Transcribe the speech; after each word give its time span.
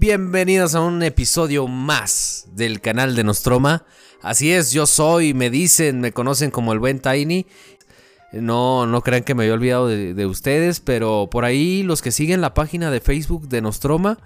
Bienvenidos 0.00 0.74
a 0.74 0.80
un 0.80 1.02
episodio 1.02 1.68
más 1.68 2.46
del 2.52 2.80
canal 2.80 3.14
de 3.14 3.22
Nostroma. 3.22 3.84
Así 4.22 4.50
es, 4.50 4.72
yo 4.72 4.86
soy, 4.86 5.34
me 5.34 5.50
dicen, 5.50 6.00
me 6.00 6.10
conocen 6.10 6.50
como 6.50 6.72
el 6.72 6.78
buen 6.78 7.00
Tiny. 7.00 7.44
No, 8.32 8.86
no 8.86 9.02
crean 9.02 9.24
que 9.24 9.34
me 9.34 9.42
había 9.42 9.52
olvidado 9.52 9.88
de, 9.88 10.24
ustedes, 10.24 10.80
pero 10.80 11.28
por 11.30 11.44
ahí 11.44 11.82
los 11.82 12.00
que 12.00 12.12
siguen 12.12 12.40
la 12.40 12.54
página 12.54 12.90
de 12.90 13.02
Facebook 13.02 13.46
de 13.50 13.60
Nostroma, 13.60 14.16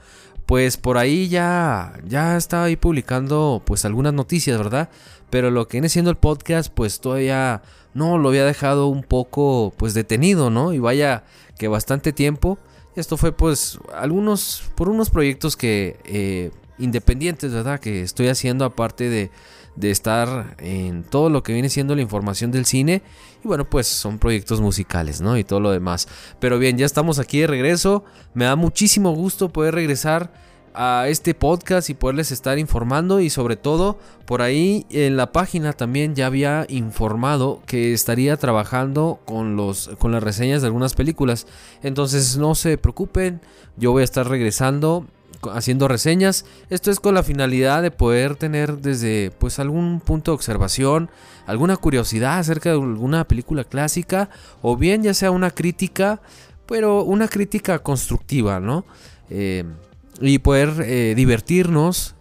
pues 0.46 0.76
por 0.76 0.96
ahí 0.96 1.26
ya, 1.26 1.94
ya 2.06 2.36
está 2.36 2.62
ahí 2.62 2.76
publicando 2.76 3.60
pues 3.66 3.84
algunas 3.84 4.14
noticias, 4.14 4.56
¿verdad? 4.56 4.90
Pero 5.28 5.50
lo 5.50 5.66
que 5.66 5.78
viene 5.78 5.88
siendo 5.88 6.12
el 6.12 6.16
podcast, 6.16 6.72
pues 6.72 7.00
todavía 7.00 7.62
no 7.94 8.16
lo 8.16 8.28
había 8.28 8.44
dejado 8.44 8.86
un 8.86 9.02
poco 9.02 9.74
pues 9.76 9.92
detenido, 9.92 10.50
¿no? 10.50 10.72
Y 10.72 10.78
vaya 10.78 11.24
que 11.58 11.66
bastante 11.66 12.12
tiempo. 12.12 12.60
Esto 12.96 13.16
fue 13.16 13.32
pues 13.32 13.78
algunos, 13.94 14.70
por 14.76 14.88
unos 14.88 15.10
proyectos 15.10 15.56
que 15.56 15.98
eh, 16.04 16.50
independientes, 16.78 17.52
¿verdad? 17.52 17.80
Que 17.80 18.02
estoy 18.02 18.28
haciendo 18.28 18.64
aparte 18.64 19.08
de, 19.08 19.30
de 19.76 19.90
estar 19.90 20.56
en 20.58 21.02
todo 21.02 21.28
lo 21.28 21.42
que 21.42 21.52
viene 21.52 21.68
siendo 21.68 21.94
la 21.94 22.02
información 22.02 22.50
del 22.50 22.66
cine. 22.66 23.02
Y 23.44 23.48
bueno, 23.48 23.68
pues 23.68 23.86
son 23.86 24.18
proyectos 24.18 24.60
musicales, 24.60 25.20
¿no? 25.20 25.36
Y 25.36 25.44
todo 25.44 25.60
lo 25.60 25.70
demás. 25.70 26.08
Pero 26.38 26.58
bien, 26.58 26.78
ya 26.78 26.86
estamos 26.86 27.18
aquí 27.18 27.40
de 27.40 27.46
regreso. 27.46 28.04
Me 28.32 28.44
da 28.44 28.56
muchísimo 28.56 29.12
gusto 29.12 29.48
poder 29.48 29.74
regresar 29.74 30.32
a 30.74 31.06
este 31.08 31.34
podcast 31.34 31.88
y 31.88 31.94
poderles 31.94 32.32
estar 32.32 32.58
informando 32.58 33.20
y 33.20 33.30
sobre 33.30 33.56
todo 33.56 33.98
por 34.26 34.42
ahí 34.42 34.86
en 34.90 35.16
la 35.16 35.32
página 35.32 35.72
también 35.72 36.14
ya 36.14 36.26
había 36.26 36.66
informado 36.68 37.62
que 37.66 37.92
estaría 37.92 38.36
trabajando 38.36 39.20
con 39.24 39.56
los 39.56 39.90
con 39.98 40.12
las 40.12 40.22
reseñas 40.22 40.62
de 40.62 40.66
algunas 40.66 40.94
películas. 40.94 41.46
Entonces 41.82 42.36
no 42.36 42.54
se 42.54 42.76
preocupen, 42.76 43.40
yo 43.76 43.92
voy 43.92 44.02
a 44.02 44.04
estar 44.04 44.28
regresando 44.28 45.06
haciendo 45.52 45.88
reseñas. 45.88 46.44
Esto 46.70 46.90
es 46.90 47.00
con 47.00 47.14
la 47.14 47.22
finalidad 47.22 47.82
de 47.82 47.90
poder 47.90 48.36
tener 48.36 48.78
desde 48.78 49.30
pues 49.38 49.58
algún 49.58 50.00
punto 50.00 50.30
de 50.30 50.36
observación, 50.36 51.10
alguna 51.46 51.76
curiosidad 51.76 52.38
acerca 52.38 52.70
de 52.70 52.76
alguna 52.76 53.24
película 53.24 53.64
clásica 53.64 54.30
o 54.62 54.76
bien 54.76 55.02
ya 55.02 55.14
sea 55.14 55.30
una 55.30 55.50
crítica, 55.50 56.20
pero 56.66 57.02
una 57.02 57.28
crítica 57.28 57.78
constructiva, 57.78 58.60
¿no? 58.60 58.84
Eh, 59.30 59.64
y 60.20 60.38
poder 60.38 60.82
eh, 60.82 61.14
divertirnos 61.14 62.14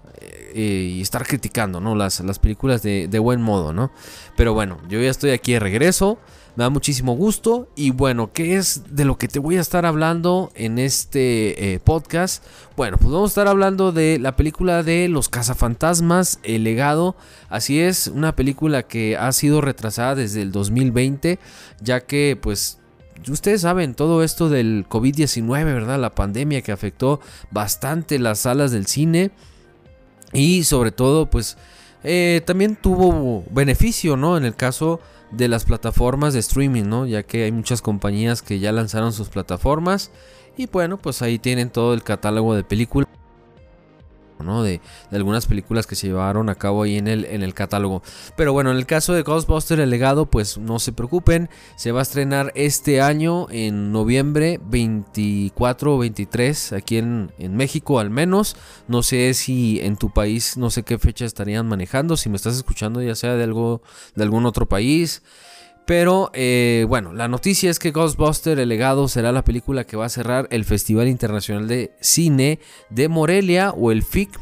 eh, 0.55 0.91
y 0.97 1.01
estar 1.01 1.25
criticando 1.25 1.81
¿no? 1.81 1.95
las, 1.95 2.19
las 2.19 2.37
películas 2.37 2.83
de, 2.83 3.19
buen 3.19 3.41
modo. 3.41 3.73
¿no? 3.73 3.91
Pero 4.37 4.53
bueno, 4.53 4.77
yo 4.87 5.01
ya 5.01 5.09
estoy 5.09 5.31
aquí 5.31 5.53
de 5.53 5.59
regreso. 5.59 6.19
Me 6.55 6.63
da 6.63 6.69
muchísimo 6.69 7.15
gusto. 7.15 7.67
Y 7.75 7.89
bueno, 7.89 8.31
¿qué 8.31 8.57
es 8.57 8.83
de 8.95 9.05
lo 9.05 9.17
que 9.17 9.27
te 9.27 9.39
voy 9.39 9.57
a 9.57 9.61
estar 9.61 9.87
hablando 9.87 10.51
en 10.53 10.77
este 10.77 11.73
eh, 11.73 11.79
podcast? 11.79 12.43
Bueno, 12.77 12.97
pues 12.97 13.11
vamos 13.11 13.31
a 13.31 13.33
estar 13.33 13.47
hablando 13.47 13.91
de 13.91 14.19
la 14.19 14.35
película 14.35 14.83
de 14.83 15.07
Los 15.07 15.29
cazafantasmas, 15.29 16.39
El 16.43 16.63
legado. 16.63 17.15
Así 17.49 17.79
es, 17.79 18.05
una 18.05 18.35
película 18.35 18.83
que 18.83 19.17
ha 19.17 19.31
sido 19.31 19.61
retrasada 19.61 20.13
desde 20.13 20.43
el 20.43 20.51
2020, 20.51 21.39
ya 21.81 22.01
que 22.01 22.37
pues 22.39 22.77
ustedes 23.29 23.61
saben, 23.61 23.95
todo 23.95 24.23
esto 24.23 24.49
del 24.49 24.85
COVID-19, 24.89 25.65
¿verdad? 25.65 25.99
La 25.99 26.15
pandemia 26.15 26.61
que 26.61 26.71
afectó 26.71 27.19
bastante 27.51 28.19
las 28.19 28.39
salas 28.39 28.71
del 28.71 28.87
cine. 28.87 29.31
Y 30.33 30.63
sobre 30.63 30.91
todo, 30.91 31.29
pues 31.29 31.57
eh, 32.03 32.41
también 32.45 32.75
tuvo 32.75 33.43
beneficio, 33.51 34.17
¿no? 34.17 34.37
En 34.37 34.45
el 34.45 34.55
caso 34.55 34.99
de 35.31 35.47
las 35.47 35.65
plataformas 35.65 36.33
de 36.33 36.39
streaming, 36.39 36.83
¿no? 36.83 37.05
Ya 37.05 37.23
que 37.23 37.43
hay 37.43 37.51
muchas 37.51 37.81
compañías 37.81 38.41
que 38.41 38.59
ya 38.59 38.71
lanzaron 38.71 39.13
sus 39.13 39.29
plataformas. 39.29 40.11
Y 40.57 40.67
bueno, 40.67 40.97
pues 40.97 41.21
ahí 41.21 41.39
tienen 41.39 41.69
todo 41.69 41.93
el 41.93 42.03
catálogo 42.03 42.55
de 42.55 42.63
películas. 42.63 43.09
De, 44.63 44.81
algunas 45.11 45.45
películas 45.45 45.87
que 45.87 45.95
se 45.95 46.07
llevaron 46.07 46.49
a 46.49 46.55
cabo 46.55 46.83
ahí 46.83 46.97
en 46.97 47.07
el, 47.07 47.25
en 47.25 47.43
el 47.43 47.53
catálogo. 47.53 48.03
Pero 48.35 48.53
bueno, 48.53 48.71
en 48.71 48.77
el 48.77 48.85
caso 48.85 49.13
de 49.13 49.23
Ghostbusters 49.23 49.81
El 49.81 49.89
legado, 49.89 50.25
pues 50.25 50.57
no 50.57 50.79
se 50.79 50.91
preocupen, 50.91 51.49
se 51.75 51.91
va 51.91 51.99
a 51.99 52.03
estrenar 52.03 52.51
este 52.55 53.01
año 53.01 53.47
en 53.49 53.91
noviembre 53.91 54.59
24 54.65 55.95
o 55.95 55.97
23, 55.97 56.73
aquí 56.73 56.97
en, 56.97 57.31
México 57.37 57.99
al 57.99 58.09
menos. 58.09 58.55
No 58.87 59.03
sé 59.03 59.33
si 59.33 59.79
en 59.81 59.95
tu 59.95 60.11
país, 60.11 60.57
no 60.57 60.69
sé 60.69 60.83
qué 60.83 60.97
fecha 60.97 61.25
estarían 61.25 61.67
manejando, 61.67 62.17
si 62.17 62.29
me 62.29 62.35
estás 62.35 62.55
escuchando 62.55 63.01
ya 63.01 63.15
sea 63.15 63.35
de, 63.35 63.43
algo, 63.43 63.81
de 64.15 64.23
algún 64.23 64.45
otro 64.45 64.67
país. 64.67 65.21
Pero 65.85 66.31
eh, 66.33 66.85
bueno, 66.87 67.13
la 67.13 67.27
noticia 67.27 67.69
es 67.69 67.77
que 67.77 67.91
Ghostbuster 67.91 68.57
El 68.57 68.69
legado 68.69 69.07
será 69.07 69.31
la 69.31 69.43
película 69.43 69.83
que 69.83 69.97
va 69.97 70.05
a 70.05 70.09
cerrar 70.09 70.47
el 70.49 70.63
Festival 70.63 71.07
Internacional 71.07 71.67
de 71.67 71.91
Cine 71.99 72.59
de 72.89 73.09
Morelia 73.09 73.71
o 73.71 73.91
el 73.91 74.03
FIC 74.03 74.39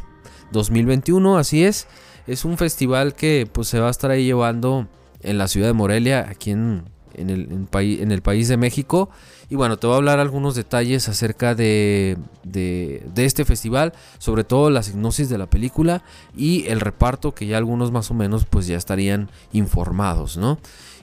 2021, 0.52 1.38
así 1.38 1.64
es. 1.64 1.88
Es 2.28 2.46
un 2.46 2.58
festival 2.58 3.16
que 3.16 3.48
pues 3.52 3.68
se 3.68 3.80
va 3.80 3.88
a 3.88 3.92
estar 3.92 4.12
ahí 4.12 4.26
llevando 4.26 4.88
en 5.22 5.38
la 5.38 5.48
ciudad 5.48 5.68
de 5.68 5.74
Morelia, 5.74 6.28
aquí 6.30 6.52
en, 6.52 6.84
el, 7.16 7.52
en 7.52 8.12
el, 8.12 8.22
país 8.22 8.48
de 8.48 8.58
México. 8.58 9.10
Y 9.50 9.56
bueno, 9.56 9.78
te 9.78 9.88
voy 9.88 9.96
a 9.96 9.98
hablar 9.98 10.20
algunos 10.20 10.56
detalles 10.56 11.10
acerca 11.10 11.56
de, 11.56 12.18
de, 12.44 13.04
de, 13.14 13.26
este 13.26 13.46
festival, 13.46 13.94
sobre 14.18 14.44
todo 14.44 14.70
la 14.70 14.82
hipnosis 14.82 15.30
de 15.30 15.38
la 15.38 15.50
película 15.50 16.04
y 16.36 16.68
el 16.68 16.80
reparto 16.80 17.34
que 17.34 17.48
ya 17.48 17.58
algunos 17.58 17.92
más 17.92 18.12
o 18.12 18.14
menos 18.14 18.46
pues 18.46 18.68
ya 18.68 18.78
estarían 18.78 19.30
informados, 19.52 20.38
¿no? 20.38 20.60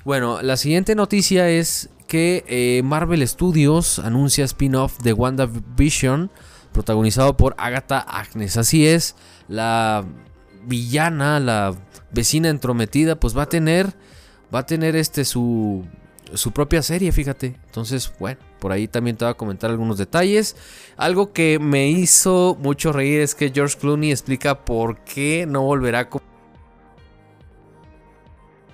Bueno, 0.08 0.40
la 0.40 0.56
siguiente 0.56 0.94
noticia 0.94 1.50
es 1.50 1.90
que 2.06 2.42
eh, 2.48 2.80
Marvel 2.82 3.28
Studios 3.28 3.98
anuncia 3.98 4.46
spin-off 4.46 4.96
de 5.02 5.12
WandaVision 5.12 6.30
protagonizado 6.72 7.36
por 7.36 7.54
Agatha 7.58 7.98
Agnes. 7.98 8.56
Así 8.56 8.86
es, 8.86 9.16
la 9.48 10.06
villana, 10.64 11.40
la 11.40 11.74
vecina 12.10 12.48
entrometida, 12.48 13.20
pues 13.20 13.36
va 13.36 13.42
a 13.42 13.48
tener, 13.50 13.88
va 14.52 14.60
a 14.60 14.66
tener 14.66 14.96
este 14.96 15.26
su, 15.26 15.84
su 16.32 16.52
propia 16.52 16.80
serie, 16.80 17.12
fíjate. 17.12 17.58
Entonces, 17.66 18.10
bueno, 18.18 18.40
por 18.60 18.72
ahí 18.72 18.88
también 18.88 19.18
te 19.18 19.26
voy 19.26 19.32
a 19.32 19.36
comentar 19.36 19.68
algunos 19.68 19.98
detalles. 19.98 20.56
Algo 20.96 21.34
que 21.34 21.58
me 21.58 21.90
hizo 21.90 22.56
mucho 22.62 22.94
reír 22.94 23.20
es 23.20 23.34
que 23.34 23.52
George 23.54 23.76
Clooney 23.78 24.10
explica 24.10 24.64
por 24.64 25.04
qué 25.04 25.44
no 25.46 25.64
volverá 25.64 26.08
como 26.08 26.24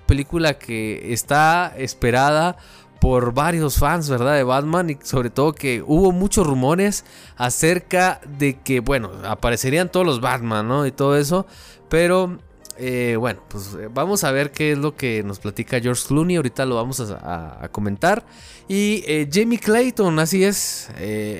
película 0.05 0.57
que 0.57 1.13
está 1.13 1.73
esperada 1.77 2.57
por 2.99 3.33
varios 3.33 3.77
fans, 3.77 4.09
¿verdad? 4.09 4.35
De 4.35 4.43
Batman 4.43 4.89
y 4.89 4.97
sobre 5.03 5.29
todo 5.29 5.53
que 5.53 5.83
hubo 5.85 6.11
muchos 6.11 6.47
rumores 6.47 7.05
acerca 7.35 8.19
de 8.25 8.59
que, 8.59 8.79
bueno, 8.79 9.11
aparecerían 9.25 9.91
todos 9.91 10.05
los 10.05 10.21
Batman, 10.21 10.67
¿no? 10.67 10.85
Y 10.85 10.91
todo 10.91 11.17
eso, 11.17 11.45
pero 11.89 12.39
eh, 12.77 13.15
bueno, 13.17 13.41
pues 13.47 13.73
eh, 13.79 13.89
vamos 13.93 14.23
a 14.23 14.31
ver 14.31 14.51
qué 14.51 14.73
es 14.73 14.77
lo 14.77 14.95
que 14.95 15.23
nos 15.23 15.39
platica 15.39 15.79
George 15.79 16.03
Clooney, 16.07 16.35
ahorita 16.35 16.65
lo 16.65 16.75
vamos 16.75 16.99
a, 16.99 17.69
comentar. 17.71 18.25
Y 18.67 19.03
eh, 19.07 19.29
Jamie 19.31 19.59
Clayton, 19.59 20.17
así 20.19 20.43
es, 20.43 20.89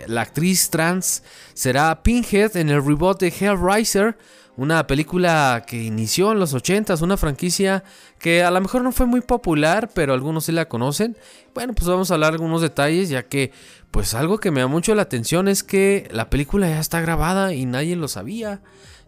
la 0.08 0.22
actriz 0.22 0.70
trans, 0.70 1.24
será 1.54 2.04
Pinhead 2.04 2.56
en 2.58 2.70
el 2.70 2.86
reboot 2.86 3.20
de 3.20 3.28
Hellraiser 3.28 4.18
una 4.58 4.88
película 4.88 5.66
que 5.68 5.84
inició 5.84 6.32
en 6.32 6.40
los 6.40 6.54
80s, 6.54 7.02
una 7.02 7.18
franquicia 7.18 7.84
que 8.20 8.44
a 8.44 8.52
lo 8.52 8.62
mejor 8.62 8.84
no 8.84 8.92
fue 8.92 9.06
muy 9.06 9.22
popular, 9.22 9.90
pero 9.94 10.14
algunos 10.14 10.46
sí 10.46 10.52
la 10.52 10.70
conocen. 10.70 11.18
Bueno, 11.54 11.74
pues 11.74 11.88
vamos 11.88 12.10
a 12.10 12.14
hablar 12.14 12.32
de 12.32 12.36
algunos 12.36 12.62
detalles, 12.62 13.10
ya 13.10 13.24
que 13.24 13.52
pues 13.92 14.14
algo 14.14 14.40
que 14.40 14.52
me 14.52 14.62
da 14.62 14.68
mucho 14.68 14.96
la 14.96 15.04
atención 15.04 15.48
es 15.48 15.64
que 15.64 16.08
la 16.12 16.30
película 16.30 16.70
ya 16.70 16.80
está 16.80 17.02
grabada 17.02 17.54
y 17.54 17.66
nadie 17.66 17.96
lo 17.96 18.08
sabía. 18.08 18.62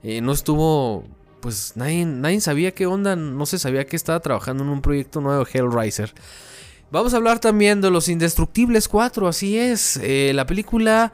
Eh, 0.04 0.22
no 0.22 0.34
estuvo, 0.34 1.06
pues 1.40 1.74
nadie, 1.76 2.06
nadie 2.06 2.42
sabía 2.42 2.74
qué 2.74 2.86
onda, 2.86 3.16
no 3.16 3.46
se 3.46 3.60
sabía 3.60 3.86
que 3.86 3.96
estaba 3.96 4.20
trabajando 4.20 4.64
en 4.64 4.70
un 4.70 4.82
proyecto 4.82 5.22
nuevo 5.22 5.46
Hellraiser. 5.46 6.14
Vamos 6.90 7.14
a 7.14 7.18
hablar 7.18 7.40
también 7.40 7.82
de 7.82 7.90
Los 7.90 8.08
Indestructibles 8.08 8.88
4, 8.88 9.28
así 9.28 9.58
es, 9.58 9.98
eh, 10.02 10.32
la 10.34 10.46
película 10.46 11.12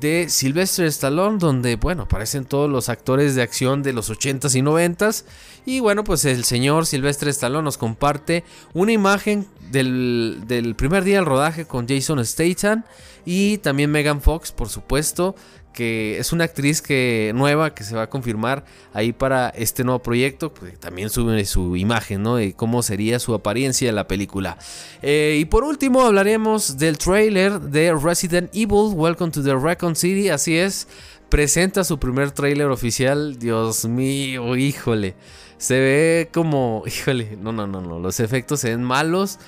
de 0.00 0.28
Sylvester 0.28 0.86
Stallone, 0.86 1.38
donde, 1.38 1.76
bueno, 1.76 2.02
aparecen 2.02 2.44
todos 2.44 2.70
los 2.70 2.88
actores 2.88 3.34
de 3.34 3.42
acción 3.42 3.82
de 3.82 3.92
los 3.92 4.10
80s 4.10 4.54
y 4.54 4.62
90s. 4.62 5.24
Y 5.66 5.80
bueno, 5.80 6.04
pues 6.04 6.24
el 6.24 6.44
señor 6.44 6.86
Sylvester 6.86 7.28
Stallone 7.28 7.64
nos 7.64 7.78
comparte 7.78 8.44
una 8.72 8.92
imagen 8.92 9.46
del, 9.70 10.42
del 10.46 10.74
primer 10.74 11.04
día 11.04 11.16
del 11.16 11.26
rodaje 11.26 11.66
con 11.66 11.88
Jason 11.88 12.24
Statham 12.24 12.84
y 13.24 13.58
también 13.58 13.90
Megan 13.90 14.20
Fox, 14.20 14.52
por 14.52 14.68
supuesto, 14.68 15.34
que 15.74 16.18
es 16.18 16.32
una 16.32 16.44
actriz 16.44 16.80
que 16.80 17.32
nueva 17.34 17.74
que 17.74 17.84
se 17.84 17.94
va 17.94 18.02
a 18.02 18.10
confirmar 18.10 18.64
ahí 18.94 19.12
para 19.12 19.50
este 19.50 19.84
nuevo 19.84 19.98
proyecto. 19.98 20.54
Pues, 20.54 20.78
también 20.80 21.10
sube 21.10 21.44
su 21.44 21.76
imagen, 21.76 22.22
¿no? 22.22 22.36
De 22.36 22.54
cómo 22.54 22.82
sería 22.82 23.18
su 23.18 23.34
apariencia 23.34 23.90
en 23.90 23.96
la 23.96 24.08
película. 24.08 24.56
Eh, 25.02 25.36
y 25.38 25.44
por 25.44 25.64
último 25.64 26.02
hablaremos 26.02 26.78
del 26.78 26.96
trailer 26.96 27.60
de 27.60 27.92
Resident 27.92 28.48
Evil, 28.54 28.94
Welcome 28.94 29.32
to 29.32 29.42
the 29.42 29.54
Recon 29.54 29.94
City. 29.94 30.30
Así 30.30 30.56
es, 30.56 30.88
presenta 31.28 31.84
su 31.84 31.98
primer 31.98 32.30
trailer 32.30 32.68
oficial. 32.68 33.38
Dios 33.38 33.84
mío, 33.84 34.56
híjole. 34.56 35.14
Se 35.58 35.78
ve 35.78 36.30
como, 36.32 36.84
híjole, 36.86 37.36
no, 37.40 37.52
no, 37.52 37.66
no, 37.66 37.80
no. 37.80 37.98
Los 37.98 38.20
efectos 38.20 38.60
se 38.60 38.70
ven 38.70 38.82
malos. 38.82 39.38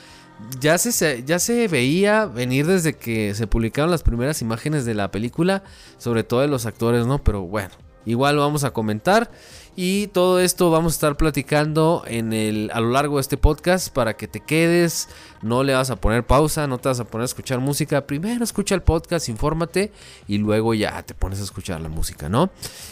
Ya 0.61 0.79
se, 0.79 1.25
ya 1.25 1.38
se 1.38 1.69
veía 1.69 2.27
venir 2.27 2.67
desde 2.67 2.94
que 2.94 3.35
se 3.35 3.47
publicaron 3.47 3.91
las 3.91 4.03
primeras 4.03 4.43
imágenes 4.43 4.85
de 4.85 4.94
la 4.94 5.11
película, 5.11 5.62
sobre 5.99 6.25
todo 6.25 6.41
de 6.41 6.49
los 6.49 6.67
actores, 6.67 7.06
¿no? 7.06 7.23
Pero 7.23 7.43
bueno, 7.43 7.71
igual 8.05 8.37
vamos 8.37 8.65
a 8.65 8.73
comentar. 8.73 9.31
Y 9.79 10.06
todo 10.06 10.41
esto 10.41 10.71
vamos 10.71 10.94
a 10.94 10.97
estar 10.97 11.17
platicando 11.19 12.03
en 12.06 12.33
el, 12.33 12.71
a 12.73 12.81
lo 12.81 12.91
largo 12.91 13.17
de 13.17 13.21
este 13.21 13.37
podcast 13.37 13.93
para 13.93 14.17
que 14.17 14.27
te 14.27 14.41
quedes, 14.41 15.11
no 15.43 15.62
le 15.65 15.75
vas 15.75 15.91
a 15.91 15.97
poner 15.97 16.25
pausa, 16.25 16.67
no 16.67 16.79
te 16.79 16.89
vas 16.89 16.99
a 16.99 17.05
poner 17.05 17.23
a 17.23 17.27
escuchar 17.27 17.61
música. 17.61 18.06
Primero 18.06 18.43
escucha 18.43 18.75
el 18.75 18.81
podcast, 18.81 19.29
infórmate 19.29 19.93
y 20.27 20.39
luego 20.39 20.73
ya 20.73 21.03
te 21.03 21.12
pones 21.12 21.41
a 21.41 21.44
escuchar 21.44 21.82
la 21.82 21.91
música, 21.91 22.31
¿no? 22.31 22.49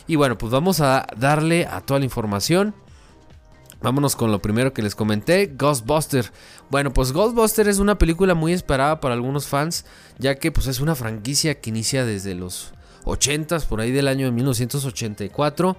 Y 0.06 0.17
bueno, 0.17 0.37
pues 0.37 0.52
vamos 0.52 0.81
a 0.81 1.06
darle 1.17 1.67
a 1.67 1.81
toda 1.81 2.00
la 2.00 2.05
información. 2.05 2.75
Vámonos 3.84 4.16
con 4.16 4.32
lo 4.32 4.40
primero 4.40 4.72
que 4.72 4.81
les 4.81 4.94
comenté, 4.94 5.52
Ghostbuster. 5.58 6.32
Bueno, 6.70 6.94
pues 6.94 7.12
Ghostbuster 7.12 7.69
es 7.69 7.81
una 7.81 7.98
película 7.98 8.32
muy 8.32 8.54
esperada 8.54 8.98
para 8.98 9.12
algunos 9.12 9.46
fans, 9.46 9.84
ya 10.19 10.36
que 10.36 10.50
pues 10.50 10.69
es 10.69 10.81
una 10.81 10.94
franquicia 10.94 11.60
que 11.60 11.69
inicia 11.69 12.06
desde 12.06 12.34
los 12.34 12.72
80s, 13.04 13.66
por 13.66 13.82
ahí 13.82 13.90
del 13.90 14.08
año 14.08 14.25
de 14.25 14.32
1984. 14.32 15.76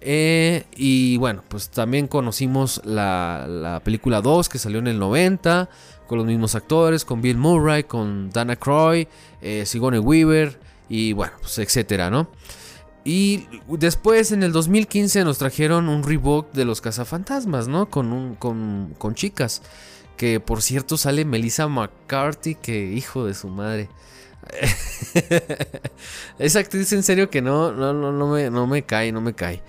Eh, 0.00 0.66
y 0.76 1.16
bueno, 1.16 1.42
pues 1.48 1.68
también 1.70 2.06
conocimos 2.06 2.80
la, 2.84 3.82
película 3.82 4.20
2 4.20 4.48
que 4.48 4.60
salió 4.60 4.78
en 4.78 4.86
el 4.86 5.00
90, 5.00 5.68
con 6.06 6.18
los 6.18 6.28
mismos 6.28 6.54
actores, 6.54 7.04
con 7.04 7.20
Bill 7.20 7.38
Murray, 7.38 7.82
con 7.82 8.30
Dana 8.30 8.54
Croy, 8.54 9.08
eh, 9.42 9.66
Sigourney 9.66 9.98
Weaver 9.98 10.60
y 10.88 11.12
bueno, 11.12 11.32
pues 11.40 11.58
etcétera, 11.58 12.08
¿no? 12.08 12.28
Y 13.08 13.48
después 13.68 14.32
en 14.32 14.42
el 14.42 14.52
2015 14.52 15.24
nos 15.24 15.38
trajeron 15.38 15.88
un 15.88 16.02
reboot 16.02 16.52
de 16.52 16.66
los 16.66 16.82
cazafantasmas, 16.82 17.66
¿no? 17.66 17.88
Con, 17.88 18.12
un, 18.12 18.34
con, 18.34 18.94
con 18.98 19.14
chicas. 19.14 19.62
Que 20.18 20.40
por 20.40 20.60
cierto 20.60 20.98
sale 20.98 21.24
Melissa 21.24 21.68
McCarthy, 21.68 22.56
que 22.56 22.92
hijo 22.92 23.24
de 23.24 23.32
su 23.32 23.48
madre. 23.48 23.88
Esa 26.38 26.58
actriz 26.58 26.92
en 26.92 27.02
serio 27.02 27.30
que 27.30 27.40
no, 27.40 27.72
no, 27.72 27.94
no, 27.94 28.12
no, 28.12 28.26
me, 28.28 28.50
no 28.50 28.66
me 28.66 28.82
cae, 28.82 29.10
no 29.10 29.22
me 29.22 29.32
cae. 29.32 29.62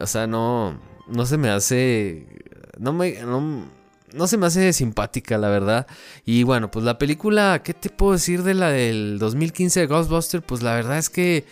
O 0.00 0.06
sea, 0.06 0.26
no, 0.26 0.80
no 1.08 1.26
se 1.26 1.36
me 1.36 1.50
hace, 1.50 2.26
no 2.78 2.94
me, 2.94 3.18
no, 3.20 4.26
se 4.26 4.38
me 4.38 4.46
hace 4.46 4.72
simpática, 4.72 5.36
la 5.36 5.50
verdad. 5.50 5.86
Y 6.24 6.42
bueno, 6.42 6.70
pues 6.70 6.86
la 6.86 6.96
película, 6.96 7.60
¿qué 7.62 7.74
te 7.74 7.90
puedo 7.90 8.12
decir 8.12 8.44
de 8.44 8.54
la 8.54 8.70
del 8.70 9.18
2015 9.18 9.80
de 9.80 9.86
Ghostbusters? 9.86 10.42
Pues 10.46 10.62
la 10.62 10.74
verdad 10.74 10.96
es 10.96 11.10
que, 11.10 11.44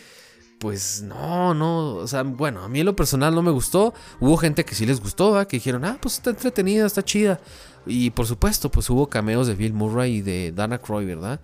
pues 0.59 1.03
no, 1.03 1.55
no, 1.55 1.97
o 1.97 2.07
sea, 2.07 2.23
bueno, 2.23 2.63
a 2.63 2.69
mí 2.69 2.81
en 2.81 2.87
lo 2.87 2.97
personal 2.97 3.35
no 3.35 3.43
me 3.43 3.51
gustó. 3.51 3.93
Hubo 4.21 4.37
gente 4.37 4.65
que 4.65 4.75
sí 4.75 4.87
les 4.87 5.01
gustó, 5.01 5.47
que 5.47 5.59
dijeron, 5.59 5.85
ah, 5.85 5.99
pues 6.01 6.15
está 6.15 6.31
entretenida, 6.31 6.87
está 6.87 7.05
chida. 7.05 7.41
Y 7.87 8.11
por 8.11 8.27
supuesto, 8.27 8.71
pues 8.71 8.89
hubo 8.91 9.09
cameos 9.09 9.47
de 9.47 9.55
Bill 9.55 9.73
Murray 9.73 10.17
y 10.17 10.23
de 10.23 10.53
Dana 10.53 10.79
Croy, 10.79 11.05
¿verdad? 11.05 11.41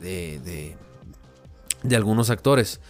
De, 0.00 0.40
de, 0.44 0.76
de 1.82 1.96
algunos 1.96 2.30
actores. 2.30 2.80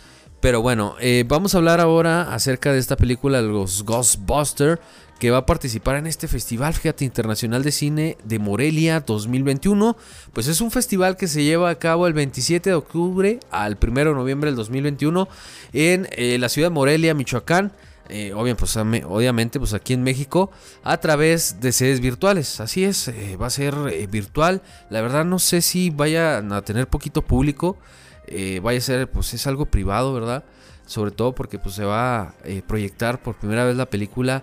Pero 0.44 0.60
bueno, 0.60 0.94
eh, 1.00 1.24
vamos 1.26 1.54
a 1.54 1.56
hablar 1.56 1.80
ahora 1.80 2.34
acerca 2.34 2.70
de 2.70 2.78
esta 2.78 2.98
película, 2.98 3.40
los 3.40 3.82
Ghostbusters, 3.82 4.78
que 5.18 5.30
va 5.30 5.38
a 5.38 5.46
participar 5.46 5.96
en 5.96 6.06
este 6.06 6.28
festival, 6.28 6.74
fíjate, 6.74 7.06
internacional 7.06 7.62
de 7.62 7.72
cine 7.72 8.18
de 8.24 8.38
Morelia 8.38 9.00
2021. 9.00 9.96
Pues 10.34 10.46
es 10.48 10.60
un 10.60 10.70
festival 10.70 11.16
que 11.16 11.28
se 11.28 11.44
lleva 11.44 11.70
a 11.70 11.78
cabo 11.78 12.06
el 12.06 12.12
27 12.12 12.68
de 12.68 12.76
octubre 12.76 13.40
al 13.50 13.78
1 13.82 13.94
de 13.94 14.04
noviembre 14.04 14.50
del 14.50 14.56
2021 14.56 15.28
en 15.72 16.08
eh, 16.12 16.36
la 16.38 16.50
ciudad 16.50 16.68
de 16.68 16.74
Morelia, 16.74 17.14
Michoacán. 17.14 17.72
Eh, 18.10 18.34
pues, 18.58 18.76
obviamente, 18.76 19.58
pues 19.58 19.72
aquí 19.72 19.94
en 19.94 20.02
México, 20.02 20.50
a 20.82 20.98
través 20.98 21.62
de 21.62 21.72
sedes 21.72 22.00
virtuales. 22.00 22.60
Así 22.60 22.84
es, 22.84 23.10
va 23.40 23.46
a 23.46 23.50
ser 23.50 23.74
virtual. 24.10 24.60
La 24.90 25.00
verdad 25.00 25.24
no 25.24 25.38
sé 25.38 25.62
si 25.62 25.88
vaya 25.88 26.36
a 26.36 26.60
tener 26.60 26.86
poquito 26.86 27.22
público. 27.22 27.78
Eh, 28.26 28.60
vaya 28.62 28.78
a 28.78 28.82
ser, 28.82 29.10
pues 29.10 29.34
es 29.34 29.46
algo 29.46 29.66
privado, 29.66 30.12
¿verdad? 30.12 30.44
Sobre 30.86 31.10
todo 31.10 31.34
porque 31.34 31.58
pues 31.58 31.74
se 31.74 31.84
va 31.84 32.20
a 32.20 32.34
eh, 32.44 32.62
proyectar 32.66 33.22
por 33.22 33.36
primera 33.36 33.64
vez 33.64 33.76
la 33.76 33.86
película 33.86 34.42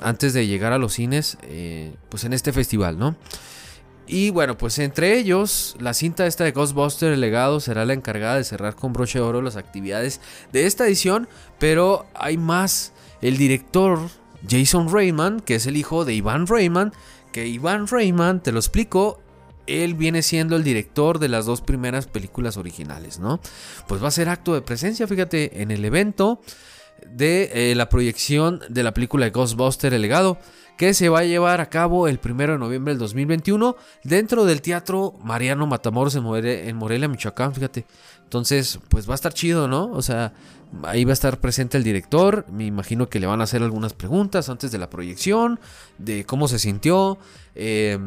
antes 0.00 0.32
de 0.34 0.48
llegar 0.48 0.72
a 0.72 0.78
los 0.78 0.94
cines, 0.94 1.38
eh, 1.42 1.94
pues 2.08 2.24
en 2.24 2.32
este 2.32 2.52
festival, 2.52 2.98
¿no? 2.98 3.14
Y 4.06 4.30
bueno, 4.30 4.58
pues 4.58 4.78
entre 4.80 5.16
ellos, 5.16 5.76
la 5.78 5.94
cinta 5.94 6.26
esta 6.26 6.44
de 6.44 6.50
Ghostbuster, 6.50 7.12
el 7.12 7.20
legado, 7.20 7.60
será 7.60 7.84
la 7.84 7.92
encargada 7.92 8.36
de 8.36 8.44
cerrar 8.44 8.74
con 8.74 8.92
broche 8.92 9.20
de 9.20 9.24
oro 9.24 9.40
las 9.40 9.56
actividades 9.56 10.20
de 10.52 10.66
esta 10.66 10.86
edición, 10.86 11.28
pero 11.58 12.06
hay 12.14 12.36
más. 12.36 12.92
El 13.20 13.36
director 13.36 14.00
Jason 14.48 14.92
Rayman, 14.92 15.40
que 15.40 15.54
es 15.54 15.66
el 15.66 15.76
hijo 15.76 16.04
de 16.04 16.14
Ivan 16.14 16.48
Rayman, 16.48 16.92
que 17.30 17.46
Ivan 17.46 17.86
Rayman, 17.86 18.42
te 18.42 18.50
lo 18.50 18.58
explico, 18.58 19.20
él 19.72 19.94
viene 19.94 20.22
siendo 20.22 20.56
el 20.56 20.64
director 20.64 21.18
de 21.18 21.28
las 21.28 21.46
dos 21.46 21.60
primeras 21.60 22.06
películas 22.06 22.56
originales, 22.56 23.18
¿no? 23.18 23.40
Pues 23.88 24.02
va 24.02 24.08
a 24.08 24.12
ser 24.12 24.28
acto 24.28 24.54
de 24.54 24.62
presencia, 24.62 25.06
fíjate, 25.06 25.62
en 25.62 25.70
el 25.70 25.84
evento 25.84 26.40
de 27.10 27.50
eh, 27.52 27.74
la 27.74 27.88
proyección 27.88 28.60
de 28.68 28.82
la 28.82 28.94
película 28.94 29.24
de 29.24 29.30
Ghostbuster 29.30 29.92
El 29.94 30.02
legado, 30.02 30.38
que 30.76 30.94
se 30.94 31.08
va 31.08 31.20
a 31.20 31.24
llevar 31.24 31.60
a 31.60 31.68
cabo 31.68 32.08
el 32.08 32.18
1 32.24 32.34
de 32.34 32.58
noviembre 32.58 32.92
del 32.92 32.98
2021 32.98 33.76
dentro 34.04 34.44
del 34.44 34.62
Teatro 34.62 35.14
Mariano 35.22 35.66
Matamoros 35.66 36.14
en 36.16 36.24
en 36.26 36.76
Morelia, 36.76 37.08
Michoacán, 37.08 37.54
fíjate. 37.54 37.86
Entonces, 38.24 38.80
pues 38.88 39.08
va 39.08 39.12
a 39.12 39.14
estar 39.16 39.34
chido, 39.34 39.68
¿no? 39.68 39.90
O 39.92 40.00
sea, 40.00 40.32
ahí 40.84 41.04
va 41.04 41.10
a 41.10 41.12
estar 41.12 41.38
presente 41.38 41.76
el 41.76 41.84
director, 41.84 42.46
me 42.50 42.64
imagino 42.64 43.08
que 43.08 43.20
le 43.20 43.26
van 43.26 43.40
a 43.42 43.44
hacer 43.44 43.62
algunas 43.62 43.92
preguntas 43.92 44.48
antes 44.48 44.72
de 44.72 44.78
la 44.78 44.88
proyección, 44.88 45.60
de 45.98 46.24
cómo 46.24 46.48
se 46.48 46.58
sintió. 46.58 47.18
Eh, 47.54 47.98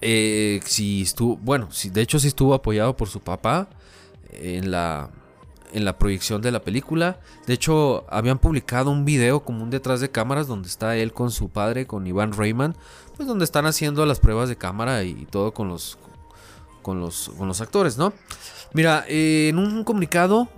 eh, 0.00 0.60
si 0.64 1.02
estuvo, 1.02 1.36
bueno, 1.36 1.68
si, 1.70 1.90
de 1.90 2.02
hecho 2.02 2.18
sí 2.18 2.28
estuvo 2.28 2.54
apoyado 2.54 2.96
por 2.96 3.08
su 3.08 3.20
papá 3.20 3.68
en 4.32 4.70
la, 4.70 5.10
en 5.72 5.84
la 5.84 5.98
proyección 5.98 6.42
de 6.42 6.52
la 6.52 6.62
película. 6.62 7.20
De 7.46 7.54
hecho, 7.54 8.04
habían 8.08 8.38
publicado 8.38 8.90
un 8.90 9.04
video 9.04 9.40
como 9.40 9.62
un 9.62 9.70
detrás 9.70 10.00
de 10.00 10.10
cámaras 10.10 10.46
donde 10.46 10.68
está 10.68 10.96
él 10.96 11.12
con 11.12 11.30
su 11.30 11.48
padre, 11.48 11.86
con 11.86 12.06
Iván 12.06 12.32
Rayman, 12.32 12.76
pues 13.16 13.28
donde 13.28 13.44
están 13.44 13.66
haciendo 13.66 14.04
las 14.06 14.20
pruebas 14.20 14.48
de 14.48 14.56
cámara 14.56 15.02
y 15.04 15.26
todo 15.26 15.52
con 15.52 15.68
los, 15.68 15.98
con 16.82 17.00
los, 17.00 17.30
con 17.36 17.48
los 17.48 17.60
actores, 17.60 17.98
¿no? 17.98 18.12
Mira, 18.72 19.04
eh, 19.08 19.48
en 19.50 19.58
un 19.58 19.84
comunicado 19.84 20.48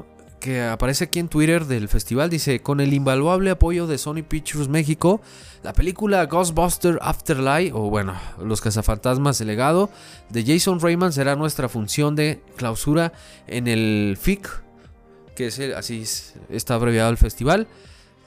que 0.40 0.62
aparece 0.62 1.04
aquí 1.04 1.18
en 1.18 1.28
Twitter 1.28 1.66
del 1.66 1.88
festival 1.88 2.30
dice, 2.30 2.60
con 2.60 2.80
el 2.80 2.92
invaluable 2.92 3.50
apoyo 3.50 3.86
de 3.86 3.98
Sony 3.98 4.22
Pictures 4.26 4.68
México, 4.68 5.20
la 5.62 5.72
película 5.72 6.24
Ghostbuster 6.26 6.98
Afterlife, 7.02 7.72
o 7.74 7.90
bueno, 7.90 8.14
Los 8.42 8.60
cazafantasmas 8.60 9.40
el 9.40 9.46
legado, 9.46 9.90
de 10.30 10.44
Jason 10.44 10.80
Rayman 10.80 11.12
será 11.12 11.36
nuestra 11.36 11.68
función 11.68 12.16
de 12.16 12.42
clausura 12.56 13.12
en 13.46 13.68
el 13.68 14.16
FIC, 14.20 14.48
que 15.36 15.46
es 15.46 15.60
así 15.60 16.04
está 16.48 16.74
abreviado 16.74 17.10
el 17.10 17.18
festival. 17.18 17.68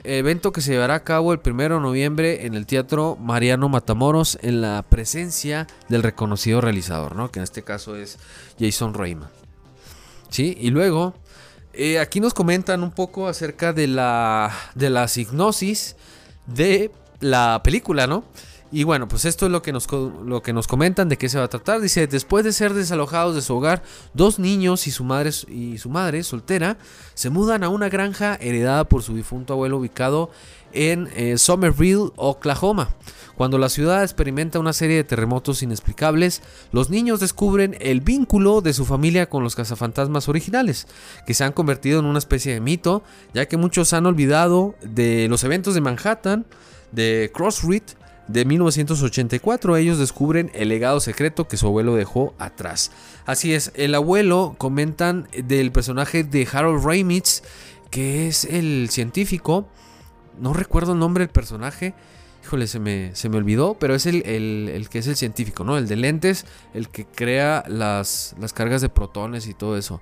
Evento 0.05 0.51
que 0.51 0.61
se 0.61 0.73
llevará 0.73 0.95
a 0.95 1.03
cabo 1.03 1.31
el 1.31 1.39
1 1.43 1.63
de 1.63 1.69
noviembre 1.69 2.45
en 2.45 2.55
el 2.55 2.65
Teatro 2.65 3.17
Mariano 3.19 3.69
Matamoros 3.69 4.37
en 4.41 4.61
la 4.61 4.83
presencia 4.87 5.65
del 5.87 6.03
reconocido 6.03 6.59
realizador, 6.59 7.15
¿no? 7.15 7.31
que 7.31 7.39
en 7.39 7.43
este 7.43 7.63
caso 7.63 7.95
es 7.95 8.19
Jason 8.59 8.93
Rayman. 8.93 9.29
¿Sí? 10.29 10.57
Y 10.59 10.71
luego 10.71 11.13
eh, 11.73 11.99
aquí 11.99 12.19
nos 12.19 12.33
comentan 12.33 12.83
un 12.83 12.91
poco 12.91 13.27
acerca 13.27 13.73
de 13.73 13.87
la, 13.87 14.51
de 14.75 14.89
la 14.89 15.07
signosis 15.07 15.95
de 16.45 16.91
la 17.19 17.61
película, 17.63 18.07
¿no? 18.07 18.23
Y 18.71 18.85
bueno, 18.85 19.07
pues 19.07 19.25
esto 19.25 19.45
es 19.45 19.51
lo 19.51 19.61
que, 19.61 19.71
nos, 19.71 19.87
lo 19.91 20.41
que 20.41 20.51
nos 20.51 20.65
comentan 20.65 21.07
de 21.07 21.17
qué 21.17 21.29
se 21.29 21.37
va 21.37 21.43
a 21.43 21.47
tratar. 21.47 21.79
Dice, 21.79 22.07
después 22.07 22.43
de 22.43 22.51
ser 22.51 22.73
desalojados 22.73 23.35
de 23.35 23.43
su 23.43 23.55
hogar, 23.55 23.83
dos 24.15 24.39
niños 24.39 24.87
y 24.87 24.91
su 24.91 25.03
madre, 25.03 25.29
y 25.47 25.77
su 25.77 25.91
madre 25.91 26.23
soltera 26.23 26.77
se 27.13 27.29
mudan 27.29 27.63
a 27.63 27.69
una 27.69 27.89
granja 27.89 28.35
heredada 28.41 28.85
por 28.85 29.03
su 29.03 29.15
difunto 29.15 29.53
abuelo 29.53 29.77
ubicado 29.77 30.31
en 30.71 31.07
eh, 31.15 31.37
Somerville, 31.37 32.09
Oklahoma. 32.15 32.89
Cuando 33.35 33.57
la 33.57 33.69
ciudad 33.69 34.03
experimenta 34.03 34.59
una 34.59 34.73
serie 34.73 34.97
de 34.97 35.03
terremotos 35.03 35.63
inexplicables, 35.63 36.41
los 36.71 36.89
niños 36.89 37.19
descubren 37.19 37.75
el 37.79 38.01
vínculo 38.01 38.61
de 38.61 38.73
su 38.73 38.85
familia 38.85 39.27
con 39.27 39.43
los 39.43 39.55
cazafantasmas 39.55 40.29
originales, 40.29 40.87
que 41.25 41.33
se 41.33 41.43
han 41.43 41.51
convertido 41.51 41.99
en 41.99 42.05
una 42.05 42.19
especie 42.19 42.53
de 42.53 42.61
mito, 42.61 43.03
ya 43.33 43.47
que 43.47 43.57
muchos 43.57 43.93
han 43.93 44.05
olvidado 44.05 44.75
de 44.83 45.27
los 45.29 45.43
eventos 45.43 45.73
de 45.73 45.81
Manhattan, 45.81 46.45
de 46.91 47.31
Crossreed, 47.33 47.83
de 48.27 48.45
1984. 48.45 49.77
Ellos 49.77 49.97
descubren 49.97 50.51
el 50.53 50.69
legado 50.69 50.99
secreto 50.99 51.47
que 51.47 51.57
su 51.57 51.67
abuelo 51.67 51.95
dejó 51.95 52.33
atrás. 52.37 52.91
Así 53.25 53.53
es, 53.53 53.71
el 53.75 53.95
abuelo 53.95 54.55
comentan 54.57 55.27
del 55.31 55.71
personaje 55.71 56.23
de 56.23 56.47
Harold 56.51 56.85
Ramitz, 56.85 57.41
que 57.89 58.27
es 58.27 58.45
el 58.45 58.89
científico. 58.89 59.67
No 60.39 60.53
recuerdo 60.53 60.93
el 60.93 60.99
nombre 60.99 61.25
del 61.25 61.33
personaje. 61.33 61.93
Híjole, 62.43 62.67
se 62.67 62.79
me, 62.79 63.15
se 63.15 63.29
me 63.29 63.37
olvidó, 63.37 63.77
pero 63.79 63.95
es 63.95 64.05
el, 64.05 64.21
que 64.89 64.99
es 64.99 65.07
el 65.07 65.15
científico, 65.15 65.63
¿no? 65.63 65.77
El 65.77 65.87
de 65.87 65.95
lentes, 65.95 66.45
el 66.73 66.89
que 66.89 67.05
crea 67.05 67.63
las, 67.67 68.35
las 68.37 68.51
cargas 68.51 68.81
de 68.81 68.89
protones 68.89 69.47
y 69.47 69.53
todo 69.53 69.77
eso. 69.77 70.01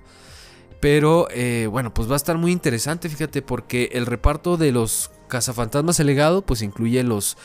Pero 0.80 1.28
eh, 1.30 1.68
bueno, 1.70 1.94
pues 1.94 2.08
va 2.08 2.14
a 2.14 2.16
estar 2.16 2.38
muy 2.38 2.50
interesante, 2.50 3.08
fíjate, 3.08 3.42
porque 3.42 3.90
el 3.92 4.06
reparto 4.06 4.56
de 4.56 4.72
los 4.72 5.12
cazafantasmas 5.28 6.00
el 6.00 6.08
legado, 6.08 6.42
pues 6.42 6.62
incluye 6.62 7.04
los 7.04 7.36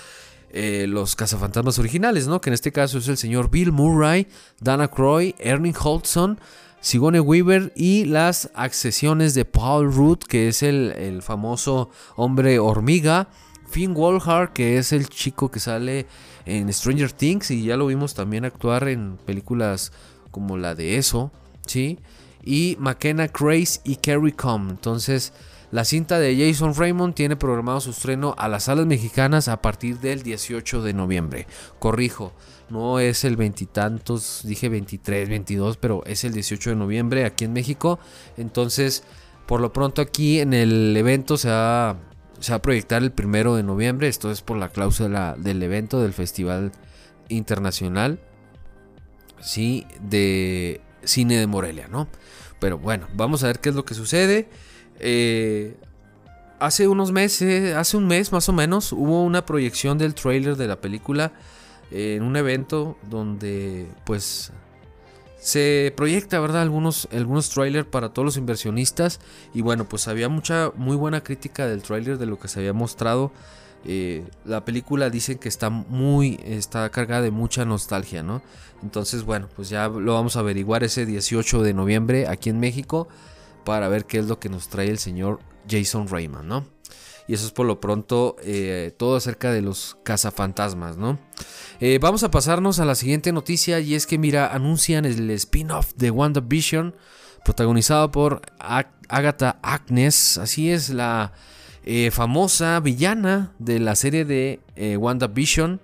eh, 0.50 0.86
los 0.88 1.16
cazafantasmas 1.16 1.78
originales, 1.78 2.26
¿no? 2.26 2.42
Que 2.42 2.50
en 2.50 2.56
este 2.56 2.72
caso 2.72 2.98
es 2.98 3.08
el 3.08 3.18
señor 3.18 3.52
Bill 3.52 3.72
Murray, 3.72 4.28
Dana 4.60 4.88
Croy, 4.88 5.36
Ernie 5.38 5.76
Holtzon, 5.80 6.40
Sigourney 6.80 7.20
Weaver 7.20 7.72
y 7.76 8.06
las 8.06 8.50
accesiones 8.56 9.36
de 9.36 9.46
Paul 9.46 9.94
Rudd, 9.94 10.20
que 10.20 10.48
es 10.48 10.64
el, 10.64 10.94
el 10.94 11.22
famoso 11.22 11.92
hombre 12.16 12.58
hormiga. 12.58 13.28
Finn 13.70 13.94
Wolfhard, 13.94 14.54
que 14.54 14.78
es 14.78 14.92
el 14.92 15.08
chico 15.10 15.52
que 15.52 15.60
sale 15.60 16.08
en 16.46 16.72
Stranger 16.72 17.12
Things 17.12 17.52
y 17.52 17.64
ya 17.64 17.78
lo 17.78 17.88
vimos 17.88 18.14
también 18.14 18.46
actuar 18.46 18.88
en 18.88 19.18
películas 19.26 19.92
como 20.32 20.58
la 20.58 20.76
de 20.76 20.98
eso, 20.98 21.32
¿sí? 21.66 22.00
Y 22.44 22.78
McKenna 22.80 23.28
Craze 23.28 23.82
y 23.84 23.98
Carrie 23.98 24.34
Com. 24.34 24.70
Entonces, 24.70 25.34
la 25.70 25.84
cinta 25.84 26.18
de 26.18 26.38
Jason 26.38 26.74
Raymond 26.74 27.14
tiene 27.14 27.36
programado 27.36 27.82
su 27.82 27.90
estreno 27.90 28.34
a 28.38 28.48
las 28.48 28.64
salas 28.64 28.86
mexicanas 28.86 29.50
a 29.50 29.62
partir 29.62 30.00
del 30.00 30.24
18 30.24 30.82
de 30.82 30.94
noviembre. 30.94 31.46
Corrijo, 31.80 32.32
no 32.70 33.00
es 33.00 33.26
el 33.26 33.36
veintitantos, 33.36 34.42
dije 34.46 34.70
23, 34.70 35.28
22, 35.28 35.76
pero 35.76 36.06
es 36.06 36.24
el 36.24 36.34
18 36.34 36.70
de 36.70 36.76
noviembre 36.78 37.26
aquí 37.26 37.44
en 37.44 37.52
México. 37.52 38.00
Entonces, 38.38 39.04
por 39.46 39.60
lo 39.60 39.74
pronto 39.74 40.02
aquí 40.02 40.40
en 40.40 40.54
el 40.54 40.96
evento 40.96 41.36
se 41.38 41.50
va, 41.50 41.98
se 42.40 42.52
va 42.52 42.58
a 42.58 42.62
proyectar 42.62 43.04
el 43.04 43.12
primero 43.12 43.56
de 43.56 43.64
noviembre. 43.64 44.08
Esto 44.08 44.32
es 44.32 44.42
por 44.42 44.58
la 44.58 44.70
cláusula 44.70 45.36
del 45.38 45.62
evento 45.64 46.02
del 46.02 46.14
Festival 46.14 46.72
Internacional 47.30 48.20
¿sí? 49.40 49.86
de 50.02 50.82
Cine 51.04 51.38
de 51.38 51.48
Morelia, 51.48 51.88
¿no? 51.88 52.08
Pero 52.60 52.78
bueno, 52.78 53.08
vamos 53.14 53.44
a 53.44 53.48
ver 53.48 53.60
qué 53.60 53.70
es 53.70 53.76
lo 53.76 53.86
que 53.86 53.94
sucede. 53.94 54.50
Eh, 55.00 55.78
hace 56.60 56.88
unos 56.88 57.12
meses, 57.12 57.76
hace 57.76 57.98
un 57.98 58.08
mes 58.08 58.32
más 58.32 58.50
o 58.50 58.54
menos, 58.54 58.92
hubo 58.92 59.24
una 59.24 59.46
proyección 59.46 59.98
del 59.98 60.16
trailer 60.16 60.56
de 60.56 60.68
la 60.68 60.82
película 60.82 61.34
en 61.92 62.24
un 62.24 62.36
evento 62.36 62.98
donde 63.10 63.88
pues 64.06 64.52
se 65.48 65.94
proyecta, 65.96 66.42
¿verdad? 66.42 66.64
Algunos, 66.64 67.08
algunos 67.10 67.50
trailers 67.50 67.88
para 67.88 68.10
todos 68.10 68.26
los 68.26 68.36
inversionistas. 68.36 69.22
Y 69.54 69.62
bueno, 69.62 69.88
pues 69.88 70.10
había 70.10 70.28
mucha, 70.28 70.74
muy 70.76 70.98
buena 70.98 71.24
crítica 71.24 71.66
del 71.68 71.84
trailer 71.84 72.18
de 72.18 72.26
lo 72.26 72.38
que 72.38 72.50
se 72.50 72.60
había 72.60 72.74
mostrado. 72.74 73.32
Eh, 73.86 74.26
la 74.44 74.66
película 74.66 75.10
dicen 75.10 75.38
que 75.38 75.48
está 75.48 75.70
muy, 75.70 76.38
está 76.44 76.90
cargada 76.90 77.22
de 77.22 77.32
mucha 77.32 77.64
nostalgia, 77.64 78.24
¿no? 78.24 78.42
Entonces, 78.84 79.24
bueno, 79.24 79.48
pues 79.56 79.70
ya 79.70 79.88
lo 79.88 80.16
vamos 80.16 80.36
a 80.36 80.42
averiguar 80.42 80.84
ese 80.84 81.06
18 81.06 81.64
de 81.64 81.74
noviembre 81.74 82.28
aquí 82.28 82.50
en 82.50 82.60
México 82.60 83.08
para 83.64 83.88
ver 83.88 84.04
qué 84.04 84.18
es 84.18 84.26
lo 84.26 84.40
que 84.40 84.50
nos 84.50 84.68
trae 84.68 84.90
el 84.90 84.98
señor 84.98 85.40
Jason 85.70 86.10
Raymond, 86.10 86.44
¿no? 86.44 86.66
Y 87.28 87.34
eso 87.34 87.46
es 87.46 87.52
por 87.52 87.66
lo 87.66 87.82
pronto 87.82 88.38
eh, 88.42 88.94
todo 88.98 89.18
acerca 89.18 89.52
de 89.52 89.62
los 89.62 89.98
cazafantasmas, 90.04 90.96
¿no? 90.96 91.20
Eh, 91.82 92.00
vamos 92.02 92.24
a 92.24 92.32
pasarnos 92.32 92.80
a 92.80 92.86
la 92.86 92.96
siguiente 92.96 93.34
noticia 93.34 93.80
y 93.82 93.96
es 93.96 94.08
que, 94.08 94.18
mira, 94.18 94.54
anuncian 94.54 95.04
el 95.04 95.30
spin-off 95.32 95.94
de 95.96 96.10
WandaVision, 96.10 96.96
protagonizado 97.44 98.12
por 98.12 98.42
Agatha 99.10 99.60
Agnes, 99.62 100.38
así 100.38 100.72
es 100.72 100.90
la 100.90 101.34
eh, 101.84 102.12
famosa 102.12 102.80
villana 102.80 103.52
de 103.60 103.80
la 103.80 103.96
serie 103.96 104.24
de 104.24 104.62
WandaVision, 104.98 105.82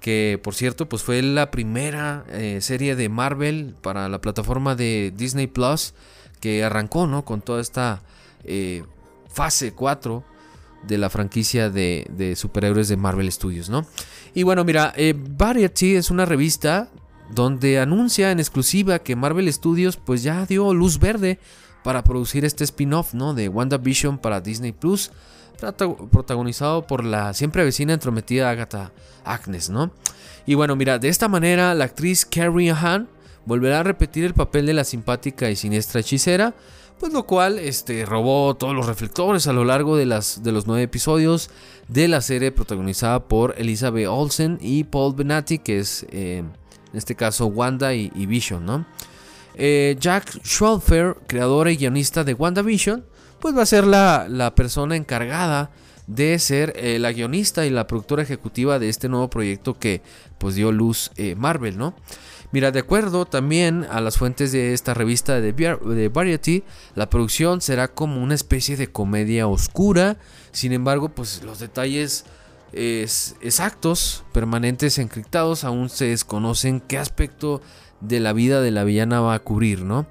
que 0.00 0.40
por 0.42 0.54
cierto, 0.54 0.88
pues 0.88 1.02
fue 1.02 1.20
la 1.20 1.50
primera 1.50 2.24
serie 2.60 2.96
de 2.96 3.08
Marvel 3.08 3.74
para 3.82 4.08
la 4.08 4.20
plataforma 4.20 4.74
de 4.74 5.12
Disney 5.14 5.46
Plus 5.46 5.94
que 6.40 6.64
arrancó, 6.64 7.06
¿no? 7.06 7.24
Con 7.26 7.42
toda 7.42 7.60
esta 7.60 8.02
fase 9.28 9.72
4 9.72 10.24
de 10.86 10.98
la 10.98 11.10
franquicia 11.10 11.70
de, 11.70 12.34
superhéroes 12.36 12.88
de 12.88 12.96
Marvel 12.96 13.30
Studios, 13.30 13.68
¿no? 13.68 13.86
Y 14.34 14.42
bueno, 14.42 14.64
mira, 14.64 14.92
eh, 14.96 15.14
Variety 15.16 15.96
es 15.96 16.10
una 16.10 16.24
revista 16.24 16.90
donde 17.30 17.78
anuncia 17.78 18.30
en 18.30 18.40
exclusiva 18.40 18.98
que 18.98 19.16
Marvel 19.16 19.52
Studios 19.52 19.96
pues 19.96 20.22
ya 20.22 20.46
dio 20.46 20.72
luz 20.74 20.98
verde 20.98 21.38
para 21.84 22.04
producir 22.04 22.44
este 22.44 22.64
spin-off, 22.64 23.14
¿no? 23.14 23.34
De 23.34 23.48
WandaVision 23.48 24.18
para 24.18 24.40
Disney 24.40 24.72
Plus, 24.72 25.10
protagonizado 26.10 26.86
por 26.86 27.04
la 27.04 27.34
siempre 27.34 27.64
vecina 27.64 27.92
entrometida 27.92 28.50
Agatha 28.50 28.92
Agnes, 29.24 29.70
¿no? 29.70 29.90
Y 30.46 30.54
bueno, 30.54 30.76
mira, 30.76 30.98
de 30.98 31.08
esta 31.08 31.28
manera 31.28 31.74
la 31.74 31.84
actriz 31.84 32.24
Carrie 32.24 32.70
Han 32.70 33.08
volverá 33.44 33.80
a 33.80 33.82
repetir 33.82 34.24
el 34.24 34.34
papel 34.34 34.66
de 34.66 34.74
la 34.74 34.84
simpática 34.84 35.50
y 35.50 35.56
siniestra 35.56 36.00
hechicera, 36.00 36.54
pues 37.00 37.14
lo 37.14 37.24
cual 37.24 37.58
este, 37.58 38.04
robó 38.04 38.54
todos 38.56 38.74
los 38.74 38.84
reflectores 38.84 39.46
a 39.46 39.54
lo 39.54 39.64
largo 39.64 39.96
de, 39.96 40.04
las, 40.04 40.42
de 40.42 40.52
los 40.52 40.66
nueve 40.66 40.82
episodios 40.82 41.48
de 41.88 42.08
la 42.08 42.20
serie 42.20 42.52
protagonizada 42.52 43.26
por 43.26 43.54
Elizabeth 43.56 44.06
Olsen 44.06 44.58
y 44.60 44.84
Paul 44.84 45.14
Benatti, 45.14 45.58
que 45.58 45.78
es 45.78 46.04
eh, 46.10 46.44
en 46.44 46.52
este 46.92 47.14
caso 47.14 47.46
Wanda 47.46 47.94
y, 47.94 48.10
Vision, 48.26 48.66
¿no? 48.66 48.84
Eh, 49.54 49.96
Jack 49.98 50.42
Schwalfer, 50.44 51.16
creador 51.26 51.70
y 51.70 51.76
guionista 51.76 52.22
de 52.22 52.34
WandaVision, 52.34 53.04
pues 53.40 53.56
va 53.56 53.62
a 53.62 53.66
ser 53.66 53.86
la, 53.86 54.52
persona 54.54 54.94
encargada 54.94 55.70
de 56.06 56.38
ser 56.38 56.74
eh, 56.76 56.98
la 56.98 57.12
guionista 57.12 57.64
y 57.64 57.70
la 57.70 57.86
productora 57.86 58.22
ejecutiva 58.22 58.78
de 58.78 58.90
este 58.90 59.08
nuevo 59.08 59.30
proyecto 59.30 59.78
que 59.78 60.02
pues 60.36 60.54
dio 60.54 60.70
luz 60.70 61.12
Marvel, 61.36 61.78
¿no? 61.78 61.94
Mira, 62.52 62.72
de 62.72 62.80
acuerdo 62.80 63.26
también 63.26 63.86
a 63.90 64.00
las 64.00 64.18
fuentes 64.18 64.50
de 64.50 64.74
esta 64.74 64.92
revista 64.92 65.40
de 65.40 66.10
Variety, 66.12 66.64
la 66.96 67.08
producción 67.08 67.60
será 67.60 67.88
como 67.88 68.22
una 68.22 68.34
especie 68.34 68.76
de 68.76 68.88
comedia 68.88 69.46
oscura. 69.46 70.16
Sin 70.50 70.72
embargo, 70.72 71.10
pues 71.10 71.42
los 71.44 71.60
detalles 71.60 72.24
exactos, 72.72 74.24
permanentes, 74.32 74.98
encriptados, 74.98 75.64
aún 75.64 75.88
se 75.90 76.06
desconocen 76.06 76.80
qué 76.80 76.98
aspecto 76.98 77.60
de 78.00 78.20
la 78.20 78.32
vida 78.32 78.60
de 78.60 78.70
la 78.70 78.84
villana 78.84 79.20
va 79.20 79.34
a 79.34 79.38
cubrir, 79.40 79.82
¿no? 79.82 80.06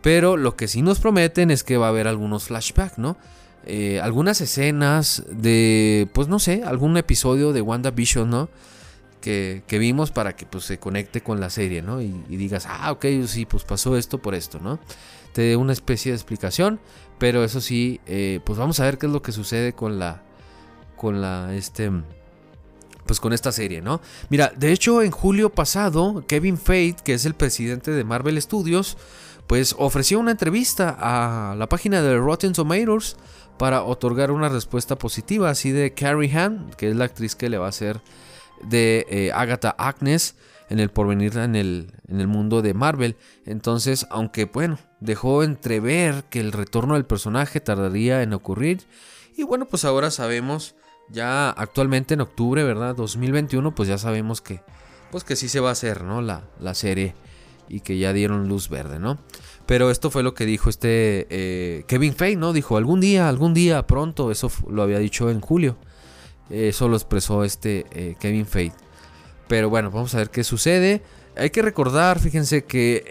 Pero 0.00 0.36
lo 0.36 0.56
que 0.56 0.68
sí 0.68 0.82
nos 0.82 0.98
prometen 0.98 1.50
es 1.50 1.62
que 1.62 1.76
va 1.76 1.86
a 1.86 1.90
haber 1.90 2.08
algunos 2.08 2.44
flashbacks, 2.44 2.98
¿no? 2.98 3.16
Eh, 3.64 4.00
algunas 4.00 4.40
escenas 4.40 5.24
de, 5.30 6.08
pues 6.12 6.26
no 6.28 6.38
sé, 6.38 6.62
algún 6.64 6.96
episodio 6.96 7.52
de 7.52 7.62
WandaVision, 7.62 8.28
¿no? 8.28 8.48
Que, 9.22 9.78
vimos 9.78 10.10
para 10.10 10.36
que 10.36 10.44
pues, 10.44 10.64
se 10.64 10.78
conecte 10.78 11.22
con 11.22 11.40
la 11.40 11.48
serie, 11.48 11.80
¿no? 11.80 12.02
Y, 12.02 12.12
digas, 12.28 12.66
ah, 12.68 12.92
ok, 12.92 13.06
sí, 13.26 13.46
pues 13.46 13.64
pasó 13.64 13.96
esto 13.96 14.18
por 14.18 14.34
esto, 14.34 14.58
¿no? 14.60 14.78
Te 15.32 15.42
dé 15.42 15.56
una 15.56 15.72
especie 15.72 16.12
de 16.12 16.16
explicación, 16.16 16.78
pero 17.18 17.42
eso 17.42 17.62
sí, 17.62 18.00
eh, 18.06 18.40
pues 18.44 18.58
vamos 18.58 18.80
a 18.80 18.84
ver 18.84 18.98
qué 18.98 19.06
es 19.06 19.12
lo 19.12 19.22
que 19.22 19.32
sucede 19.32 19.72
con 19.72 19.98
la, 19.98 20.22
con 20.96 21.22
la, 21.22 21.54
este, 21.54 21.90
pues 23.06 23.18
con 23.20 23.32
esta 23.32 23.52
serie, 23.52 23.80
¿no? 23.80 24.02
Mira, 24.28 24.52
de 24.54 24.72
hecho 24.72 25.00
en 25.02 25.10
julio 25.10 25.50
pasado, 25.50 26.24
Kevin 26.26 26.58
Feige, 26.58 26.98
que 27.02 27.14
es 27.14 27.24
el 27.24 27.34
presidente 27.34 27.92
de 27.92 28.04
Marvel 28.04 28.40
Studios, 28.42 28.98
pues 29.46 29.74
ofreció 29.78 30.18
una 30.18 30.32
entrevista 30.32 30.96
a 30.98 31.54
la 31.56 31.68
página 31.68 32.02
de 32.02 32.16
Rotten 32.18 32.52
Tomatoes 32.52 33.16
para 33.58 33.84
otorgar 33.84 34.30
una 34.30 34.48
respuesta 34.48 34.96
positiva, 34.96 35.50
así 35.50 35.70
de 35.70 35.94
Carrie 35.94 36.36
Han, 36.36 36.70
que 36.76 36.90
es 36.90 36.96
la 36.96 37.04
actriz 37.04 37.34
que 37.34 37.48
le 37.48 37.58
va 37.58 37.66
a 37.66 37.70
hacer 37.70 38.00
de 38.62 39.06
eh, 39.08 39.32
Agatha 39.32 39.74
Agnes 39.78 40.36
en 40.68 40.80
el 40.80 40.90
porvenir 40.90 41.36
en 41.36 41.54
el, 41.54 41.92
en 42.08 42.20
el 42.20 42.28
mundo 42.28 42.62
de 42.62 42.72
Marvel. 42.74 43.16
Entonces, 43.44 44.06
aunque 44.10 44.46
bueno, 44.46 44.78
dejó 45.00 45.42
entrever 45.42 46.24
que 46.30 46.40
el 46.40 46.52
retorno 46.52 46.94
del 46.94 47.04
personaje 47.04 47.60
tardaría 47.60 48.22
en 48.22 48.32
ocurrir. 48.32 48.82
Y 49.36 49.42
bueno, 49.42 49.68
pues 49.68 49.84
ahora 49.84 50.10
sabemos, 50.10 50.74
ya 51.10 51.50
actualmente 51.50 52.14
en 52.14 52.22
octubre, 52.22 52.64
¿verdad? 52.64 52.94
2021, 52.94 53.74
pues 53.74 53.88
ya 53.88 53.98
sabemos 53.98 54.40
que, 54.40 54.62
pues 55.10 55.24
que 55.24 55.36
sí 55.36 55.48
se 55.48 55.60
va 55.60 55.68
a 55.68 55.72
hacer, 55.72 56.04
¿no? 56.04 56.22
La, 56.22 56.44
la 56.58 56.74
serie 56.74 57.14
y 57.68 57.80
que 57.80 57.98
ya 57.98 58.12
dieron 58.12 58.48
luz 58.48 58.68
verde, 58.68 58.98
¿no? 58.98 59.18
Pero 59.66 59.90
esto 59.90 60.10
fue 60.10 60.22
lo 60.22 60.34
que 60.34 60.44
dijo 60.44 60.68
este 60.68 61.26
eh, 61.30 61.84
Kevin 61.86 62.14
Feige, 62.14 62.36
¿no? 62.36 62.52
Dijo, 62.52 62.76
algún 62.76 63.00
día, 63.00 63.28
algún 63.28 63.54
día, 63.54 63.86
pronto, 63.86 64.30
eso 64.30 64.50
lo 64.68 64.82
había 64.82 64.98
dicho 64.98 65.30
en 65.30 65.40
julio. 65.40 65.78
Eso 66.52 66.88
lo 66.88 66.96
expresó 66.96 67.44
este 67.44 67.86
eh, 67.92 68.14
Kevin 68.20 68.46
Feige. 68.46 68.76
Pero 69.48 69.70
bueno, 69.70 69.90
vamos 69.90 70.14
a 70.14 70.18
ver 70.18 70.30
qué 70.30 70.44
sucede. 70.44 71.02
Hay 71.36 71.50
que 71.50 71.62
recordar, 71.62 72.18
fíjense 72.18 72.64
que 72.64 73.04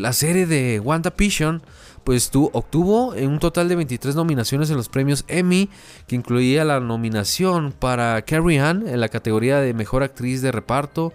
la 0.00 0.12
serie 0.12 0.46
de 0.46 0.80
WandaVision 0.80 1.62
pues 2.04 2.30
tu, 2.30 2.50
obtuvo 2.52 3.08
un 3.08 3.38
total 3.38 3.68
de 3.68 3.76
23 3.76 4.16
nominaciones 4.16 4.70
en 4.70 4.76
los 4.76 4.88
premios 4.88 5.24
Emmy, 5.28 5.70
que 6.06 6.16
incluía 6.16 6.64
la 6.64 6.80
nominación 6.80 7.72
para 7.72 8.20
Carrie 8.22 8.60
Ann 8.60 8.86
en 8.88 9.00
la 9.00 9.08
categoría 9.08 9.60
de 9.60 9.72
Mejor 9.72 10.02
Actriz 10.02 10.42
de 10.42 10.52
Reparto 10.52 11.12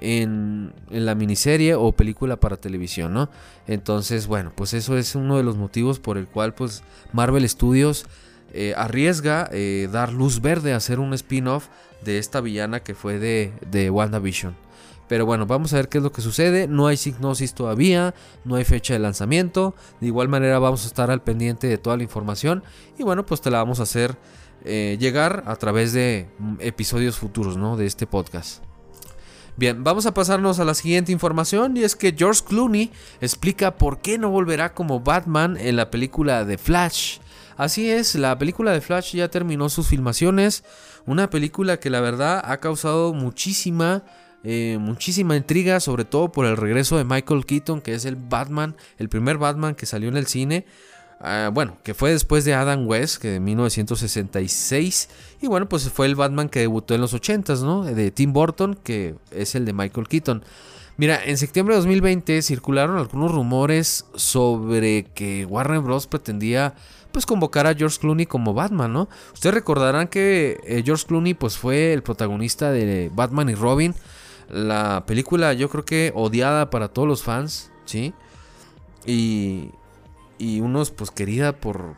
en, 0.00 0.72
en, 0.90 1.04
la 1.04 1.14
miniserie 1.14 1.74
o 1.74 1.92
película 1.92 2.36
para 2.40 2.56
televisión, 2.56 3.12
¿no? 3.12 3.28
Entonces, 3.66 4.26
bueno, 4.26 4.50
pues 4.54 4.72
eso 4.72 4.96
es 4.96 5.14
uno 5.14 5.36
de 5.36 5.42
los 5.42 5.56
motivos 5.56 6.00
por 6.00 6.16
el 6.16 6.26
cual 6.26 6.54
pues 6.54 6.82
Marvel 7.12 7.46
Studios 7.46 8.06
eh, 8.52 8.74
arriesga 8.76 9.48
eh, 9.52 9.88
dar 9.90 10.12
luz 10.12 10.40
verde 10.40 10.72
a 10.72 10.76
hacer 10.76 10.98
un 10.98 11.14
spin-off 11.14 11.68
de 12.02 12.18
esta 12.18 12.40
villana 12.40 12.80
que 12.80 12.94
fue 12.94 13.18
de, 13.18 13.52
de 13.70 13.90
WandaVision. 13.90 14.54
Pero 15.10 15.26
bueno, 15.26 15.44
vamos 15.44 15.72
a 15.72 15.76
ver 15.76 15.88
qué 15.88 15.98
es 15.98 16.04
lo 16.04 16.12
que 16.12 16.22
sucede. 16.22 16.68
No 16.68 16.86
hay 16.86 16.96
signosis 16.96 17.52
todavía, 17.52 18.14
no 18.44 18.54
hay 18.54 18.64
fecha 18.64 18.92
de 18.92 19.00
lanzamiento. 19.00 19.74
De 20.00 20.06
igual 20.06 20.28
manera 20.28 20.60
vamos 20.60 20.84
a 20.84 20.86
estar 20.86 21.10
al 21.10 21.20
pendiente 21.20 21.66
de 21.66 21.78
toda 21.78 21.96
la 21.96 22.04
información. 22.04 22.62
Y 22.96 23.02
bueno, 23.02 23.26
pues 23.26 23.40
te 23.40 23.50
la 23.50 23.58
vamos 23.58 23.80
a 23.80 23.82
hacer 23.82 24.16
eh, 24.64 24.98
llegar 25.00 25.42
a 25.46 25.56
través 25.56 25.92
de 25.92 26.28
mm, 26.38 26.54
episodios 26.60 27.18
futuros 27.18 27.56
¿no? 27.56 27.76
de 27.76 27.86
este 27.86 28.06
podcast. 28.06 28.62
Bien, 29.56 29.82
vamos 29.82 30.06
a 30.06 30.14
pasarnos 30.14 30.60
a 30.60 30.64
la 30.64 30.74
siguiente 30.74 31.12
información 31.12 31.76
y 31.76 31.82
es 31.82 31.96
que 31.96 32.14
George 32.16 32.42
Clooney 32.46 32.92
explica 33.20 33.76
por 33.76 34.00
qué 34.00 34.16
no 34.16 34.30
volverá 34.30 34.74
como 34.74 35.00
Batman 35.00 35.56
en 35.58 35.76
la 35.76 35.90
película 35.90 36.44
de 36.44 36.56
Flash. 36.56 37.18
Así 37.60 37.90
es, 37.90 38.14
la 38.14 38.38
película 38.38 38.72
de 38.72 38.80
Flash 38.80 39.14
ya 39.14 39.28
terminó 39.28 39.68
sus 39.68 39.86
filmaciones, 39.86 40.64
una 41.04 41.28
película 41.28 41.78
que 41.78 41.90
la 41.90 42.00
verdad 42.00 42.40
ha 42.42 42.56
causado 42.56 43.12
muchísima 43.12 44.02
eh, 44.44 44.78
muchísima 44.80 45.36
intriga, 45.36 45.78
sobre 45.78 46.06
todo 46.06 46.32
por 46.32 46.46
el 46.46 46.56
regreso 46.56 46.96
de 46.96 47.04
Michael 47.04 47.44
Keaton, 47.44 47.82
que 47.82 47.92
es 47.92 48.06
el 48.06 48.16
Batman, 48.16 48.76
el 48.96 49.10
primer 49.10 49.36
Batman 49.36 49.74
que 49.74 49.84
salió 49.84 50.08
en 50.08 50.16
el 50.16 50.26
cine. 50.26 50.64
Ah, 51.20 51.50
bueno, 51.52 51.76
que 51.82 51.92
fue 51.92 52.12
después 52.12 52.46
de 52.46 52.54
Adam 52.54 52.86
West, 52.86 53.20
que 53.20 53.28
de 53.28 53.40
1966. 53.40 55.10
Y 55.42 55.46
bueno, 55.46 55.68
pues 55.68 55.90
fue 55.90 56.06
el 56.06 56.14
Batman 56.14 56.48
que 56.48 56.60
debutó 56.60 56.94
en 56.94 57.02
los 57.02 57.12
80s, 57.12 57.60
¿no? 57.60 57.84
De 57.84 58.10
Tim 58.10 58.32
Burton, 58.32 58.74
que 58.82 59.16
es 59.32 59.54
el 59.54 59.66
de 59.66 59.74
Michael 59.74 60.08
Keaton. 60.08 60.42
Mira, 61.00 61.18
en 61.24 61.38
septiembre 61.38 61.74
de 61.74 61.80
2020 61.80 62.42
circularon 62.42 62.98
algunos 62.98 63.32
rumores 63.32 64.04
sobre 64.14 65.04
que 65.14 65.46
Warner 65.46 65.80
Bros. 65.80 66.06
pretendía 66.06 66.74
pues 67.10 67.26
convocar 67.26 67.66
a 67.66 67.74
George 67.74 67.98
Clooney 68.00 68.26
como 68.26 68.54
Batman, 68.54 68.92
¿no? 68.92 69.08
Ustedes 69.32 69.54
recordarán 69.54 70.08
que 70.08 70.60
eh, 70.64 70.82
George 70.84 71.06
Clooney 71.06 71.34
pues 71.34 71.56
fue 71.58 71.92
el 71.92 72.02
protagonista 72.02 72.70
de 72.70 73.10
Batman 73.14 73.48
y 73.48 73.54
Robin 73.54 73.94
la 74.50 75.04
película 75.06 75.52
yo 75.52 75.68
creo 75.68 75.84
que 75.84 76.12
odiada 76.14 76.70
para 76.70 76.88
todos 76.88 77.06
los 77.06 77.22
fans, 77.22 77.70
¿sí? 77.84 78.12
Y, 79.06 79.70
y 80.38 80.60
unos 80.60 80.90
pues 80.90 81.10
querida 81.10 81.52
por, 81.52 81.96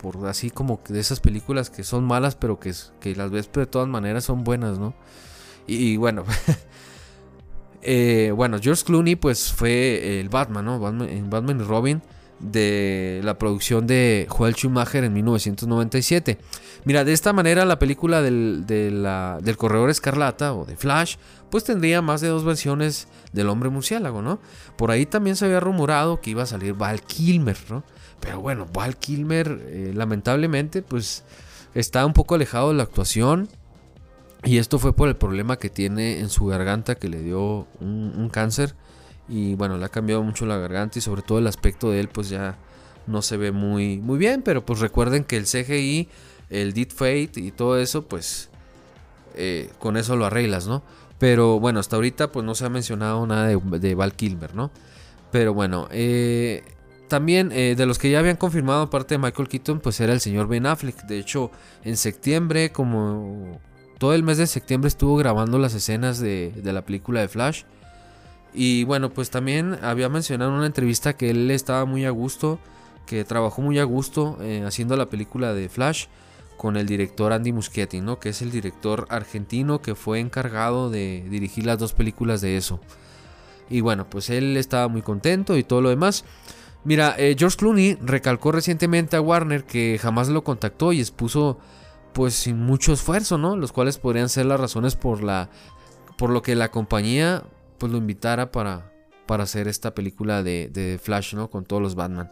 por 0.00 0.26
así 0.28 0.50
como 0.50 0.80
de 0.88 1.00
esas 1.00 1.20
películas 1.20 1.70
que 1.70 1.82
son 1.84 2.04
malas 2.04 2.36
pero 2.36 2.60
que, 2.60 2.72
que 3.00 3.14
las 3.16 3.30
ves 3.30 3.50
de 3.52 3.66
todas 3.66 3.88
maneras 3.88 4.24
son 4.24 4.44
buenas, 4.44 4.78
¿no? 4.78 4.94
Y, 5.66 5.98
bueno, 5.98 6.24
eh, 7.82 8.32
bueno, 8.34 8.58
George 8.62 8.84
Clooney 8.84 9.16
pues 9.16 9.52
fue 9.52 10.20
el 10.20 10.30
Batman, 10.30 10.64
¿no? 10.64 10.78
Batman, 10.78 11.28
Batman 11.28 11.60
y 11.60 11.64
Robin 11.64 12.02
de 12.40 13.20
la 13.24 13.38
producción 13.38 13.86
de 13.86 14.26
Joel 14.28 14.54
Schumacher 14.54 15.04
en 15.04 15.12
1997. 15.12 16.38
Mira, 16.84 17.04
de 17.04 17.12
esta 17.12 17.32
manera 17.32 17.64
la 17.64 17.78
película 17.78 18.22
del, 18.22 18.64
del 18.66 19.56
Corredor 19.56 19.90
Escarlata 19.90 20.54
o 20.54 20.64
de 20.64 20.76
Flash, 20.76 21.16
pues 21.50 21.64
tendría 21.64 22.02
más 22.02 22.20
de 22.20 22.28
dos 22.28 22.44
versiones 22.44 23.08
del 23.32 23.48
hombre 23.48 23.70
murciélago, 23.70 24.22
¿no? 24.22 24.38
Por 24.76 24.90
ahí 24.90 25.06
también 25.06 25.36
se 25.36 25.46
había 25.46 25.60
rumorado 25.60 26.20
que 26.20 26.30
iba 26.30 26.42
a 26.42 26.46
salir 26.46 26.74
Val 26.74 27.02
Kilmer, 27.02 27.58
¿no? 27.68 27.84
Pero 28.20 28.40
bueno, 28.40 28.66
Val 28.72 28.96
Kilmer 28.96 29.60
eh, 29.66 29.92
lamentablemente 29.94 30.82
pues 30.82 31.24
está 31.74 32.04
un 32.06 32.12
poco 32.12 32.34
alejado 32.34 32.68
de 32.68 32.74
la 32.74 32.84
actuación. 32.84 33.48
Y 34.44 34.58
esto 34.58 34.78
fue 34.78 34.94
por 34.94 35.08
el 35.08 35.16
problema 35.16 35.58
que 35.58 35.68
tiene 35.68 36.20
en 36.20 36.28
su 36.28 36.46
garganta 36.46 36.94
que 36.94 37.08
le 37.08 37.20
dio 37.22 37.66
un 37.80 38.30
cáncer 38.32 38.76
y 39.28 39.54
bueno, 39.54 39.76
le 39.76 39.84
ha 39.84 39.90
cambiado 39.90 40.22
mucho 40.22 40.46
la 40.46 40.56
garganta 40.56 40.98
y 40.98 41.02
sobre 41.02 41.22
todo 41.22 41.38
el 41.38 41.46
aspecto 41.46 41.90
de 41.90 42.00
él 42.00 42.08
pues 42.08 42.28
ya 42.30 42.56
no 43.06 43.22
se 43.22 43.36
ve 43.36 43.52
muy, 43.52 43.98
muy 43.98 44.18
bien. 44.18 44.42
Pero 44.42 44.64
pues 44.64 44.80
recuerden 44.80 45.24
que 45.24 45.36
el 45.36 45.44
CGI, 45.44 46.08
el 46.50 46.72
Deep 46.72 46.92
Fate 46.92 47.32
y 47.36 47.50
todo 47.50 47.78
eso 47.78 48.06
pues 48.06 48.48
eh, 49.34 49.70
con 49.78 49.96
eso 49.96 50.16
lo 50.16 50.26
arreglas, 50.26 50.66
¿no? 50.66 50.82
Pero 51.18 51.60
bueno, 51.60 51.80
hasta 51.80 51.96
ahorita 51.96 52.32
pues 52.32 52.44
no 52.46 52.54
se 52.54 52.64
ha 52.64 52.70
mencionado 52.70 53.26
nada 53.26 53.48
de, 53.48 53.94
Val 53.94 54.14
Kilmer, 54.14 54.54
¿no? 54.54 54.70
Pero 55.30 55.52
bueno, 55.52 55.88
eh, 55.90 56.62
también 57.08 57.50
eh, 57.52 57.74
de 57.76 57.86
los 57.86 57.98
que 57.98 58.10
ya 58.10 58.20
habían 58.20 58.36
confirmado 58.36 58.82
aparte 58.82 59.14
de 59.14 59.18
Michael 59.18 59.48
Keaton 59.48 59.80
pues 59.80 60.00
era 60.00 60.12
el 60.12 60.20
señor 60.20 60.48
Ben 60.48 60.64
Affleck. 60.64 61.02
De 61.02 61.18
hecho 61.18 61.50
en 61.84 61.96
septiembre 61.96 62.72
como 62.72 63.60
todo 63.98 64.14
el 64.14 64.22
mes 64.22 64.38
de 64.38 64.46
septiembre 64.46 64.88
estuvo 64.88 65.16
grabando 65.16 65.58
las 65.58 65.74
escenas 65.74 66.18
de, 66.18 66.52
de 66.52 66.72
la 66.72 66.82
película 66.82 67.20
de 67.20 67.28
Flash. 67.28 67.64
Y 68.60 68.82
bueno, 68.82 69.10
pues 69.10 69.30
también 69.30 69.78
había 69.82 70.08
mencionado 70.08 70.50
en 70.50 70.56
una 70.56 70.66
entrevista 70.66 71.16
que 71.16 71.30
él 71.30 71.48
estaba 71.52 71.84
muy 71.84 72.04
a 72.04 72.10
gusto, 72.10 72.58
que 73.06 73.24
trabajó 73.24 73.62
muy 73.62 73.78
a 73.78 73.84
gusto 73.84 74.36
eh, 74.40 74.64
haciendo 74.66 74.96
la 74.96 75.08
película 75.08 75.54
de 75.54 75.68
Flash 75.68 76.06
con 76.56 76.76
el 76.76 76.84
director 76.84 77.32
Andy 77.32 77.52
Muschietti, 77.52 78.00
¿no? 78.00 78.18
que 78.18 78.30
es 78.30 78.42
el 78.42 78.50
director 78.50 79.06
argentino 79.10 79.80
que 79.80 79.94
fue 79.94 80.18
encargado 80.18 80.90
de 80.90 81.24
dirigir 81.30 81.66
las 81.66 81.78
dos 81.78 81.92
películas 81.92 82.40
de 82.40 82.56
eso. 82.56 82.80
Y 83.70 83.80
bueno, 83.80 84.10
pues 84.10 84.28
él 84.28 84.56
estaba 84.56 84.88
muy 84.88 85.02
contento 85.02 85.56
y 85.56 85.62
todo 85.62 85.80
lo 85.80 85.90
demás. 85.90 86.24
Mira, 86.82 87.14
eh, 87.16 87.36
George 87.38 87.58
Clooney 87.58 87.96
recalcó 88.02 88.50
recientemente 88.50 89.14
a 89.14 89.20
Warner 89.20 89.66
que 89.66 90.00
jamás 90.02 90.30
lo 90.30 90.42
contactó 90.42 90.92
y 90.92 90.98
expuso 90.98 91.60
pues 92.12 92.34
sin 92.34 92.58
mucho 92.58 92.92
esfuerzo, 92.92 93.38
¿no? 93.38 93.54
Los 93.54 93.70
cuales 93.70 93.98
podrían 93.98 94.28
ser 94.28 94.46
las 94.46 94.58
razones 94.58 94.96
por 94.96 95.22
la 95.22 95.48
por 96.16 96.30
lo 96.30 96.42
que 96.42 96.56
la 96.56 96.72
compañía 96.72 97.44
pues 97.78 97.92
lo 97.92 97.98
invitara 97.98 98.50
para, 98.50 98.92
para 99.26 99.44
hacer 99.44 99.68
esta 99.68 99.94
película 99.94 100.42
de, 100.42 101.00
Flash, 101.02 101.34
¿no? 101.34 101.48
Con 101.50 101.64
todos 101.64 101.80
los 101.80 101.94
Batman. 101.94 102.30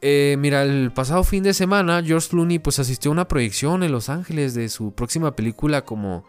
Eh, 0.00 0.36
mira, 0.38 0.62
el 0.62 0.92
pasado 0.92 1.24
fin 1.24 1.42
de 1.42 1.54
semana 1.54 2.02
George 2.02 2.28
Clooney 2.28 2.58
pues 2.58 2.78
asistió 2.78 3.10
a 3.10 3.12
una 3.12 3.28
proyección 3.28 3.82
en 3.82 3.92
Los 3.92 4.08
Ángeles 4.08 4.52
de 4.54 4.68
su 4.68 4.92
próxima 4.94 5.36
película 5.36 5.84
como, 5.84 6.24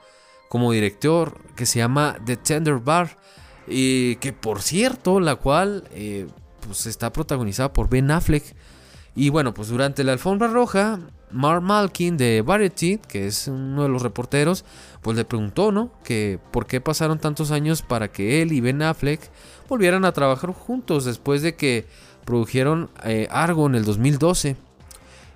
como 0.47 0.71
director 0.71 1.39
que 1.55 1.65
se 1.65 1.79
llama 1.79 2.17
The 2.25 2.37
Tender 2.37 2.77
Bar 2.77 3.17
y 3.67 4.17
que 4.17 4.31
por 4.31 4.61
cierto 4.61 5.19
la 5.19 5.37
cual 5.37 5.85
eh, 5.91 6.27
pues 6.65 6.85
está 6.85 7.11
protagonizada 7.11 7.73
por 7.73 7.89
Ben 7.89 8.11
Affleck 8.11 8.43
y 9.15 9.29
bueno 9.29 9.55
pues 9.55 9.69
durante 9.69 10.03
la 10.03 10.13
alfombra 10.13 10.49
roja 10.49 10.99
Mark 11.31 11.63
Malkin 11.63 12.15
de 12.17 12.43
Variety 12.43 12.99
que 12.99 13.25
es 13.25 13.47
uno 13.47 13.83
de 13.83 13.89
los 13.89 14.03
reporteros 14.03 14.65
pues 15.03 15.17
le 15.17 15.25
preguntó, 15.25 15.71
¿no? 15.71 15.91
Que 16.03 16.39
por 16.51 16.65
qué 16.65 16.81
pasaron 16.81 17.19
tantos 17.19 17.51
años 17.51 17.81
para 17.81 18.07
que 18.11 18.41
él 18.41 18.53
y 18.53 18.61
Ben 18.61 18.81
Affleck 18.81 19.19
volvieran 19.69 20.05
a 20.05 20.13
trabajar 20.13 20.51
juntos 20.51 21.05
después 21.05 21.41
de 21.41 21.55
que 21.55 21.85
produjeron 22.25 22.89
eh, 23.03 23.27
Argo 23.29 23.67
en 23.67 23.75
el 23.75 23.83
2012. 23.85 24.55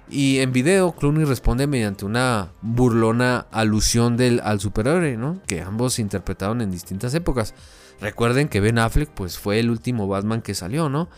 Y 0.10 0.39
en 0.39 0.53
video, 0.53 0.93
Clooney 0.93 1.25
responde 1.25 1.67
mediante 1.67 2.06
una 2.06 2.53
burlona 2.62 3.45
alusión 3.51 4.15
del, 4.15 4.39
al 4.41 4.62
superhéroe, 4.62 5.17
¿no? 5.17 5.41
Que 5.45 5.62
ambos 5.62 5.99
interpretaron 5.99 6.62
en 6.62 6.71
distintas 6.71 7.13
épocas. 7.13 7.53
Recuerden 7.99 8.47
que 8.47 8.62
Ben 8.62 8.80
Affleck 8.80 9.10
pues, 9.10 9.38
fue 9.38 9.60
el 9.60 9.69
último 9.69 10.08
Batman 10.08 10.41
que 10.41 10.56
salió, 10.56 10.88
¿no? 10.88 11.10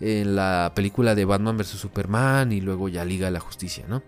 En 0.00 0.34
la 0.34 0.72
película 0.74 1.14
de 1.14 1.24
Batman 1.24 1.56
vs. 1.56 1.68
Superman 1.68 2.50
y 2.50 2.60
luego 2.60 2.88
ya 2.88 3.04
Liga 3.04 3.26
de 3.26 3.32
la 3.32 3.38
Justicia, 3.38 3.84
¿no? 3.86 4.02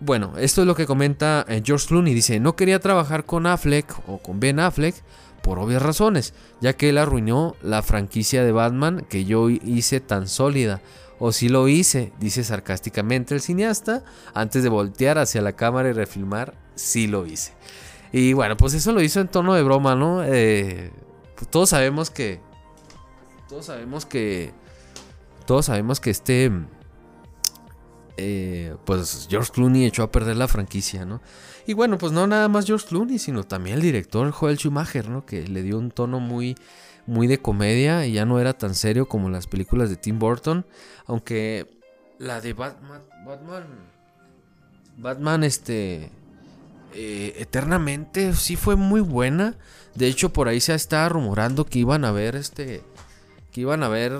Bueno, 0.00 0.32
esto 0.38 0.62
es 0.62 0.66
lo 0.66 0.74
que 0.74 0.86
comenta 0.86 1.44
eh, 1.46 1.62
George 1.62 1.86
Clooney. 1.88 2.14
Dice, 2.14 2.40
no 2.40 2.56
quería 2.56 2.80
trabajar 2.80 3.26
con 3.26 3.46
Affleck 3.46 3.94
o 4.08 4.16
con 4.18 4.40
Ben 4.40 4.58
Affleck 4.58 4.94
por 5.42 5.58
obvias 5.58 5.82
razones, 5.82 6.32
ya 6.60 6.72
que 6.72 6.88
él 6.88 6.98
arruinó 6.98 7.54
la 7.62 7.82
franquicia 7.82 8.42
de 8.42 8.52
Batman 8.52 9.04
que 9.08 9.26
yo 9.26 9.50
hice 9.50 10.00
tan 10.00 10.26
sólida. 10.26 10.80
O 11.18 11.32
si 11.32 11.50
lo 11.50 11.68
hice, 11.68 12.14
dice 12.18 12.44
sarcásticamente 12.44 13.34
el 13.34 13.42
cineasta, 13.42 14.02
antes 14.32 14.62
de 14.62 14.70
voltear 14.70 15.18
hacia 15.18 15.42
la 15.42 15.52
cámara 15.52 15.90
y 15.90 15.92
refilmar, 15.92 16.54
sí 16.76 17.06
lo 17.06 17.26
hice. 17.26 17.52
Y 18.10 18.32
bueno, 18.32 18.56
pues 18.56 18.72
eso 18.72 18.92
lo 18.92 19.02
hizo 19.02 19.20
en 19.20 19.28
tono 19.28 19.52
de 19.52 19.62
broma, 19.62 19.94
¿no? 19.96 20.24
Eh, 20.24 20.90
pues 21.36 21.50
todos 21.50 21.68
sabemos 21.68 22.08
que... 22.10 22.40
Todos 23.50 23.66
sabemos 23.66 24.06
que... 24.06 24.52
Todos 25.44 25.66
sabemos 25.66 26.00
que 26.00 26.10
este 26.10 26.50
eh, 28.22 28.76
pues 28.84 29.28
George 29.30 29.50
Clooney 29.50 29.86
echó 29.86 30.02
a 30.02 30.12
perder 30.12 30.36
la 30.36 30.46
franquicia, 30.46 31.06
¿no? 31.06 31.22
Y 31.66 31.72
bueno, 31.72 31.96
pues 31.96 32.12
no 32.12 32.26
nada 32.26 32.48
más 32.48 32.66
George 32.66 32.86
Clooney, 32.86 33.18
sino 33.18 33.44
también 33.44 33.76
el 33.76 33.82
director 33.82 34.30
Joel 34.30 34.58
Schumacher, 34.58 35.08
¿no? 35.08 35.24
Que 35.24 35.48
le 35.48 35.62
dio 35.62 35.78
un 35.78 35.90
tono 35.90 36.20
muy, 36.20 36.54
muy 37.06 37.26
de 37.26 37.38
comedia 37.38 38.04
y 38.04 38.12
ya 38.12 38.26
no 38.26 38.38
era 38.38 38.52
tan 38.52 38.74
serio 38.74 39.08
como 39.08 39.30
las 39.30 39.46
películas 39.46 39.88
de 39.88 39.96
Tim 39.96 40.18
Burton, 40.18 40.66
aunque 41.06 41.66
la 42.18 42.42
de 42.42 42.52
Batman, 42.52 43.00
Batman, 44.98 45.42
este, 45.42 46.10
eh, 46.92 47.34
eternamente 47.38 48.34
sí 48.34 48.56
fue 48.56 48.76
muy 48.76 49.00
buena. 49.00 49.56
De 49.94 50.08
hecho, 50.08 50.30
por 50.30 50.48
ahí 50.48 50.60
se 50.60 50.74
está 50.74 51.08
rumorando 51.08 51.64
que 51.64 51.78
iban 51.78 52.04
a 52.04 52.12
ver 52.12 52.36
este, 52.36 52.82
que 53.50 53.62
iban 53.62 53.82
a 53.82 53.88
ver 53.88 54.12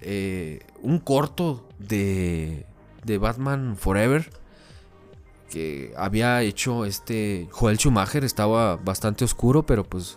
eh, 0.00 0.60
un 0.80 1.00
corto 1.00 1.68
de 1.78 2.64
de 3.04 3.18
Batman 3.18 3.76
Forever 3.76 4.30
que 5.52 5.92
había 5.98 6.40
hecho 6.42 6.86
este 6.86 7.46
Joel 7.50 7.76
Schumacher 7.76 8.24
estaba 8.24 8.76
bastante 8.76 9.24
oscuro, 9.24 9.66
pero 9.66 9.84
pues 9.84 10.16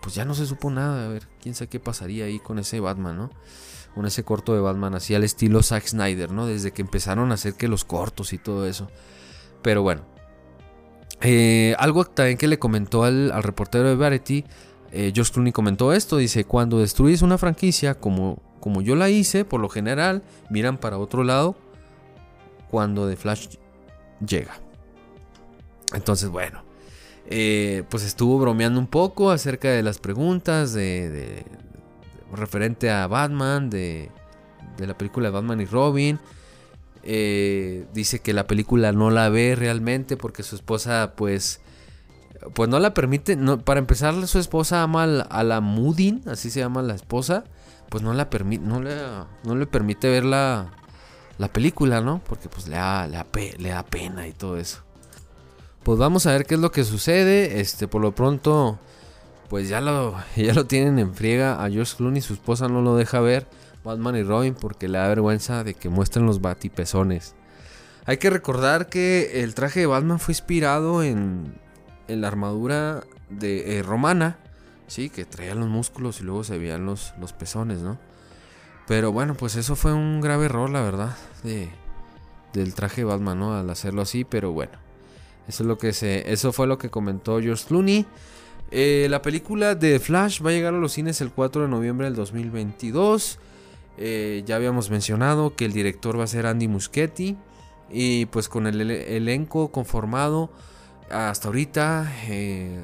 pues 0.00 0.14
ya 0.14 0.24
no 0.24 0.34
se 0.34 0.46
supo 0.46 0.70
nada, 0.70 1.06
a 1.06 1.08
ver, 1.08 1.26
quién 1.42 1.54
sabe 1.54 1.68
qué 1.68 1.80
pasaría 1.80 2.24
ahí 2.24 2.38
con 2.38 2.58
ese 2.58 2.78
Batman, 2.80 3.16
¿no? 3.16 3.30
Con 3.94 4.06
ese 4.06 4.22
corto 4.22 4.54
de 4.54 4.60
Batman 4.60 4.94
así 4.94 5.14
al 5.14 5.24
estilo 5.24 5.62
Zack 5.62 5.88
Snyder, 5.88 6.30
¿no? 6.30 6.46
Desde 6.46 6.70
que 6.70 6.82
empezaron 6.82 7.32
a 7.32 7.34
hacer 7.34 7.54
que 7.54 7.68
los 7.68 7.84
cortos 7.84 8.32
y 8.32 8.38
todo 8.38 8.66
eso. 8.66 8.88
Pero 9.60 9.82
bueno. 9.82 10.02
Eh, 11.20 11.74
algo 11.78 12.06
también 12.06 12.38
que 12.38 12.48
le 12.48 12.58
comentó 12.58 13.04
al, 13.04 13.30
reportero 13.42 13.88
de 13.88 13.96
Variety, 13.96 14.46
eh, 14.90 15.12
Josh 15.14 15.32
Clooney 15.32 15.52
comentó 15.52 15.92
esto, 15.92 16.16
dice, 16.16 16.44
cuando 16.44 16.78
destruyes 16.78 17.20
una 17.20 17.36
franquicia 17.36 17.94
como, 17.94 18.40
como 18.58 18.80
yo 18.80 18.96
la 18.96 19.10
hice, 19.10 19.44
por 19.44 19.60
lo 19.60 19.68
general, 19.68 20.22
miran 20.48 20.78
para 20.78 20.96
otro 20.96 21.22
lado 21.22 21.56
cuando 22.70 23.08
The 23.08 23.16
Flash 23.16 23.56
llega. 24.26 24.58
Entonces, 25.92 26.28
bueno, 26.28 26.62
eh, 27.26 27.84
pues 27.88 28.04
estuvo 28.04 28.38
bromeando 28.38 28.78
un 28.78 28.86
poco 28.86 29.30
acerca 29.30 29.70
de 29.70 29.82
las 29.82 29.98
preguntas 29.98 30.72
de, 30.72 31.44
referente 32.32 32.90
a 32.90 33.06
Batman, 33.06 33.70
de, 33.70 34.10
de, 34.76 34.86
la 34.86 34.96
película 34.96 35.28
de 35.28 35.32
Batman 35.32 35.60
y 35.60 35.64
Robin. 35.64 36.18
Eh, 37.02 37.86
dice 37.94 38.20
que 38.20 38.32
la 38.32 38.46
película 38.46 38.92
no 38.92 39.10
la 39.10 39.28
ve 39.30 39.54
realmente 39.56 40.16
porque 40.16 40.42
su 40.42 40.54
esposa, 40.54 41.14
pues, 41.16 41.60
pues 42.54 42.68
no 42.68 42.78
la 42.78 42.94
permite. 42.94 43.36
No, 43.36 43.60
para 43.60 43.80
empezar, 43.80 44.26
su 44.26 44.38
esposa 44.38 44.82
ama 44.82 45.04
a 45.04 45.42
la 45.42 45.60
Mudin, 45.60 46.22
así 46.26 46.50
se 46.50 46.60
llama 46.60 46.82
la 46.82 46.94
esposa. 46.94 47.44
Pues 47.88 48.04
no 48.04 48.12
la 48.12 48.30
permite, 48.30 48.64
no 48.64 48.80
le, 48.80 48.94
no 49.42 49.56
le 49.56 49.66
permite 49.66 50.08
ver 50.08 50.24
la, 50.24 50.70
la 51.40 51.48
película, 51.48 52.02
¿no? 52.02 52.20
Porque 52.28 52.50
pues 52.50 52.68
le 52.68 52.76
da, 52.76 53.06
le 53.06 53.68
da 53.70 53.82
pena 53.82 54.28
y 54.28 54.32
todo 54.32 54.58
eso. 54.58 54.82
Pues 55.82 55.98
vamos 55.98 56.26
a 56.26 56.32
ver 56.32 56.44
qué 56.44 56.56
es 56.56 56.60
lo 56.60 56.70
que 56.70 56.84
sucede. 56.84 57.60
Este, 57.60 57.88
por 57.88 58.02
lo 58.02 58.14
pronto, 58.14 58.78
pues 59.48 59.66
ya 59.70 59.80
lo, 59.80 60.16
ya 60.36 60.52
lo 60.52 60.66
tienen 60.66 60.98
en 60.98 61.14
friega. 61.14 61.64
A 61.64 61.70
George 61.70 61.96
Clooney, 61.96 62.20
su 62.20 62.34
esposa 62.34 62.68
no 62.68 62.82
lo 62.82 62.94
deja 62.94 63.20
ver. 63.20 63.48
Batman 63.82 64.16
y 64.16 64.22
Robin 64.22 64.54
porque 64.54 64.86
le 64.86 64.98
da 64.98 65.08
vergüenza 65.08 65.64
de 65.64 65.72
que 65.72 65.88
muestren 65.88 66.26
los 66.26 66.42
batipezones. 66.42 67.34
Hay 68.04 68.18
que 68.18 68.28
recordar 68.28 68.90
que 68.90 69.42
el 69.42 69.54
traje 69.54 69.80
de 69.80 69.86
Batman 69.86 70.20
fue 70.20 70.32
inspirado 70.32 71.02
en, 71.02 71.54
en 72.08 72.20
la 72.20 72.28
armadura 72.28 73.04
de 73.30 73.78
eh, 73.78 73.82
romana, 73.82 74.36
sí, 74.88 75.08
que 75.08 75.24
traía 75.24 75.54
los 75.54 75.68
músculos 75.68 76.20
y 76.20 76.24
luego 76.24 76.44
se 76.44 76.58
veían 76.58 76.84
los, 76.84 77.14
los 77.18 77.32
pezones, 77.32 77.78
¿no? 77.78 77.98
Pero 78.90 79.12
bueno, 79.12 79.34
pues 79.34 79.54
eso 79.54 79.76
fue 79.76 79.92
un 79.92 80.20
grave 80.20 80.46
error, 80.46 80.68
la 80.68 80.82
verdad, 80.82 81.16
de, 81.44 81.68
del 82.52 82.74
traje 82.74 83.02
de 83.02 83.04
Batman, 83.04 83.38
¿no? 83.38 83.54
Al 83.54 83.70
hacerlo 83.70 84.02
así, 84.02 84.24
pero 84.24 84.50
bueno. 84.50 84.72
Eso, 85.46 85.62
es 85.62 85.68
lo 85.68 85.78
que 85.78 85.92
se, 85.92 86.32
eso 86.32 86.52
fue 86.52 86.66
lo 86.66 86.76
que 86.76 86.90
comentó 86.90 87.40
George 87.40 87.66
Clooney. 87.68 88.04
Eh, 88.72 89.06
la 89.08 89.22
película 89.22 89.76
de 89.76 90.00
Flash 90.00 90.44
va 90.44 90.50
a 90.50 90.52
llegar 90.52 90.74
a 90.74 90.78
los 90.78 90.90
cines 90.90 91.20
el 91.20 91.30
4 91.30 91.62
de 91.62 91.68
noviembre 91.68 92.06
del 92.06 92.16
2022. 92.16 93.38
Eh, 93.96 94.42
ya 94.44 94.56
habíamos 94.56 94.90
mencionado 94.90 95.54
que 95.54 95.66
el 95.66 95.72
director 95.72 96.18
va 96.18 96.24
a 96.24 96.26
ser 96.26 96.46
Andy 96.46 96.66
Muschietti. 96.66 97.36
Y 97.92 98.26
pues 98.26 98.48
con 98.48 98.66
el 98.66 98.90
elenco 98.90 99.70
conformado 99.70 100.50
hasta 101.08 101.46
ahorita, 101.46 102.12
eh, 102.24 102.82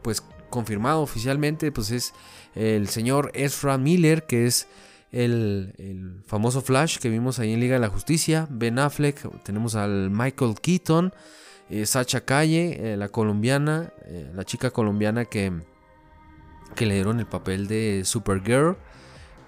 pues 0.00 0.22
confirmado 0.48 1.02
oficialmente, 1.02 1.72
pues 1.72 1.90
es 1.90 2.14
el 2.54 2.88
señor 2.88 3.32
Ezra 3.34 3.78
Miller, 3.78 4.24
que 4.24 4.46
es 4.46 4.68
el, 5.12 6.22
famoso 6.26 6.60
Flash 6.60 6.98
que 6.98 7.08
vimos 7.08 7.38
ahí 7.38 7.52
en 7.52 7.60
Liga 7.60 7.74
de 7.74 7.80
la 7.80 7.88
Justicia, 7.88 8.46
Ben 8.50 8.78
Affleck, 8.78 9.42
tenemos 9.42 9.74
al 9.74 10.10
Michael 10.10 10.54
Keaton, 10.60 11.12
eh, 11.70 11.86
Sacha 11.86 12.22
Calle, 12.22 12.92
eh, 12.92 12.96
la 12.96 13.08
colombiana, 13.08 13.92
eh, 14.06 14.30
la 14.34 14.44
chica 14.44 14.70
colombiana 14.70 15.24
que, 15.24 15.52
que 16.74 16.86
le 16.86 16.94
dieron 16.94 17.20
el 17.20 17.26
papel 17.26 17.66
de 17.68 18.02
Supergirl. 18.04 18.76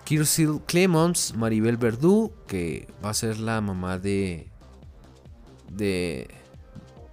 Kirsil 0.04 0.60
Clemons, 0.66 1.34
Maribel 1.36 1.76
Verdú, 1.76 2.32
que 2.48 2.88
va 3.04 3.10
a 3.10 3.14
ser 3.14 3.38
la 3.38 3.60
mamá 3.60 3.98
de, 3.98 4.48
de, 5.70 6.28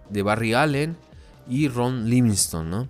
de 0.10 0.24
Barry 0.24 0.54
Allen 0.54 0.98
y 1.48 1.68
Ron 1.68 2.10
Livingston, 2.10 2.70
¿no? 2.70 2.90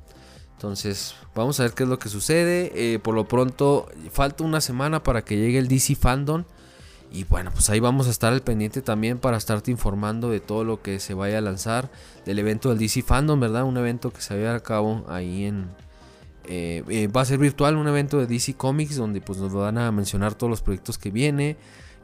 Entonces, 0.57 1.13
vamos 1.35 1.59
a 1.59 1.63
ver 1.63 1.73
qué 1.73 1.83
es 1.83 1.89
lo 1.89 1.99
que 1.99 2.09
sucede. 2.09 2.99
por 2.99 3.13
lo 3.13 3.27
pronto, 3.27 3.87
falta 4.11 4.43
una 4.43 4.59
semana 4.59 5.03
para 5.03 5.23
que 5.23 5.37
llegue 5.37 5.59
el 5.59 5.67
DC 5.67 5.95
Fandom. 5.95 6.45
Y 7.11 7.23
bueno, 7.23 7.51
pues 7.51 7.69
ahí 7.69 7.79
vamos 7.79 8.07
a 8.07 8.09
estar 8.09 8.33
al 8.33 8.41
pendiente 8.41 8.81
también 8.81 9.17
para 9.17 9.37
estarte 9.37 9.71
informando 9.71 10.29
de 10.29 10.39
todo 10.39 10.63
lo 10.63 10.81
que 10.81 10.99
se 10.99 11.13
vaya 11.13 11.37
a 11.37 11.41
lanzar 11.41 11.89
del 12.25 12.39
evento 12.39 12.69
del 12.69 12.79
DC 12.79 13.01
Fandom, 13.01 13.39
¿verdad? 13.39 13.63
Un 13.63 13.77
evento 13.77 14.11
que 14.11 14.21
se 14.21 14.41
va 14.41 14.55
a 14.55 14.59
cabo 14.59 15.05
ahí 15.07 15.45
en... 15.45 15.69
Eh, 16.49 16.83
eh, 16.87 17.07
va 17.07 17.21
a 17.21 17.25
ser 17.25 17.39
virtual, 17.39 17.75
un 17.75 17.87
evento 17.87 18.19
de 18.19 18.27
DC 18.27 18.55
Comics 18.55 18.95
donde 18.95 19.19
pues 19.19 19.37
nos 19.37 19.53
van 19.53 19.77
a 19.77 19.91
mencionar 19.91 20.33
todos 20.33 20.49
los 20.49 20.61
proyectos 20.61 20.97
que 20.97 21.11
viene. 21.11 21.57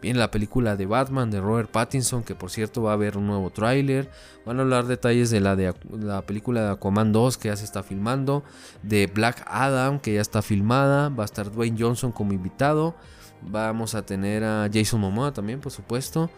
Viene 0.04 0.20
la 0.20 0.32
película 0.32 0.76
de 0.76 0.86
Batman 0.86 1.32
de 1.32 1.40
Robert 1.40 1.72
Pattinson, 1.72 2.24
que 2.24 2.36
por 2.36 2.52
cierto 2.52 2.84
va 2.84 2.92
a 2.92 2.96
haber 2.96 3.16
un 3.16 3.26
nuevo 3.26 3.52
tráiler. 3.52 4.12
Van 4.46 4.60
a 4.60 4.64
hablar 4.64 4.86
detalles 4.86 5.30
de 5.30 5.40
la, 5.40 5.56
de 5.56 5.74
la 5.98 6.24
película 6.24 6.62
de 6.62 6.72
Aquaman 6.72 7.14
2 7.14 7.38
que 7.38 7.48
ya 7.48 7.56
se 7.56 7.64
está 7.64 7.84
filmando. 7.84 8.44
De 8.82 9.08
Black 9.08 9.46
Adam 9.48 10.00
que 10.00 10.16
ya 10.16 10.20
está 10.20 10.42
filmada. 10.42 11.08
Va 11.08 11.24
a 11.24 11.26
estar 11.26 11.50
Dwayne 11.50 11.78
Johnson 11.80 12.12
como 12.12 12.34
invitado. 12.34 12.96
Vamos 13.44 13.96
a 13.96 14.06
tener 14.06 14.44
a 14.44 14.70
Jason 14.72 15.00
Momoa 15.00 15.32
también, 15.32 15.62
por 15.62 15.72
supuesto. 15.72 16.30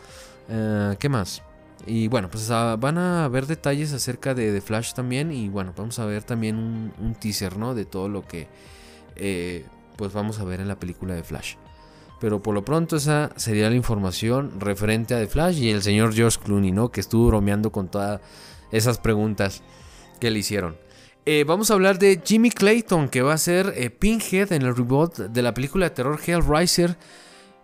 Eh, 0.47 0.95
¿Qué 0.99 1.09
más? 1.09 1.41
Y 1.87 2.07
bueno, 2.07 2.29
pues 2.29 2.51
ah, 2.51 2.77
van 2.79 2.99
a 2.99 3.27
ver 3.29 3.47
detalles 3.47 3.93
acerca 3.93 4.35
de, 4.35 4.61
Flash 4.61 4.93
también. 4.93 5.31
Y 5.31 5.49
bueno, 5.49 5.73
vamos 5.75 5.97
a 5.97 6.05
ver 6.05 6.21
también 6.21 6.93
un, 6.99 7.15
teaser, 7.15 7.57
¿no? 7.57 7.73
De 7.73 7.85
todo 7.85 8.09
lo 8.09 8.21
que 8.21 8.47
eh, 9.15 9.65
pues 9.95 10.13
vamos 10.13 10.39
a 10.39 10.43
ver 10.43 10.59
en 10.59 10.67
la 10.67 10.79
película 10.79 11.15
de 11.15 11.23
Flash. 11.23 11.55
Pero 12.19 12.41
por 12.41 12.53
lo 12.53 12.63
pronto 12.63 12.95
esa 12.95 13.31
sería 13.35 13.69
la 13.69 13.75
información 13.75 14.59
referente 14.59 15.13
a 15.13 15.19
The 15.19 15.27
Flash 15.27 15.59
y 15.59 15.69
el 15.69 15.81
señor 15.81 16.13
George 16.13 16.39
Clooney, 16.43 16.71
¿no? 16.71 16.91
Que 16.91 17.01
estuvo 17.01 17.27
bromeando 17.27 17.71
con 17.71 17.89
todas 17.89 18.21
esas 18.71 18.97
preguntas 18.97 19.61
que 20.19 20.31
le 20.31 20.39
hicieron. 20.39 20.77
Eh, 21.27 21.43
vamos 21.43 21.71
a 21.71 21.73
hablar 21.73 21.97
de 21.97 22.21
Jimmy 22.23 22.51
Clayton, 22.51 23.09
que 23.09 23.23
va 23.23 23.33
a 23.33 23.37
ser 23.39 23.73
eh, 23.75 23.89
Pinhead 23.89 24.51
en 24.53 24.61
el 24.61 24.75
reboot 24.75 25.17
de 25.17 25.41
la 25.41 25.55
película 25.55 25.89
de 25.89 25.95
terror 25.95 26.19
Hellraiser. 26.23 26.97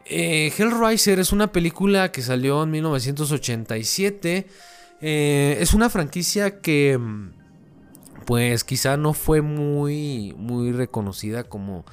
Eh, 0.06 0.52
Hellraiser 0.58 1.20
es 1.20 1.32
una 1.32 1.52
película 1.52 2.12
que 2.12 2.24
salió 2.24 2.64
en 2.64 2.72
1987. 2.72 4.48
es 5.00 5.74
una 5.76 5.90
franquicia 5.92 6.60
que, 6.60 6.98
mm, 6.98 7.34
pues, 8.26 8.64
quizá 8.64 8.98
no 8.98 9.14
fue 9.14 9.42
muy, 9.42 10.34
muy 10.38 10.72
reconocida 10.72 11.44
como 11.44 11.86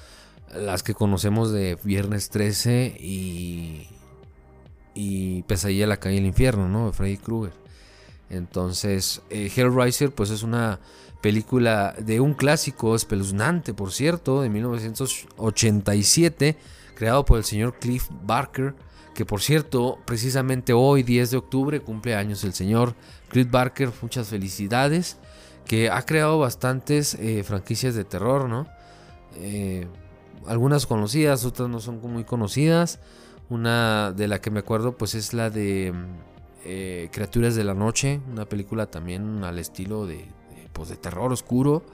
las 0.55 0.83
que 0.83 0.95
conocemos 0.95 1.53
de 1.53 1.79
Viernes 1.83 2.31
13 2.31 2.97
y, 2.99 3.89
y 4.95 5.43
Pesadilla 5.43 5.87
la 5.87 5.99
calle 5.99 6.17
del 6.17 6.27
infierno, 6.27 6.69
¿no? 6.69 6.87
De 6.87 6.93
Freddy 6.93 7.17
Krueger. 7.17 7.53
Entonces, 8.31 9.23
Hellraiser, 9.31 10.15
pues, 10.15 10.31
es 10.31 10.43
una 10.43 10.81
película 11.21 11.95
de 11.99 12.21
un 12.21 12.35
clásico 12.35 12.95
espeluznante, 12.95 13.75
por 13.75 13.93
cierto, 13.93 14.43
de 14.43 14.51
1987, 14.51 16.57
creado 16.95 17.25
por 17.25 17.39
el 17.39 17.45
señor 17.45 17.79
Cliff 17.79 18.09
Barker, 18.23 18.75
que 19.15 19.25
por 19.25 19.41
cierto, 19.41 19.99
precisamente 20.05 20.73
hoy, 20.73 21.03
10 21.03 21.33
de 21.33 21.37
octubre, 21.39 21.81
cumple 21.81 22.15
años 22.15 22.45
el 22.45 22.53
señor 22.53 22.95
Cliff 23.29 23.51
Barker, 23.51 23.91
muchas 24.01 24.29
felicidades, 24.29 25.17
que 25.67 25.91
ha 25.91 26.03
creado 26.03 26.39
bastantes 26.39 27.15
eh, 27.15 27.43
franquicias 27.43 27.97
de 27.97 28.05
terror, 28.05 28.49
¿no? 28.49 28.69
Eh, 29.35 29.89
algunas 30.49 30.87
conocidas, 30.87 31.45
otras 31.45 31.69
no 31.69 31.81
son 31.81 32.01
muy 32.01 32.25
conocidas. 32.25 32.99
Una 33.51 34.13
de 34.13 34.29
la 34.29 34.41
que 34.41 34.51
me 34.51 34.61
acuerdo, 34.61 34.97
pues 34.97 35.15
es 35.15 35.33
la 35.33 35.51
de 35.51 35.93
eh, 36.65 37.09
Criaturas 37.13 37.55
de 37.55 37.65
la 37.65 37.75
Noche, 37.75 38.21
una 38.31 38.47
película 38.47 38.87
también 38.87 39.45
al 39.45 39.59
estilo 39.59 40.07
de, 40.07 40.27
pues, 40.73 40.89
de 40.89 40.97
terror 40.97 41.33
oscuro. 41.33 41.85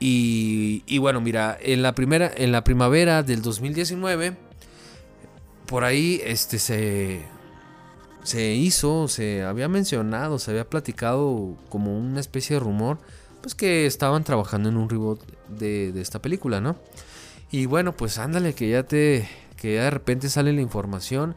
Y, 0.00 0.98
bueno, 0.98 1.20
mira, 1.20 1.58
en 1.60 1.82
la 1.82 1.94
primera, 1.94 2.30
en 2.36 2.52
la 2.52 2.62
primavera 2.62 3.24
del 3.24 3.42
2019, 3.42 4.36
por 5.66 5.82
ahí 5.82 6.20
este 6.24 6.60
se, 6.60 7.22
se 8.22 8.54
hizo, 8.54 9.08
se 9.08 9.42
había 9.42 9.68
mencionado, 9.68 10.38
se 10.38 10.52
había 10.52 10.70
platicado 10.70 11.56
como 11.68 11.98
una 11.98 12.20
especie 12.20 12.54
de 12.54 12.60
rumor, 12.60 12.98
pues 13.40 13.56
que 13.56 13.86
estaban 13.86 14.22
trabajando 14.22 14.68
en 14.68 14.76
un 14.76 14.88
reboot 14.88 15.20
de, 15.48 15.90
de 15.90 16.00
esta 16.00 16.22
película, 16.22 16.60
¿no? 16.60 16.76
Y 17.50 17.66
bueno, 17.66 17.96
pues 17.96 18.18
ándale, 18.18 18.54
que 18.54 18.68
ya 18.68 18.82
te, 18.82 19.28
que 19.56 19.74
ya 19.74 19.84
de 19.84 19.90
repente 19.90 20.28
sale 20.28 20.52
la 20.52 20.60
información 20.60 21.34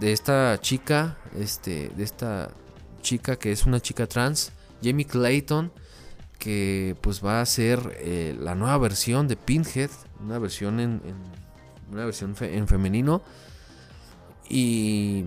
de 0.00 0.12
esta 0.12 0.58
chica, 0.60 1.16
este, 1.38 1.90
de 1.96 2.04
esta 2.04 2.50
chica 3.00 3.36
que 3.36 3.52
es 3.52 3.64
una 3.64 3.80
chica 3.80 4.06
trans, 4.06 4.52
Jamie 4.82 5.06
Clayton, 5.06 5.72
que 6.38 6.96
pues 7.00 7.24
va 7.24 7.40
a 7.40 7.46
ser 7.46 7.96
eh, 8.00 8.36
la 8.38 8.54
nueva 8.54 8.76
versión 8.78 9.26
de 9.26 9.36
Pinhead, 9.36 9.90
una 10.22 10.38
versión 10.38 10.80
en, 10.80 11.00
una 11.90 12.04
versión 12.04 12.36
en 12.40 12.68
femenino. 12.68 13.22
Y 14.48 15.24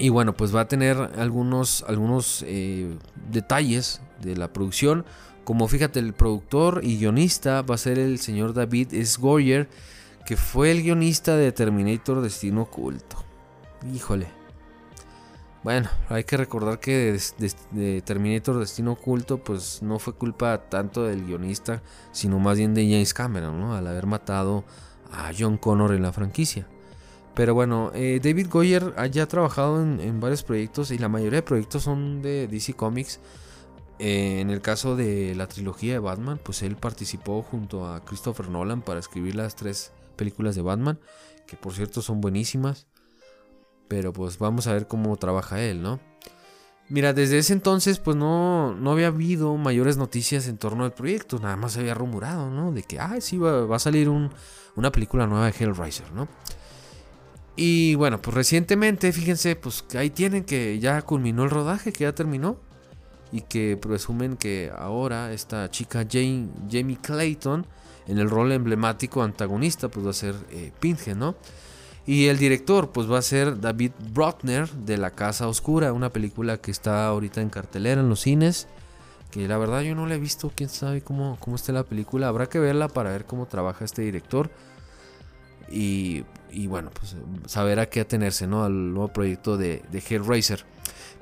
y 0.00 0.08
bueno 0.08 0.34
pues 0.34 0.54
va 0.54 0.62
a 0.62 0.68
tener 0.68 0.96
algunos 1.18 1.84
algunos 1.86 2.42
eh, 2.46 2.96
detalles 3.30 4.00
de 4.22 4.34
la 4.34 4.50
producción 4.52 5.04
como 5.50 5.66
fíjate 5.66 5.98
el 5.98 6.12
productor 6.12 6.78
y 6.84 6.96
guionista 6.96 7.62
va 7.62 7.74
a 7.74 7.78
ser 7.78 7.98
el 7.98 8.20
señor 8.20 8.54
David 8.54 8.94
S. 8.94 9.20
Goyer 9.20 9.68
que 10.24 10.36
fue 10.36 10.70
el 10.70 10.84
guionista 10.84 11.36
de 11.36 11.50
Terminator 11.50 12.20
Destino 12.20 12.62
Oculto 12.62 13.16
híjole 13.92 14.28
bueno, 15.64 15.88
hay 16.08 16.22
que 16.22 16.36
recordar 16.36 16.78
que 16.78 17.18
de, 17.72 18.00
Terminator 18.02 18.60
Destino 18.60 18.92
Oculto 18.92 19.38
pues 19.42 19.82
no 19.82 19.98
fue 19.98 20.12
culpa 20.12 20.56
tanto 20.68 21.02
del 21.02 21.26
guionista, 21.26 21.82
sino 22.12 22.38
más 22.38 22.56
bien 22.56 22.72
de 22.72 22.84
James 22.84 23.12
Cameron. 23.12 23.60
Al 23.72 23.86
haber 23.88 24.06
matado 24.06 24.64
a 25.12 25.32
John 25.38 25.58
Connor 25.58 25.92
en 25.92 26.00
la 26.00 26.12
franquicia. 26.12 26.66
Pero 27.34 27.52
bueno, 27.52 27.90
eh, 27.94 28.20
David 28.22 28.46
Goyer 28.48 28.94
ya 29.10 29.24
ha 29.24 29.28
trabajado 29.28 29.82
en, 29.82 30.18
varios 30.18 30.44
proyectos 30.44 30.92
y 30.92 30.98
la 30.98 31.10
mayoría 31.10 31.40
de 31.40 31.42
proyectos 31.42 31.82
son 31.82 32.22
de 32.22 32.46
DC 32.46 32.72
Comics. 32.72 33.20
Eh, 34.02 34.40
en 34.40 34.48
el 34.48 34.62
caso 34.62 34.96
de 34.96 35.34
la 35.34 35.46
trilogía 35.46 35.92
de 35.92 35.98
Batman, 35.98 36.40
pues 36.42 36.62
él 36.62 36.74
participó 36.74 37.42
junto 37.42 37.86
a 37.86 38.02
Christopher 38.02 38.48
Nolan 38.48 38.80
para 38.80 38.98
escribir 38.98 39.34
las 39.34 39.56
tres 39.56 39.92
películas 40.16 40.54
de 40.56 40.62
Batman, 40.62 40.98
que 41.46 41.58
por 41.58 41.74
cierto 41.74 42.00
son 42.00 42.22
buenísimas. 42.22 42.86
Pero 43.88 44.14
pues 44.14 44.38
vamos 44.38 44.66
a 44.66 44.72
ver 44.72 44.88
cómo 44.88 45.14
trabaja 45.18 45.62
él, 45.62 45.82
¿no? 45.82 46.00
Mira, 46.88 47.12
desde 47.12 47.36
ese 47.36 47.52
entonces 47.52 47.98
pues 47.98 48.16
no, 48.16 48.74
no 48.74 48.92
había 48.92 49.08
habido 49.08 49.54
mayores 49.58 49.98
noticias 49.98 50.48
en 50.48 50.56
torno 50.56 50.84
al 50.84 50.94
proyecto, 50.94 51.38
nada 51.38 51.56
más 51.56 51.72
se 51.72 51.80
había 51.80 51.92
rumorado, 51.92 52.48
¿no? 52.48 52.72
De 52.72 52.82
que, 52.82 52.98
ah, 52.98 53.20
sí, 53.20 53.36
va, 53.36 53.76
a 53.76 53.78
salir 53.78 54.08
una 54.08 54.90
película 54.92 55.26
nueva 55.26 55.44
de 55.44 55.54
Hellraiser, 55.58 56.10
¿no? 56.12 56.26
Y 57.54 57.96
bueno, 57.96 58.22
pues 58.22 58.34
recientemente, 58.34 59.12
fíjense, 59.12 59.56
pues 59.56 59.84
ahí 59.94 60.08
tienen 60.08 60.44
que 60.44 60.78
ya 60.78 61.02
culminó 61.02 61.44
el 61.44 61.50
rodaje, 61.50 61.92
que 61.92 62.04
ya 62.04 62.14
terminó. 62.14 62.69
Y 63.32 63.42
que 63.42 63.76
presumen 63.76 64.36
que 64.36 64.72
ahora 64.76 65.32
esta 65.32 65.70
chica 65.70 66.04
Jane, 66.10 66.48
Jamie 66.70 66.98
Clayton, 67.00 67.64
en 68.08 68.18
el 68.18 68.28
rol 68.28 68.50
emblemático 68.52 69.22
antagonista, 69.22 69.88
pues 69.88 70.04
va 70.04 70.10
a 70.10 70.14
ser 70.14 70.34
eh, 70.50 70.72
Pinhead, 70.80 71.16
¿no? 71.16 71.36
Y 72.06 72.26
el 72.26 72.38
director, 72.38 72.90
pues 72.90 73.10
va 73.10 73.18
a 73.18 73.22
ser 73.22 73.60
David 73.60 73.92
Brotner 74.12 74.68
de 74.70 74.98
La 74.98 75.10
Casa 75.10 75.46
Oscura, 75.46 75.92
una 75.92 76.10
película 76.10 76.56
que 76.56 76.70
está 76.70 77.06
ahorita 77.06 77.40
en 77.40 77.50
cartelera 77.50 78.00
en 78.00 78.08
los 78.08 78.20
cines. 78.20 78.66
Que 79.30 79.46
la 79.46 79.58
verdad 79.58 79.82
yo 79.82 79.94
no 79.94 80.06
la 80.06 80.16
he 80.16 80.18
visto, 80.18 80.50
quién 80.52 80.68
sabe 80.70 81.02
cómo, 81.02 81.36
cómo 81.38 81.54
está 81.54 81.72
la 81.72 81.84
película. 81.84 82.26
Habrá 82.26 82.48
que 82.48 82.58
verla 82.58 82.88
para 82.88 83.10
ver 83.10 83.26
cómo 83.26 83.46
trabaja 83.46 83.84
este 83.84 84.02
director. 84.02 84.50
Y, 85.70 86.24
bueno, 86.66 86.90
pues 86.90 87.14
saber 87.46 87.78
a 87.78 87.86
qué 87.86 88.00
atenerse, 88.00 88.48
¿no? 88.48 88.64
Al 88.64 88.92
nuevo 88.92 89.12
proyecto 89.12 89.56
de, 89.56 89.82
de 89.92 89.98
Hellraiser. 90.00 90.64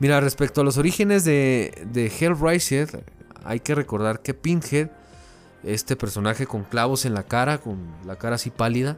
Mira, 0.00 0.20
respecto 0.20 0.61
a 0.61 0.64
los 0.64 0.78
orígenes 0.78 1.24
de, 1.24 2.12
Hellraiser, 2.20 3.04
hay 3.44 3.58
que 3.61 3.74
recordar 3.74 4.20
que 4.22 4.32
Pinhead, 4.32 4.90
este 5.64 5.96
personaje 5.96 6.46
con 6.46 6.62
clavos 6.62 7.04
en 7.04 7.14
la 7.14 7.24
cara, 7.24 7.58
con 7.58 7.78
la 8.06 8.16
cara 8.16 8.37
así 8.37 8.50
pálida, 8.50 8.96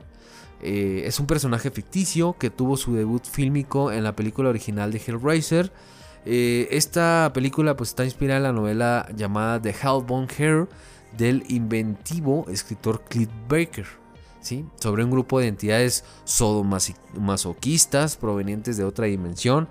eh, 0.63 1.05
es 1.07 1.19
un 1.19 1.27
personaje 1.27 1.71
ficticio 1.71 2.37
que 2.39 2.51
tuvo 2.51 2.77
su 2.77 2.95
debut 2.95 3.25
fílmico 3.25 3.91
en 3.91 4.05
la 4.05 4.15
película 4.15 4.51
original 4.51 4.93
de 4.93 5.01
Hellraiser. 5.07 5.73
Eh, 6.27 6.69
esta 6.71 7.31
película 7.33 7.77
pues, 7.77 7.89
está 7.91 8.05
inspirada 8.05 8.37
en 8.37 8.43
la 8.43 8.53
novela 8.53 9.09
llamada 9.17 9.63
The 9.63 9.71
Hellbound 9.71 10.31
Hair 10.39 10.69
del 11.17 11.45
inventivo 11.49 12.45
escritor 12.51 13.05
Cliff 13.09 13.31
Baker. 13.49 13.87
Sobre 14.81 15.05
un 15.05 15.11
grupo 15.11 15.39
de 15.39 15.49
entidades 15.49 16.05
sodomasoquistas 16.25 18.17
provenientes 18.17 18.79
de 18.79 18.85
otra 18.85 19.07
dimensión 19.07 19.69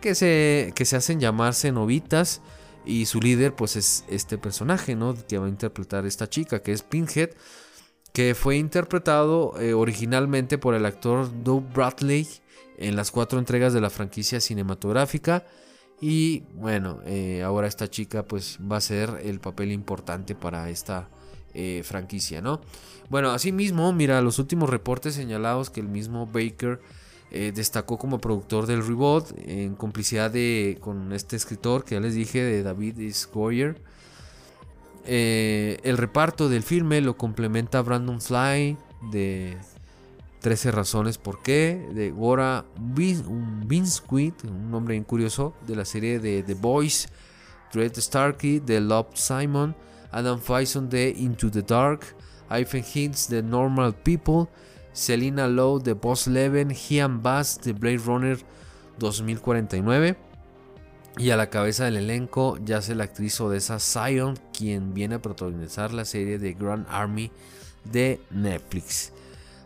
que 0.00 0.14
se, 0.14 0.72
que 0.74 0.84
se 0.84 0.96
hacen 0.96 1.20
llamarse 1.20 1.72
novitas. 1.72 2.40
Y 2.84 3.06
su 3.06 3.20
líder 3.20 3.54
pues 3.54 3.74
es 3.74 4.04
este 4.08 4.38
personaje 4.38 4.94
¿no? 4.94 5.14
que 5.26 5.38
va 5.38 5.46
a 5.46 5.48
interpretar 5.48 6.06
esta 6.06 6.28
chica 6.28 6.62
que 6.62 6.70
es 6.70 6.82
Pinhead 6.82 7.30
que 8.16 8.34
fue 8.34 8.56
interpretado 8.56 9.60
eh, 9.60 9.74
originalmente 9.74 10.56
por 10.56 10.74
el 10.74 10.86
actor 10.86 11.30
Doug 11.44 11.64
Bradley 11.74 12.26
en 12.78 12.96
las 12.96 13.10
cuatro 13.10 13.38
entregas 13.38 13.74
de 13.74 13.82
la 13.82 13.90
franquicia 13.90 14.40
cinematográfica. 14.40 15.44
Y 16.00 16.44
bueno, 16.54 17.00
eh, 17.04 17.42
ahora 17.42 17.66
esta 17.66 17.90
chica 17.90 18.22
pues 18.24 18.58
va 18.58 18.78
a 18.78 18.80
ser 18.80 19.20
el 19.22 19.38
papel 19.38 19.70
importante 19.70 20.34
para 20.34 20.70
esta 20.70 21.10
eh, 21.52 21.82
franquicia, 21.84 22.40
¿no? 22.40 22.62
Bueno, 23.10 23.32
asimismo, 23.32 23.92
mira, 23.92 24.22
los 24.22 24.38
últimos 24.38 24.70
reportes 24.70 25.14
señalados 25.14 25.68
que 25.68 25.80
el 25.80 25.88
mismo 25.88 26.26
Baker 26.26 26.80
destacó 27.30 27.98
como 27.98 28.18
productor 28.18 28.66
del 28.66 28.86
reboot 28.86 29.32
en 29.38 29.74
complicidad 29.74 30.30
de, 30.30 30.78
con 30.80 31.12
este 31.12 31.36
escritor 31.36 31.84
que 31.84 31.96
ya 31.96 32.00
les 32.00 32.14
dije, 32.14 32.42
de 32.42 32.62
David 32.62 33.00
S. 33.00 33.26
Goyer. 33.32 33.80
Eh, 35.08 35.78
el 35.84 35.98
reparto 35.98 36.48
del 36.48 36.64
filme 36.64 37.00
lo 37.00 37.16
complementa 37.16 37.80
Brandon 37.80 38.20
Fly 38.20 38.76
de 39.12 39.56
13 40.40 40.72
razones 40.72 41.16
por 41.16 41.42
qué, 41.42 41.88
de 41.94 42.10
Gora 42.10 42.64
Vinsquit, 42.76 44.44
un 44.44 44.70
nombre 44.70 44.94
bien 44.94 45.04
curioso, 45.04 45.54
de 45.66 45.76
la 45.76 45.84
serie 45.84 46.18
de 46.18 46.42
The 46.42 46.54
Boys, 46.54 47.08
Dread 47.72 47.94
Starkey 47.94 48.58
de 48.60 48.80
Love 48.80 49.14
Simon, 49.14 49.76
Adam 50.10 50.40
Faison 50.40 50.88
de 50.88 51.10
Into 51.10 51.50
the 51.50 51.62
Dark, 51.62 52.00
Ivan 52.50 52.84
Hintz 52.92 53.28
de 53.28 53.42
Normal 53.42 53.94
People, 53.94 54.48
Selina 54.96 55.46
Lowe 55.46 55.82
de 55.82 55.92
Boss 55.92 56.26
Leven, 56.26 56.74
Ian 56.88 57.22
Bass 57.22 57.60
de 57.62 57.74
Blade 57.74 57.98
Runner 57.98 58.38
2049. 58.98 60.16
Y 61.18 61.30
a 61.30 61.36
la 61.36 61.50
cabeza 61.50 61.84
del 61.84 61.98
elenco 61.98 62.56
yace 62.64 62.94
la 62.94 63.04
actriz 63.04 63.38
Odessa 63.42 63.78
Zion, 63.78 64.38
quien 64.56 64.94
viene 64.94 65.16
a 65.16 65.22
protagonizar 65.22 65.92
la 65.92 66.06
serie 66.06 66.38
de 66.38 66.54
Grand 66.54 66.86
Army 66.88 67.30
de 67.84 68.20
Netflix. 68.30 69.12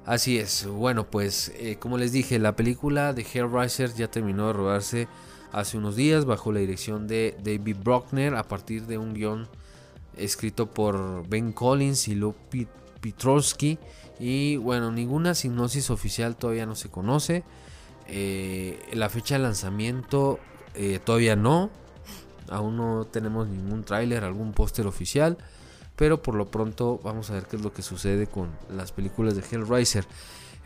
Así 0.05 0.37
es, 0.37 0.67
bueno 0.67 1.09
pues 1.09 1.53
eh, 1.55 1.77
como 1.79 1.97
les 1.97 2.11
dije, 2.11 2.41
la 2.41 2.57
película 2.57 3.13
de 3.13 3.23
Hellraiser 3.23 3.95
ya 3.95 4.11
terminó 4.11 4.49
de 4.49 4.53
rodarse 4.53 5.09
hace 5.53 5.79
unos 5.79 5.95
días 5.95 6.25
bajo 6.25 6.51
la 6.51 6.59
dirección 6.59 7.07
de 7.07 7.37
David 7.45 7.77
Brockner 7.85 8.35
a 8.35 8.43
partir 8.43 8.87
de 8.87 8.99
un 8.99 9.15
guion 9.15 9.49
escrito 10.17 10.67
por 10.67 11.29
Ben 11.29 11.53
Collins 11.53 12.09
y 12.09 12.17
Luke 12.17 12.67
Petrowski. 13.01 13.79
Y 14.21 14.59
bueno, 14.59 14.93
ninguna 14.93 15.35
sinopsis 15.35 15.89
oficial 15.89 16.37
todavía 16.37 16.67
no 16.67 16.77
se 16.77 16.91
conoce. 16.91 17.43
Eh, 18.07 18.79
la 18.93 19.09
fecha 19.09 19.37
de 19.37 19.43
lanzamiento 19.43 20.39
eh, 20.75 21.01
todavía 21.03 21.37
no. 21.37 21.71
Aún 22.51 22.77
no 22.77 23.07
tenemos 23.07 23.49
ningún 23.49 23.83
tráiler, 23.83 24.23
algún 24.25 24.53
póster 24.53 24.87
oficial. 24.87 25.39
Pero 25.97 26.23
por 26.23 26.35
lo 26.35 26.51
pronto 26.51 27.01
vamos 27.03 27.31
a 27.31 27.35
ver 27.35 27.47
qué 27.47 27.57
es 27.57 27.63
lo 27.63 27.73
que 27.73 27.81
sucede 27.81 28.27
con 28.27 28.51
las 28.71 28.93
películas 28.93 29.37
de 29.37 29.43
Hellraiser. 29.43 30.07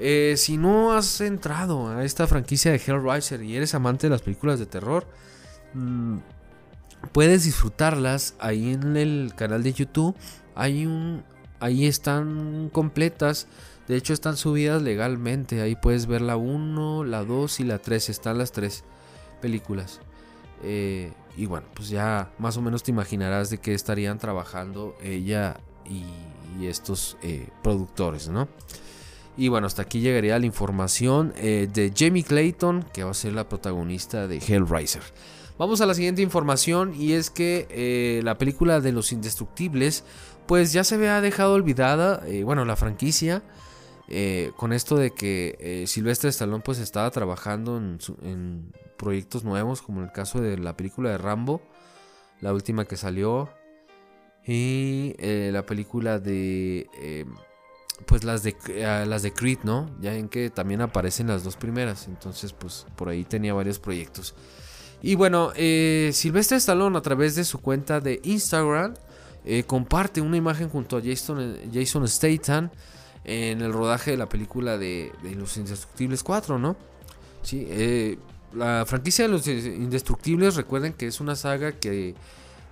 Eh, 0.00 0.34
si 0.36 0.56
no 0.56 0.92
has 0.92 1.20
entrado 1.20 1.88
a 1.88 2.04
esta 2.04 2.26
franquicia 2.26 2.72
de 2.72 2.78
Hellraiser 2.84 3.40
y 3.42 3.56
eres 3.56 3.74
amante 3.76 4.08
de 4.08 4.10
las 4.10 4.22
películas 4.22 4.58
de 4.58 4.66
terror, 4.66 5.06
mm, 5.74 6.18
puedes 7.12 7.44
disfrutarlas 7.44 8.34
ahí 8.40 8.72
en 8.72 8.96
el 8.96 9.32
canal 9.36 9.62
de 9.62 9.72
YouTube. 9.72 10.16
Hay 10.56 10.86
un, 10.86 11.22
ahí 11.60 11.86
están 11.86 12.70
completas. 12.72 13.46
De 13.88 13.96
hecho, 13.96 14.12
están 14.12 14.36
subidas 14.36 14.82
legalmente. 14.82 15.60
Ahí 15.60 15.76
puedes 15.76 16.06
ver 16.06 16.22
la 16.22 16.36
1, 16.36 17.04
la 17.04 17.24
2 17.24 17.60
y 17.60 17.64
la 17.64 17.78
3. 17.78 18.08
Están 18.08 18.38
las 18.38 18.52
3 18.52 18.84
películas. 19.40 20.00
Eh, 20.62 21.12
y 21.36 21.46
bueno, 21.46 21.66
pues 21.74 21.90
ya 21.90 22.30
más 22.38 22.56
o 22.56 22.62
menos 22.62 22.82
te 22.82 22.90
imaginarás 22.90 23.50
de 23.50 23.58
qué 23.58 23.74
estarían 23.74 24.18
trabajando 24.18 24.96
ella 25.02 25.58
y, 25.84 26.04
estos 26.64 27.16
eh, 27.22 27.48
productores, 27.64 28.28
¿no? 28.28 28.48
Y 29.36 29.48
bueno, 29.48 29.66
hasta 29.66 29.82
aquí 29.82 29.98
llegaría 29.98 30.38
la 30.38 30.46
información 30.46 31.34
eh, 31.36 31.68
de 31.70 31.92
Jamie 31.94 32.22
Clayton, 32.22 32.86
que 32.92 33.02
va 33.02 33.10
a 33.10 33.14
ser 33.14 33.32
la 33.32 33.48
protagonista 33.48 34.28
de 34.28 34.38
Hellraiser. 34.38 35.02
Vamos 35.58 35.80
a 35.80 35.86
la 35.86 35.94
siguiente 35.94 36.22
información 36.22 36.94
y 36.96 37.12
es 37.12 37.30
que 37.30 38.20
la 38.24 38.38
película 38.38 38.80
de 38.80 38.92
los 38.92 39.12
indestructibles, 39.12 40.04
pues 40.46 40.72
ya 40.72 40.84
se 40.84 40.96
había 40.96 41.20
dejado 41.20 41.54
olvidada, 41.54 42.22
bueno, 42.44 42.64
la 42.64 42.76
franquicia. 42.76 43.42
con 44.56 44.72
esto 44.72 44.96
de 44.96 45.12
que 45.12 45.84
Silvestre 45.86 46.30
Stallone 46.30 46.62
pues 46.62 46.78
estaba 46.78 47.10
trabajando 47.10 47.76
en, 47.78 47.98
en 48.22 48.72
proyectos 48.96 49.44
nuevos, 49.44 49.82
como 49.82 50.02
el 50.02 50.12
caso 50.12 50.40
de 50.40 50.58
la 50.58 50.76
película 50.76 51.10
de 51.10 51.18
Rambo, 51.18 51.62
la 52.40 52.52
última 52.52 52.84
que 52.84 52.96
salió, 52.96 53.50
y 54.46 55.14
eh, 55.18 55.50
la 55.52 55.64
película 55.64 56.18
de, 56.18 56.86
eh, 57.00 57.24
pues 58.06 58.24
las 58.24 58.42
de, 58.42 58.56
eh, 58.68 59.04
las 59.06 59.22
de 59.22 59.32
Creed, 59.32 59.60
¿no? 59.62 59.90
Ya 60.00 60.14
en 60.14 60.28
que 60.28 60.50
también 60.50 60.80
aparecen 60.80 61.28
las 61.28 61.44
dos 61.44 61.56
primeras, 61.56 62.06
entonces 62.08 62.52
pues 62.52 62.86
por 62.96 63.08
ahí 63.08 63.24
tenía 63.24 63.54
varios 63.54 63.78
proyectos. 63.78 64.34
Y 65.00 65.16
bueno, 65.16 65.52
Silvestre 65.54 66.56
Stallone 66.56 66.96
a 66.96 67.02
través 67.02 67.34
de 67.34 67.44
su 67.44 67.60
cuenta 67.60 68.00
de 68.00 68.20
Instagram 68.24 68.94
comparte 69.66 70.20
una 70.20 70.36
imagen 70.36 70.68
junto 70.68 70.96
a 70.96 71.02
Jason, 71.02 71.58
Jason 71.72 72.08
Statham 72.08 72.70
en 73.24 73.62
el 73.62 73.72
rodaje 73.72 74.12
de 74.12 74.16
la 74.16 74.28
película 74.28 74.78
de, 74.78 75.12
Los 75.36 75.56
Indestructibles 75.56 76.22
4, 76.22 76.58
¿no? 76.58 76.76
Sí, 77.42 77.66
eh, 77.68 78.18
la 78.54 78.84
franquicia 78.86 79.24
de 79.24 79.30
los 79.30 79.46
Indestructibles, 79.46 80.56
recuerden 80.56 80.92
que 80.92 81.06
es 81.06 81.20
una 81.20 81.34
saga 81.34 81.72
que 81.72 82.14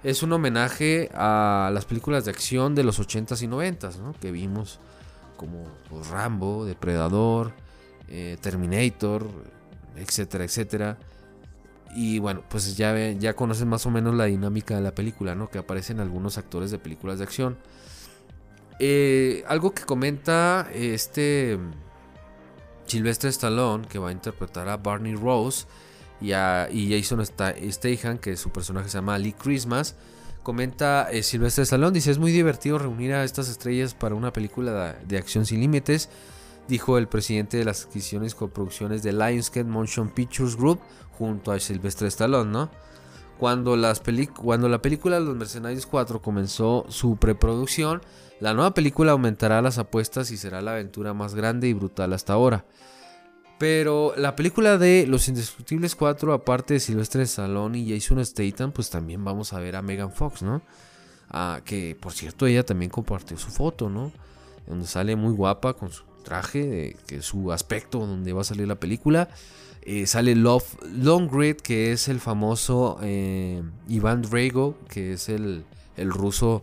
es 0.05 0.23
un 0.23 0.33
homenaje 0.33 1.11
a 1.15 1.71
las 1.73 1.85
películas 1.87 2.25
de 2.25 2.31
acción 2.31 2.75
de 2.75 2.85
los 2.85 3.01
80s 3.01 3.43
y 3.43 3.47
90s, 3.47 3.99
¿no? 3.99 4.15
Que 4.21 4.31
vimos 4.31 4.79
como 5.37 5.65
pues, 5.89 6.09
Rambo, 6.09 6.65
Depredador, 6.65 7.53
eh, 8.09 8.37
Terminator, 8.41 9.27
etcétera, 9.97 10.45
etcétera. 10.45 10.99
Y 11.95 12.19
bueno, 12.19 12.43
pues 12.49 12.77
ya, 12.77 12.95
ya 13.13 13.35
conocen 13.35 13.69
más 13.69 13.85
o 13.87 13.91
menos 13.91 14.15
la 14.15 14.25
dinámica 14.25 14.77
de 14.77 14.81
la 14.81 14.95
película, 14.95 15.35
¿no? 15.35 15.51
Que 15.51 15.59
aparecen 15.59 16.01
algunos 16.01 16.39
actores 16.39 16.71
de 16.71 16.79
películas 16.79 17.19
de 17.19 17.25
acción. 17.25 17.59
Eh, 18.79 19.45
algo 19.47 19.73
que 19.73 19.83
comenta 19.83 20.69
este 20.73 21.59
Sylvester 22.87 23.31
Stallone, 23.31 23.87
que 23.87 23.99
va 23.99 24.09
a 24.09 24.13
interpretar 24.13 24.69
a 24.69 24.77
Barney 24.77 25.15
Rose, 25.15 25.67
y, 26.23 26.33
a, 26.33 26.69
y 26.71 26.97
Jason 26.97 27.25
Statham, 27.25 28.19
que 28.19 28.37
su 28.37 28.51
personaje 28.51 28.89
se 28.89 28.99
llama 28.99 29.19
Lee 29.19 29.33
Christmas. 29.33 29.97
Comenta 30.43 31.09
eh, 31.11 31.23
Sylvester 31.23 31.63
Stallone, 31.63 31.93
dice, 31.93 32.11
es 32.11 32.19
muy 32.19 32.33
divertido 32.33 32.79
reunir 32.79 33.13
a 33.13 33.25
estas 33.25 33.49
estrellas 33.49 33.95
para 33.95 34.15
una 34.15 34.33
película 34.33 34.97
de, 35.07 35.19
acción 35.19 35.47
sin 35.47 35.61
límites, 35.61 36.09
dijo 36.73 36.97
el 36.97 37.07
presidente 37.07 37.59
de 37.59 37.67
las 37.67 37.85
adquisiciones 37.85 38.33
y 38.33 38.37
coproducciones 38.37 39.03
de 39.03 39.13
Lionsgate 39.13 39.65
Motion 39.65 40.09
Pictures 40.09 40.57
Group 40.57 40.81
junto 41.19 41.53
a 41.53 41.61
Sylvester 41.61 42.09
Stallone, 42.09 42.51
¿no? 42.51 42.71
Cuando, 43.39 43.77
las 43.77 44.01
cuando 44.35 44.71
la 44.71 44.81
película 44.81 45.21
Los 45.21 45.37
Mercenarios 45.37 45.85
4 45.85 46.23
comenzó 46.23 46.87
su 46.89 47.17
preproducción, 47.17 48.01
la 48.41 48.55
nueva 48.55 48.73
película 48.73 49.13
aumentará 49.13 49.61
las 49.61 49.77
apuestas 49.77 50.31
y 50.31 50.39
será 50.39 50.63
la 50.63 50.73
aventura 50.73 51.13
más 51.13 51.35
grande 51.35 51.69
y 51.69 51.75
brutal 51.75 52.15
hasta 52.15 52.33
ahora. 52.33 52.65
Pero 53.59 54.15
la 54.17 54.35
película 54.35 54.79
de 54.79 55.07
Los 55.07 55.29
Indestructibles 55.29 55.95
4, 55.95 56.33
aparte 56.33 56.73
de 56.75 56.81
Silvestre 56.81 57.25
Stallone 57.25 57.81
y 57.81 57.93
Jason 57.93 58.25
Statham, 58.25 58.73
pues 58.73 58.89
también 58.89 59.23
vamos 59.23 59.53
a 59.53 59.61
ver 59.61 59.77
a 59.77 59.83
Megan 59.83 60.11
Fox, 60.11 60.41
¿no? 60.41 60.63
Ah, 61.29 61.61
que 61.67 61.99
por 62.01 62.13
cierto 62.13 62.47
ella 62.47 62.65
también 62.65 62.91
compartió 62.91 63.37
su 63.37 63.51
foto, 63.51 63.91
¿no? 63.91 64.11
Donde 64.67 64.87
sale 64.87 65.17
muy 65.17 65.35
guapa 65.35 65.75
con 65.75 65.91
su 65.91 66.05
traje, 66.23 66.97
que 67.07 67.17
es 67.17 67.25
su 67.25 67.53
aspecto 67.53 68.07
donde 68.07 68.33
va 68.33 68.43
a 68.43 68.45
salir 68.45 68.69
la 68.69 68.77
película. 68.77 69.29
Eh, 69.83 70.07
sale 70.07 70.37
Love 70.37 70.77
Longrid, 70.93 71.57
que 71.57 71.93
es 71.93 72.09
el 72.09 72.21
famoso 72.21 72.99
eh, 73.03 73.63
Iván 73.89 74.23
Drago, 74.23 74.79
que 74.89 75.15
es 75.15 75.29
el, 75.29 75.65
el 75.97 76.11
ruso 76.11 76.61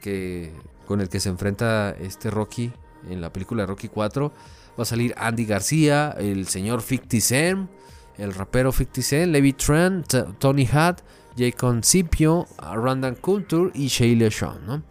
que, 0.00 0.52
con 0.86 1.00
el 1.00 1.08
que 1.08 1.20
se 1.20 1.28
enfrenta 1.28 1.90
este 1.90 2.30
Rocky 2.30 2.72
en 3.10 3.20
la 3.20 3.32
película 3.32 3.66
Rocky 3.66 3.88
4. 3.88 4.32
Va 4.78 4.82
a 4.82 4.86
salir 4.86 5.14
Andy 5.18 5.44
García, 5.44 6.14
el 6.18 6.48
señor 6.48 6.82
50 6.82 7.20
Cent, 7.20 7.70
el 8.18 8.32
rapero 8.34 8.72
50 8.72 9.02
Cent, 9.02 9.32
Levi 9.32 9.52
Trent, 9.52 10.14
Tony 10.38 10.68
Hatt, 10.70 11.00
Jacob 11.36 11.84
Cipio, 11.84 12.46
Randall 12.58 13.18
Culture 13.18 13.70
y 13.74 13.88
Shayla 13.88 14.30
Sean, 14.30 14.66
¿no? 14.66 14.82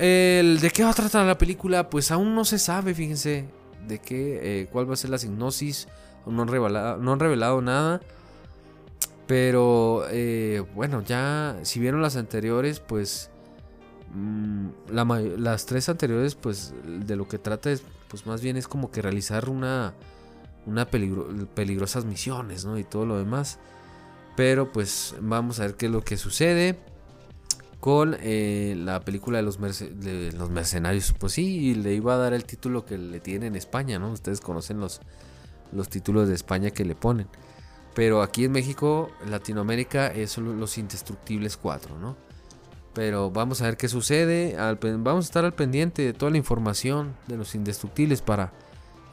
El, 0.00 0.60
¿De 0.60 0.70
qué 0.70 0.82
va 0.82 0.90
a 0.90 0.94
tratar 0.94 1.26
la 1.26 1.36
película? 1.36 1.90
Pues 1.90 2.10
aún 2.10 2.34
no 2.34 2.46
se 2.46 2.58
sabe, 2.58 2.94
fíjense, 2.94 3.44
de 3.86 3.98
qué, 3.98 4.62
eh, 4.62 4.66
cuál 4.72 4.88
va 4.88 4.94
a 4.94 4.96
ser 4.96 5.10
la 5.10 5.18
signosis. 5.18 5.88
No 6.24 6.40
han 6.40 6.48
revelado, 6.48 6.96
no 6.96 7.12
han 7.12 7.20
revelado 7.20 7.60
nada. 7.60 8.00
Pero 9.26 10.06
eh, 10.08 10.64
bueno, 10.74 11.02
ya 11.02 11.58
si 11.64 11.80
vieron 11.80 12.00
las 12.00 12.16
anteriores, 12.16 12.80
pues 12.80 13.30
mm, 14.14 14.68
las 14.90 15.66
tres 15.66 15.90
anteriores, 15.90 16.34
pues 16.34 16.72
de 16.82 17.14
lo 17.14 17.28
que 17.28 17.36
trata 17.36 17.70
es 17.70 17.82
pues 18.08 18.26
más 18.26 18.40
bien 18.40 18.56
es 18.56 18.68
como 18.68 18.90
que 18.90 19.02
realizar 19.02 19.50
una, 19.50 19.92
una 20.64 20.86
peligrosas 20.86 22.06
misiones, 22.06 22.64
¿no? 22.64 22.78
Y 22.78 22.84
todo 22.84 23.04
lo 23.04 23.18
demás. 23.18 23.58
Pero 24.34 24.72
pues 24.72 25.14
vamos 25.20 25.60
a 25.60 25.64
ver 25.64 25.74
qué 25.74 25.86
es 25.86 25.92
lo 25.92 26.00
que 26.00 26.16
sucede 26.16 26.78
con 27.80 28.16
eh, 28.20 28.74
la 28.76 29.00
película 29.00 29.38
de 29.38 29.42
los, 29.42 29.58
mercenarios. 29.58 31.14
Pues 31.18 31.32
sí, 31.32 31.74
le 31.74 31.94
iba 31.94 32.14
a 32.14 32.18
dar 32.18 32.34
el 32.34 32.44
título 32.44 32.84
que 32.84 32.98
le 32.98 33.20
tiene 33.20 33.46
en 33.46 33.56
España, 33.56 33.98
¿no? 33.98 34.12
Ustedes 34.12 34.40
conocen 34.40 34.78
los, 34.78 35.00
los 35.72 35.88
títulos 35.88 36.28
de 36.28 36.34
España 36.34 36.70
que 36.70 36.84
le 36.84 36.94
ponen. 36.94 37.26
Pero 37.94 38.22
aquí 38.22 38.44
en 38.44 38.52
México, 38.52 39.10
Latinoamérica, 39.28 40.08
es 40.08 40.36
los 40.38 40.78
indestructibles 40.78 41.56
4, 41.56 41.98
¿no? 41.98 42.16
Pero 42.92 43.30
vamos 43.30 43.62
a 43.62 43.64
ver 43.64 43.76
qué 43.76 43.88
sucede. 43.88 44.56
vamos 44.98 45.24
a 45.24 45.28
estar 45.28 45.44
al 45.44 45.54
pendiente 45.54 46.02
de 46.02 46.12
toda 46.12 46.30
la 46.30 46.36
información 46.36 47.14
de 47.28 47.36
los 47.36 47.54
indestructibles 47.54 48.20
para 48.20 48.52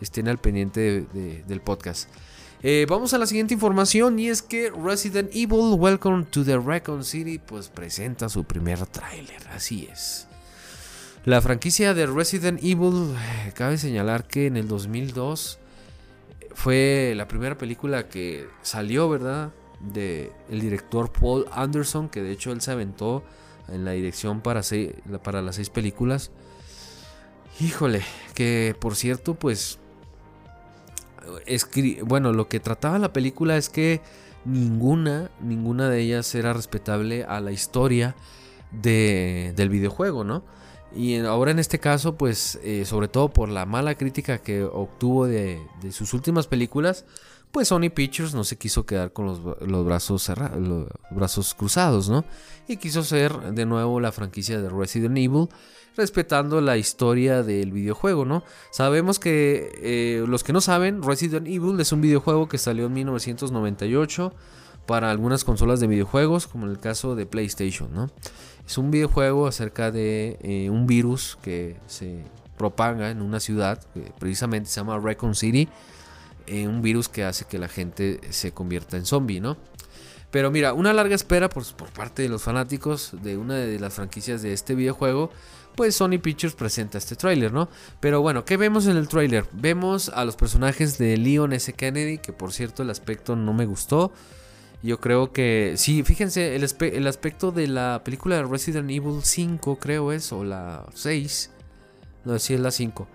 estén 0.01 0.27
al 0.27 0.39
pendiente 0.39 1.05
del 1.47 1.61
podcast. 1.61 2.09
Eh, 2.63 2.87
vamos 2.89 3.13
a 3.13 3.19
la 3.19 3.27
siguiente 3.27 3.53
información 3.53 4.17
y 4.17 4.29
es 4.29 4.41
que 4.41 4.71
Resident 4.71 5.29
Evil 5.31 5.75
Welcome 5.77 6.25
to 6.25 6.43
the 6.43 6.57
Recon 6.57 7.03
City 7.03 7.37
pues 7.37 7.67
presenta 7.67 8.29
su 8.29 8.45
primer 8.45 8.83
tráiler, 8.87 9.47
así 9.49 9.87
es. 9.91 10.27
La 11.23 11.39
franquicia 11.41 11.93
de 11.93 12.07
Resident 12.07 12.59
Evil, 12.63 13.13
eh, 13.15 13.51
cabe 13.53 13.77
señalar 13.77 14.27
que 14.27 14.47
en 14.47 14.57
el 14.57 14.67
2002 14.67 15.59
fue 16.55 17.13
la 17.15 17.27
primera 17.27 17.59
película 17.59 18.07
que 18.09 18.47
salió, 18.63 19.07
¿verdad? 19.07 19.51
De 19.79 20.31
el 20.49 20.59
director 20.59 21.11
Paul 21.11 21.45
Anderson, 21.51 22.09
que 22.09 22.23
de 22.23 22.31
hecho 22.31 22.51
él 22.51 22.61
se 22.61 22.71
aventó 22.71 23.23
en 23.67 23.85
la 23.85 23.91
dirección 23.91 24.41
para, 24.41 24.61
para 25.21 25.43
las 25.43 25.57
seis 25.57 25.69
películas. 25.69 26.31
Híjole, 27.59 28.01
que 28.33 28.75
por 28.79 28.95
cierto, 28.95 29.35
pues... 29.35 29.77
Bueno, 32.03 32.33
lo 32.33 32.47
que 32.47 32.59
trataba 32.59 32.99
la 32.99 33.13
película 33.13 33.57
es 33.57 33.69
que 33.69 34.01
ninguna, 34.45 35.31
ninguna 35.41 35.89
de 35.89 36.01
ellas 36.01 36.33
era 36.35 36.53
respetable 36.53 37.23
a 37.23 37.39
la 37.39 37.51
historia 37.51 38.15
de, 38.71 39.53
del 39.55 39.69
videojuego, 39.69 40.23
¿no? 40.23 40.43
Y 40.95 41.17
ahora 41.17 41.51
en 41.51 41.59
este 41.59 41.79
caso, 41.79 42.15
pues, 42.15 42.59
eh, 42.63 42.85
sobre 42.85 43.07
todo 43.07 43.29
por 43.29 43.49
la 43.49 43.65
mala 43.65 43.95
crítica 43.95 44.39
que 44.39 44.63
obtuvo 44.63 45.27
de, 45.27 45.59
sus 45.91 46.13
últimas 46.13 46.47
películas, 46.47 47.05
pues 47.51 47.69
Sony 47.69 47.89
Pictures 47.93 48.33
no 48.33 48.43
se 48.43 48.57
quiso 48.57 48.85
quedar 48.85 49.13
con 49.13 49.25
los, 49.25 49.85
brazos 49.85 50.23
cerrados, 50.23 50.59
los 50.59 50.87
brazos 51.11 51.53
cruzados, 51.53 52.09
¿no? 52.09 52.25
Y 52.67 52.77
quiso 52.77 53.03
ser 53.03 53.33
de 53.53 53.65
nuevo 53.65 53.99
la 53.99 54.11
franquicia 54.11 54.61
de 54.61 54.69
Resident 54.69 55.17
Evil, 55.17 55.49
respetando 55.97 56.61
la 56.61 56.77
historia 56.77 57.43
del 57.43 57.71
videojuego, 57.71 58.25
¿no? 58.25 58.43
Sabemos 58.71 59.19
que 59.19 59.71
eh, 59.81 60.23
los 60.27 60.43
que 60.43 60.53
no 60.53 60.61
saben, 60.61 61.03
Resident 61.03 61.47
Evil 61.47 61.79
es 61.79 61.91
un 61.91 62.01
videojuego 62.01 62.47
que 62.47 62.57
salió 62.57 62.85
en 62.85 62.93
1998 62.93 64.33
para 64.85 65.11
algunas 65.11 65.43
consolas 65.43 65.79
de 65.79 65.87
videojuegos, 65.87 66.47
como 66.47 66.65
en 66.65 66.71
el 66.71 66.79
caso 66.79 67.15
de 67.15 67.25
PlayStation, 67.25 67.93
¿no? 67.93 68.09
Es 68.65 68.77
un 68.77 68.91
videojuego 68.91 69.47
acerca 69.47 69.91
de 69.91 70.37
eh, 70.41 70.69
un 70.69 70.87
virus 70.87 71.37
que 71.41 71.75
se 71.87 72.23
propaga 72.57 73.11
en 73.11 73.21
una 73.21 73.39
ciudad, 73.39 73.81
precisamente 74.19 74.69
se 74.69 74.79
llama 74.79 74.99
Recon 74.99 75.35
City 75.35 75.67
eh, 76.47 76.65
un 76.65 76.81
virus 76.81 77.09
que 77.09 77.25
hace 77.25 77.43
que 77.43 77.59
la 77.59 77.67
gente 77.67 78.21
se 78.29 78.53
convierta 78.53 78.95
en 78.95 79.05
zombie, 79.05 79.41
¿no? 79.41 79.57
Pero 80.31 80.49
mira, 80.49 80.73
una 80.73 80.93
larga 80.93 81.13
espera 81.13 81.49
por, 81.49 81.65
parte 81.91 82.21
de 82.21 82.29
los 82.29 82.41
fanáticos 82.41 83.11
de 83.21 83.37
una 83.37 83.55
de 83.55 83.77
las 83.79 83.93
franquicias 83.95 84.41
de 84.41 84.53
este 84.53 84.73
videojuego, 84.73 85.29
pues 85.77 85.95
Sony 85.95 86.17
Pictures 86.19 86.55
presenta 86.55 86.97
este 86.97 87.15
tráiler, 87.15 87.53
¿no? 87.53 87.69
Pero 87.99 88.19
bueno, 88.19 88.43
¿qué 88.43 88.57
vemos 88.57 88.87
en 88.87 88.97
el 88.97 89.07
tráiler? 89.07 89.45
Vemos 89.53 90.09
a 90.09 90.25
los 90.25 90.35
personajes 90.35 90.97
de 90.97 91.15
Leon 91.17 91.53
S. 91.53 91.71
Kennedy, 91.71 92.17
que 92.17 92.33
por 92.33 92.51
cierto 92.51 92.81
el 92.81 92.89
aspecto 92.89 93.35
no 93.35 93.53
me 93.53 93.67
gustó. 93.67 94.11
Yo 94.81 94.99
creo 94.99 95.31
que, 95.31 95.75
sí, 95.77 96.01
fíjense, 96.01 96.55
el, 96.55 97.07
aspecto 97.07 97.51
de 97.51 97.67
la 97.67 98.01
película 98.03 98.37
de 98.37 98.43
Resident 98.43 98.89
Evil 98.89 99.21
5, 99.21 99.77
creo 99.77 100.11
es, 100.11 100.33
o 100.33 100.43
la 100.43 100.87
6. 100.95 101.51
No, 102.25 102.39
sí 102.39 102.55
es 102.55 102.59
la 102.59 102.71
5. 102.71 103.07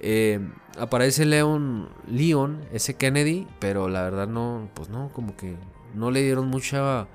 Eh, 0.00 0.40
aparece 0.78 1.26
Leon, 1.26 1.90
Leon, 2.10 2.64
ese 2.72 2.94
Kennedy, 2.94 3.46
pero 3.58 3.90
la 3.90 4.02
verdad 4.02 4.28
no, 4.28 4.70
pues 4.72 4.88
no, 4.88 5.10
como 5.12 5.36
que 5.36 5.56
no 5.94 6.10
le 6.10 6.22
dieron 6.22 6.48
mucha, 6.48 7.06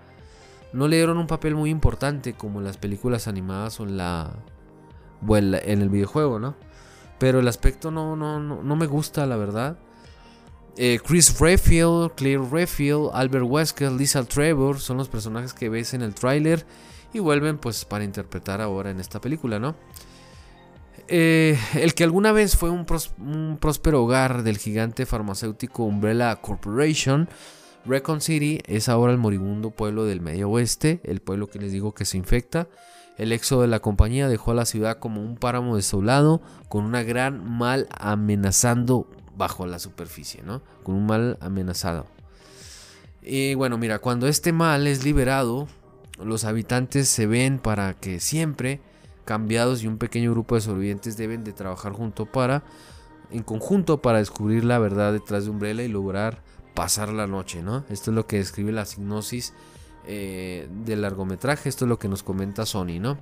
no 0.72 0.88
le 0.88 0.98
dieron 0.98 1.18
un 1.18 1.28
papel 1.28 1.56
muy 1.56 1.72
importante 1.72 2.34
como 2.34 2.60
en 2.60 2.66
las 2.66 2.78
películas 2.78 3.28
animadas 3.28 3.80
o 3.80 3.84
en 3.84 3.98
la, 3.98 4.36
en 5.28 5.82
el 5.82 5.90
videojuego, 5.90 6.40
¿no? 6.40 6.56
Pero 7.20 7.40
el 7.40 7.48
aspecto 7.48 7.92
no, 7.92 8.16
no, 8.16 8.40
no, 8.40 8.76
me 8.76 8.86
gusta, 8.86 9.26
la 9.26 9.38
verdad. 9.38 9.78
Eh, 10.78 11.00
Chris 11.06 11.40
Redfield, 11.40 12.14
Claire 12.16 12.44
Redfield, 12.52 13.12
Albert 13.14 13.46
Wesker, 13.48 13.92
Lisa 13.92 14.24
Trevor 14.24 14.80
son 14.80 14.98
los 14.98 15.08
personajes 15.08 15.54
que 15.54 15.70
ves 15.70 15.94
en 15.94 16.02
el 16.02 16.16
tráiler 16.16 16.66
y 17.14 17.20
vuelven 17.20 17.60
pues 17.60 17.86
para 17.86 18.04
interpretar 18.04 18.60
ahora 18.60 18.90
en 18.90 19.00
esta 19.00 19.22
película, 19.22 19.60
¿no? 19.60 19.76
Eh, 21.08 21.60
el 21.76 21.94
que 21.94 22.04
alguna 22.04 22.32
vez 22.32 22.56
fue 22.56 22.70
un, 22.70 22.86
próspero 22.86 24.04
hogar 24.04 24.44
del 24.44 24.58
gigante 24.58 25.06
farmacéutico 25.06 25.84
Umbrella 25.84 26.36
Corporation, 26.38 27.30
Recon 27.86 28.22
City 28.22 28.62
es 28.66 28.88
ahora 28.88 29.12
el 29.12 29.18
moribundo 29.18 29.72
pueblo 29.72 30.06
del 30.06 30.22
medio 30.22 30.50
oeste, 30.50 31.02
el 31.04 31.20
pueblo 31.20 31.48
que 31.48 31.60
les 31.60 31.72
digo 31.72 31.94
que 31.94 32.06
se 32.06 32.18
infecta. 32.18 32.68
El 33.18 33.32
éxodo 33.32 33.62
de 33.62 33.68
la 33.68 33.80
compañía 33.80 34.28
dejó 34.28 34.52
a 34.52 34.56
la 34.56 34.66
ciudad 34.66 35.00
como 35.00 35.22
un 35.22 35.36
páramo 35.36 35.76
desolado, 35.76 36.42
con 36.68 36.84
una 36.84 37.04
gran 37.04 37.48
mal 37.50 37.88
amenazando 37.92 39.08
bajo 39.38 39.66
la 39.66 39.80
superficie, 39.80 40.42
¿no? 40.44 40.62
Con 40.84 40.96
un 40.96 41.06
mal 41.06 41.38
amenazado. 41.42 42.08
Y 43.22 43.54
bueno, 43.54 43.78
mira, 43.78 44.00
cuando 44.00 44.28
este 44.28 44.52
mal 44.52 44.88
es 44.88 45.04
liberado, 45.04 45.68
los 46.24 46.44
habitantes 46.44 47.08
se 47.08 47.26
ven 47.28 47.60
para 47.60 47.94
que 47.94 48.20
siempre 48.20 48.82
cambiados 49.26 49.84
y 49.84 49.88
un 49.88 49.98
pequeño 49.98 50.32
grupo 50.32 50.56
de 50.56 50.62
sobrevivientes 50.62 51.16
deben 51.16 51.44
de 51.44 51.54
trabajar 51.54 51.94
junto 51.94 52.26
para, 52.26 52.64
en 53.32 53.44
conjunto 53.44 54.02
para 54.02 54.18
descubrir 54.18 54.66
la 54.66 54.80
verdad 54.80 55.14
detrás 55.14 55.46
de 55.46 55.52
Umbrella 55.52 55.84
y 55.84 55.88
lograr 55.88 56.42
pasar 56.74 57.10
la 57.10 57.28
noche, 57.28 57.62
¿no? 57.62 57.86
Esto 57.90 58.12
es 58.12 58.16
lo 58.16 58.28
que 58.28 58.38
describe 58.38 58.72
la 58.72 58.86
signosis 58.86 59.54
eh, 60.08 60.68
del 60.86 61.02
largometraje, 61.02 61.70
esto 61.70 61.86
es 61.86 61.90
lo 61.90 62.00
que 62.00 62.08
nos 62.08 62.24
comenta 62.24 62.66
Sony, 62.66 63.00
¿no? 63.00 63.18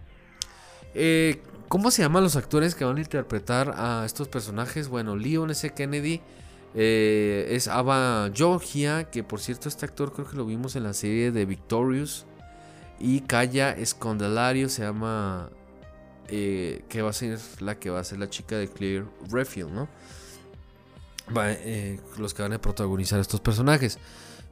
Eh, 0.93 1.41
¿Cómo 1.67 1.89
se 1.89 2.01
llaman 2.01 2.23
los 2.23 2.35
actores 2.35 2.75
que 2.75 2.83
van 2.83 2.97
a 2.97 2.99
interpretar 2.99 3.73
a 3.77 4.03
estos 4.05 4.27
personajes? 4.27 4.89
Bueno, 4.89 5.15
Leon 5.15 5.51
S. 5.51 5.69
Kennedy 5.69 6.21
eh, 6.75 7.47
es 7.51 7.67
Ava 7.69 8.29
Georgia, 8.33 9.05
que 9.09 9.23
por 9.23 9.39
cierto 9.39 9.69
este 9.69 9.85
actor 9.85 10.11
creo 10.11 10.27
que 10.27 10.35
lo 10.35 10.45
vimos 10.45 10.75
en 10.75 10.83
la 10.83 10.93
serie 10.93 11.31
de 11.31 11.45
Victorious. 11.45 12.25
Y 12.99 13.21
Kaya 13.21 13.71
Escondelario 13.71 14.69
se 14.69 14.83
llama... 14.83 15.49
Eh, 16.27 16.83
que 16.87 17.01
va 17.01 17.09
a 17.09 17.13
ser 17.13 17.39
la 17.59 17.77
que 17.77 17.89
va 17.89 17.99
a 17.99 18.03
ser 18.05 18.19
la 18.19 18.29
chica 18.29 18.55
de 18.55 18.69
Claire 18.69 19.05
Redfield, 19.29 19.71
¿no? 19.71 19.89
los 22.17 22.33
que 22.33 22.41
van 22.41 22.53
a 22.53 22.61
protagonizar 22.61 23.19
estos 23.19 23.39
personajes. 23.41 23.97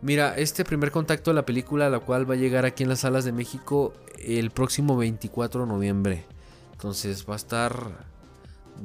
Mira, 0.02 0.38
este 0.38 0.64
primer 0.64 0.92
contacto 0.92 1.32
de 1.32 1.36
la 1.36 1.46
película, 1.46 1.90
la 1.90 2.00
cual 2.00 2.30
va 2.30 2.36
a 2.36 2.38
llegar 2.38 2.66
aquí 2.66 2.84
en 2.84 2.90
las 2.90 3.02
salas 3.02 3.26
de 3.26 3.34
México 3.34 3.94
el 4.18 4.52
próximo 4.52 4.96
24 4.96 5.62
de 5.62 5.68
noviembre. 5.68 6.26
Entonces 6.72 7.26
va 7.30 7.34
a 7.34 7.38
estar 7.38 7.74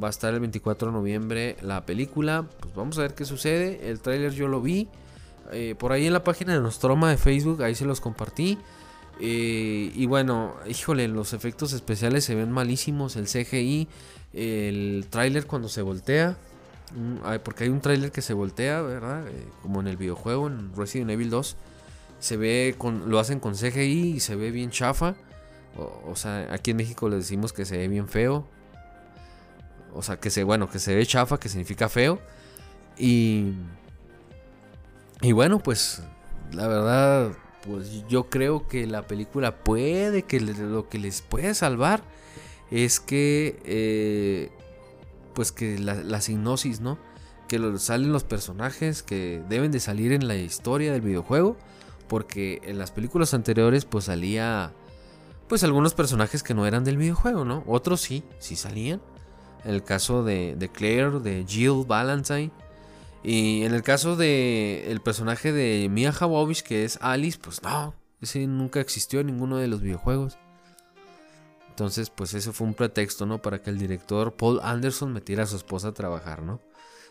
va 0.03 0.09
a 0.09 0.11
estar 0.11 0.35
el 0.35 0.41
24 0.41 0.89
de 0.89 0.93
noviembre 0.93 1.57
la 1.63 1.87
película. 1.87 2.47
Pues 2.61 2.75
vamos 2.75 2.99
a 2.99 3.03
ver 3.03 3.15
qué 3.15 3.25
sucede. 3.25 3.89
El 3.89 4.01
tráiler 4.01 4.33
yo 4.33 4.49
lo 4.49 4.61
vi 4.61 4.89
eh, 5.53 5.75
por 5.79 5.93
ahí 5.93 6.07
en 6.07 6.13
la 6.13 6.25
página 6.25 6.55
de 6.55 6.61
Nostroma 6.61 7.11
de 7.11 7.17
Facebook, 7.17 7.63
ahí 7.63 7.75
se 7.75 7.85
los 7.85 8.01
compartí. 8.01 8.59
Eh, 9.21 9.93
y 9.95 10.07
bueno, 10.07 10.55
híjole, 10.67 11.07
los 11.09 11.33
efectos 11.33 11.73
especiales 11.73 12.25
se 12.25 12.35
ven 12.35 12.51
malísimos. 12.51 13.17
El 13.17 13.27
CGI, 13.27 13.89
el 14.33 15.07
tráiler 15.11 15.47
cuando 15.47 15.69
se 15.69 15.83
voltea. 15.83 16.37
Porque 17.43 17.65
hay 17.65 17.71
un 17.71 17.81
tráiler 17.81 18.13
que 18.13 18.23
se 18.23 18.35
voltea, 18.35 18.81
¿verdad? 18.83 19.27
Eh, 19.29 19.49
como 19.63 19.81
en 19.81 19.89
el 19.89 19.97
videojuego, 19.97 20.47
en 20.47 20.75
Resident 20.75 21.11
Evil 21.11 21.31
2. 21.31 21.57
Se 22.21 22.37
ve, 22.37 22.77
lo 23.07 23.19
hacen 23.19 23.41
con 23.41 23.55
CGI 23.55 24.15
y 24.15 24.21
se 24.21 24.37
ve 24.37 24.51
bien 24.51 24.71
chafa. 24.71 25.17
O, 25.77 26.15
sea, 26.15 26.49
aquí 26.53 26.71
en 26.71 26.77
México 26.77 27.09
le 27.09 27.17
decimos 27.17 27.53
que 27.53 27.65
se 27.65 27.77
ve 27.77 27.89
bien 27.89 28.09
feo. 28.09 28.47
O 29.93 30.03
sea, 30.03 30.19
que 30.19 30.31
se, 30.31 30.45
bueno, 30.45 30.71
que 30.71 30.79
se 30.79 30.95
ve 30.95 31.05
chafa, 31.05 31.39
que 31.39 31.49
significa 31.49 31.89
feo. 31.89 32.21
Y, 32.97 33.53
y 35.21 35.33
bueno, 35.33 35.59
pues 35.59 36.03
la 36.53 36.69
verdad, 36.69 37.33
pues 37.67 38.07
yo 38.09 38.31
creo 38.31 38.69
que 38.69 38.87
la 38.87 39.07
película 39.07 39.57
puede, 39.65 40.23
que 40.23 40.41
lo 40.41 40.89
que 40.89 40.99
les 40.99 41.23
puede 41.23 41.55
salvar 41.55 42.03
es 42.71 43.01
que 43.01 43.61
eh, 43.65 44.51
pues 45.35 45.53
que 45.53 45.79
la, 45.79 45.95
la 45.95 46.21
hipnosis, 46.27 46.81
¿no? 46.81 46.99
Que 47.49 47.61
salen 47.79 48.13
los 48.13 48.25
personajes 48.25 49.03
que 49.03 49.43
deben 49.49 49.71
de 49.73 49.81
salir 49.81 50.13
en 50.13 50.29
la 50.29 50.37
historia 50.37 50.93
del 50.93 51.03
videojuego. 51.03 51.57
Porque 52.09 52.61
en 52.65 52.79
las 52.79 52.91
películas 52.91 53.35
anteriores 53.35 53.85
pues 53.85 54.05
salía 54.05 54.73
pues 55.49 55.65
algunos 55.65 55.95
personajes 55.95 56.43
que 56.43 56.55
no 56.55 56.67
eran 56.67 56.85
del 56.85 56.97
videojuego, 56.97 57.45
¿no? 57.45 57.65
Otros 57.67 58.01
sí, 58.01 58.25
sí 58.39 58.57
salían. 58.57 59.01
En 59.65 59.73
el 59.73 59.83
caso 59.83 60.23
de, 60.23 60.55
de 60.57 60.69
Claire, 60.69 61.21
de 61.21 61.45
Jill 61.47 61.85
Valentine. 61.87 62.51
Y 63.23 63.63
en 63.63 63.75
el 63.75 63.83
caso 63.83 64.17
de 64.17 64.91
el 64.91 65.01
personaje 65.01 65.53
de 65.53 65.89
Mia 65.91 66.13
Jovovich, 66.13 66.63
que 66.63 66.85
es 66.85 66.99
Alice, 67.01 67.39
pues 67.43 67.63
no, 67.63 67.95
ese 68.21 68.47
nunca 68.47 68.81
existió 68.81 69.21
en 69.21 69.27
ninguno 69.27 69.57
de 69.57 69.69
los 69.69 69.81
videojuegos. 69.81 70.39
Entonces, 71.75 72.09
pues 72.09 72.35
eso 72.35 72.53
fue 72.53 72.69
un 72.69 72.75
pretexto, 72.75 73.27
¿no? 73.27 73.43
Para 73.43 73.61
que 73.61 73.69
el 73.69 73.79
director 73.79 74.33
Paul 74.35 74.61
Anderson 74.63 75.13
metiera 75.13 75.43
a 75.43 75.47
su 75.47 75.57
esposa 75.57 75.89
a 75.89 75.93
trabajar, 75.93 76.41
¿no? 76.41 76.61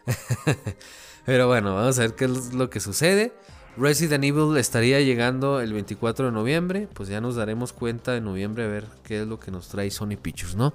Pero 1.26 1.48
bueno, 1.48 1.76
vamos 1.76 2.00
a 2.00 2.04
ver 2.04 2.16
qué 2.16 2.24
es 2.24 2.54
lo 2.54 2.70
que 2.70 2.80
sucede. 2.80 3.34
Resident 3.76 4.24
Evil 4.24 4.56
estaría 4.56 5.02
llegando 5.02 5.60
el 5.60 5.74
24 5.74 6.28
de 6.28 6.32
noviembre. 6.32 6.88
Pues 6.94 7.10
ya 7.10 7.20
nos 7.20 7.36
daremos 7.36 7.74
cuenta 7.74 8.16
en 8.16 8.24
noviembre 8.24 8.64
a 8.64 8.68
ver 8.68 8.86
qué 9.04 9.24
es 9.24 9.28
lo 9.28 9.38
que 9.38 9.52
nos 9.52 9.68
trae 9.68 9.92
Sony 9.92 10.16
Pictures, 10.22 10.56
¿no? 10.56 10.72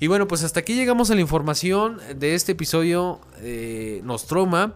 Y 0.00 0.08
bueno, 0.08 0.26
pues 0.26 0.42
hasta 0.42 0.58
aquí 0.58 0.74
llegamos 0.74 1.12
a 1.12 1.14
la 1.14 1.20
información 1.20 2.00
de 2.16 2.34
este 2.34 2.52
episodio 2.52 3.20
eh, 3.36 4.00
Nostroma. 4.02 4.74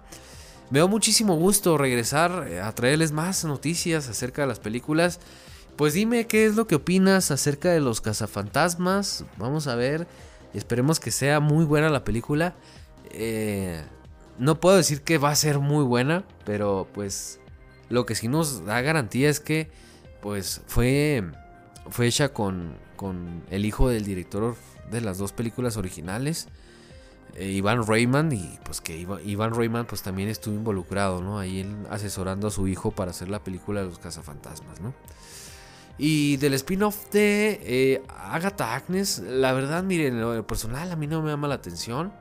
Me 0.70 0.78
da 0.78 0.86
muchísimo 0.86 1.34
gusto 1.34 1.76
regresar 1.76 2.30
a 2.62 2.72
traerles 2.76 3.10
más 3.10 3.44
noticias 3.44 4.08
acerca 4.08 4.42
de 4.42 4.48
las 4.48 4.60
películas. 4.60 5.18
Pues 5.76 5.94
dime 5.94 6.26
qué 6.26 6.46
es 6.46 6.56
lo 6.56 6.66
que 6.66 6.74
opinas 6.74 7.30
acerca 7.30 7.70
de 7.70 7.80
los 7.80 8.00
cazafantasmas. 8.00 9.24
Vamos 9.38 9.66
a 9.66 9.74
ver. 9.74 10.06
Esperemos 10.54 11.00
que 11.00 11.10
sea 11.10 11.40
muy 11.40 11.64
buena 11.64 11.88
la 11.88 12.04
película. 12.04 12.54
Eh, 13.10 13.82
no 14.38 14.60
puedo 14.60 14.76
decir 14.76 15.02
que 15.02 15.18
va 15.18 15.30
a 15.30 15.36
ser 15.36 15.58
muy 15.58 15.84
buena, 15.84 16.24
pero 16.44 16.88
pues 16.92 17.40
lo 17.88 18.06
que 18.06 18.14
sí 18.14 18.28
nos 18.28 18.64
da 18.64 18.80
garantía 18.80 19.28
es 19.28 19.40
que 19.40 19.70
pues 20.20 20.62
fue, 20.66 21.24
fue 21.90 22.06
hecha 22.06 22.32
con, 22.32 22.74
con 22.96 23.42
el 23.50 23.64
hijo 23.64 23.88
del 23.88 24.04
director 24.04 24.56
de 24.90 25.00
las 25.00 25.18
dos 25.18 25.32
películas 25.32 25.76
originales. 25.76 26.48
Eh, 27.34 27.50
Iván 27.50 27.86
Rayman 27.86 28.30
y 28.32 28.58
pues 28.62 28.82
que 28.82 28.96
Iván 28.98 29.54
Rayman 29.54 29.86
pues 29.86 30.02
también 30.02 30.28
estuvo 30.28 30.54
involucrado, 30.54 31.22
¿no? 31.22 31.38
Ahí 31.38 31.66
asesorando 31.90 32.48
a 32.48 32.50
su 32.50 32.68
hijo 32.68 32.90
para 32.90 33.10
hacer 33.10 33.28
la 33.30 33.42
película 33.42 33.80
de 33.80 33.86
los 33.86 33.98
cazafantasmas, 33.98 34.80
¿no? 34.80 34.92
Y 36.04 36.36
del 36.38 36.54
spin-off 36.54 37.12
de 37.12 37.60
eh, 37.62 38.02
Agatha 38.08 38.74
Agnes, 38.74 39.20
la 39.20 39.52
verdad, 39.52 39.84
miren, 39.84 40.14
en 40.14 40.20
lo 40.20 40.44
personal 40.44 40.90
a 40.90 40.96
mí 40.96 41.06
no 41.06 41.22
me 41.22 41.30
llama 41.30 41.46
la 41.46 41.54
atención. 41.54 42.12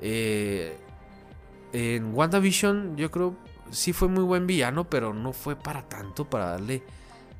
Eh, 0.00 0.78
en 1.72 2.14
WandaVision 2.14 2.96
yo 2.96 3.10
creo 3.10 3.34
sí 3.72 3.92
fue 3.92 4.06
muy 4.06 4.22
buen 4.22 4.46
villano, 4.46 4.88
pero 4.88 5.12
no 5.12 5.32
fue 5.32 5.56
para 5.56 5.88
tanto, 5.88 6.30
para 6.30 6.50
darle 6.50 6.84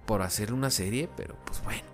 por 0.05 0.21
hacer 0.23 0.53
una 0.53 0.69
serie, 0.69 1.09
pero 1.17 1.37
pues 1.45 1.63
bueno. 1.63 1.85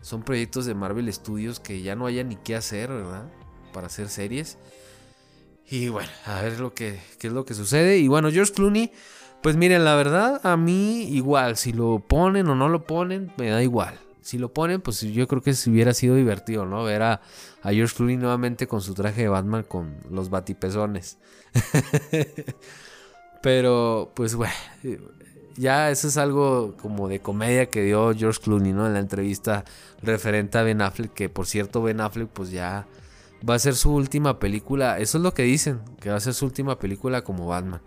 Son 0.00 0.22
proyectos 0.22 0.64
de 0.64 0.74
Marvel 0.74 1.12
Studios 1.12 1.60
que 1.60 1.82
ya 1.82 1.96
no 1.96 2.06
haya 2.06 2.24
ni 2.24 2.36
qué 2.36 2.56
hacer, 2.56 2.88
¿verdad? 2.88 3.28
Para 3.74 3.88
hacer 3.88 4.08
series. 4.08 4.56
Y 5.68 5.88
bueno, 5.90 6.08
a 6.24 6.40
ver 6.40 6.60
lo 6.60 6.72
que, 6.72 6.98
qué 7.18 7.26
es 7.26 7.32
lo 7.34 7.44
que 7.44 7.52
sucede. 7.52 7.98
Y 7.98 8.08
bueno, 8.08 8.30
George 8.30 8.54
Clooney 8.54 8.90
pues 9.42 9.56
miren, 9.56 9.84
la 9.84 9.94
verdad, 9.94 10.40
a 10.44 10.56
mí 10.56 11.04
igual, 11.04 11.56
si 11.56 11.72
lo 11.72 12.00
ponen 12.00 12.48
o 12.48 12.54
no 12.54 12.68
lo 12.68 12.84
ponen, 12.84 13.32
me 13.36 13.50
da 13.50 13.62
igual. 13.62 13.98
Si 14.20 14.38
lo 14.38 14.52
ponen, 14.52 14.80
pues 14.80 15.00
yo 15.02 15.28
creo 15.28 15.40
que 15.40 15.54
si 15.54 15.70
hubiera 15.70 15.94
sido 15.94 16.16
divertido, 16.16 16.66
¿no? 16.66 16.82
Ver 16.82 17.02
a, 17.02 17.20
George 17.62 17.94
Clooney 17.94 18.16
nuevamente 18.16 18.66
con 18.66 18.80
su 18.80 18.94
traje 18.94 19.22
de 19.22 19.28
Batman 19.28 19.62
con 19.62 19.98
los 20.10 20.30
batipezones. 20.30 21.18
Pero, 23.42 24.10
pues 24.14 24.34
bueno, 24.34 24.52
ya 25.56 25.90
eso 25.90 26.08
es 26.08 26.16
algo 26.16 26.76
como 26.80 27.08
de 27.08 27.20
comedia 27.20 27.66
que 27.66 27.82
dio 27.82 28.12
George 28.14 28.40
Clooney, 28.42 28.72
¿no? 28.72 28.86
En 28.86 28.94
la 28.94 28.98
entrevista 28.98 29.64
referente 30.02 30.58
a 30.58 30.62
Ben 30.62 30.82
Affleck, 30.82 31.12
que 31.12 31.28
por 31.28 31.46
cierto 31.46 31.82
Ben 31.82 32.00
Affleck 32.00 32.28
pues 32.28 32.50
ya 32.50 32.86
va 33.48 33.54
a 33.54 33.58
ser 33.58 33.74
su 33.74 33.92
última 33.92 34.38
película, 34.38 34.98
eso 34.98 35.18
es 35.18 35.22
lo 35.22 35.34
que 35.34 35.42
dicen, 35.42 35.80
que 36.00 36.10
va 36.10 36.16
a 36.16 36.20
ser 36.20 36.34
su 36.34 36.44
última 36.44 36.78
película 36.78 37.22
como 37.22 37.46
Batman. 37.46 37.80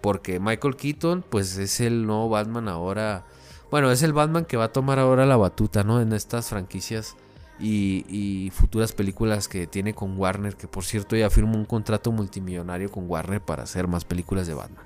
Porque 0.00 0.38
Michael 0.40 0.76
Keaton, 0.76 1.24
pues 1.28 1.56
es 1.56 1.80
el 1.80 2.06
nuevo 2.06 2.28
Batman 2.28 2.68
ahora. 2.68 3.24
Bueno, 3.70 3.90
es 3.90 4.02
el 4.02 4.12
Batman 4.12 4.44
que 4.44 4.56
va 4.56 4.64
a 4.64 4.72
tomar 4.72 4.98
ahora 4.98 5.26
la 5.26 5.36
batuta, 5.36 5.82
¿no? 5.84 6.00
En 6.00 6.12
estas 6.12 6.48
franquicias 6.48 7.16
y, 7.60 8.50
futuras 8.54 8.92
películas 8.92 9.48
que 9.48 9.66
tiene 9.66 9.94
con 9.94 10.16
Warner. 10.16 10.56
Que 10.56 10.68
por 10.68 10.84
cierto 10.84 11.16
ya 11.16 11.30
firmó 11.30 11.56
un 11.56 11.64
contrato 11.64 12.12
multimillonario 12.12 12.90
con 12.90 13.08
Warner 13.08 13.40
para 13.40 13.64
hacer 13.64 13.88
más 13.88 14.04
películas 14.04 14.46
de 14.46 14.54
Batman. 14.54 14.84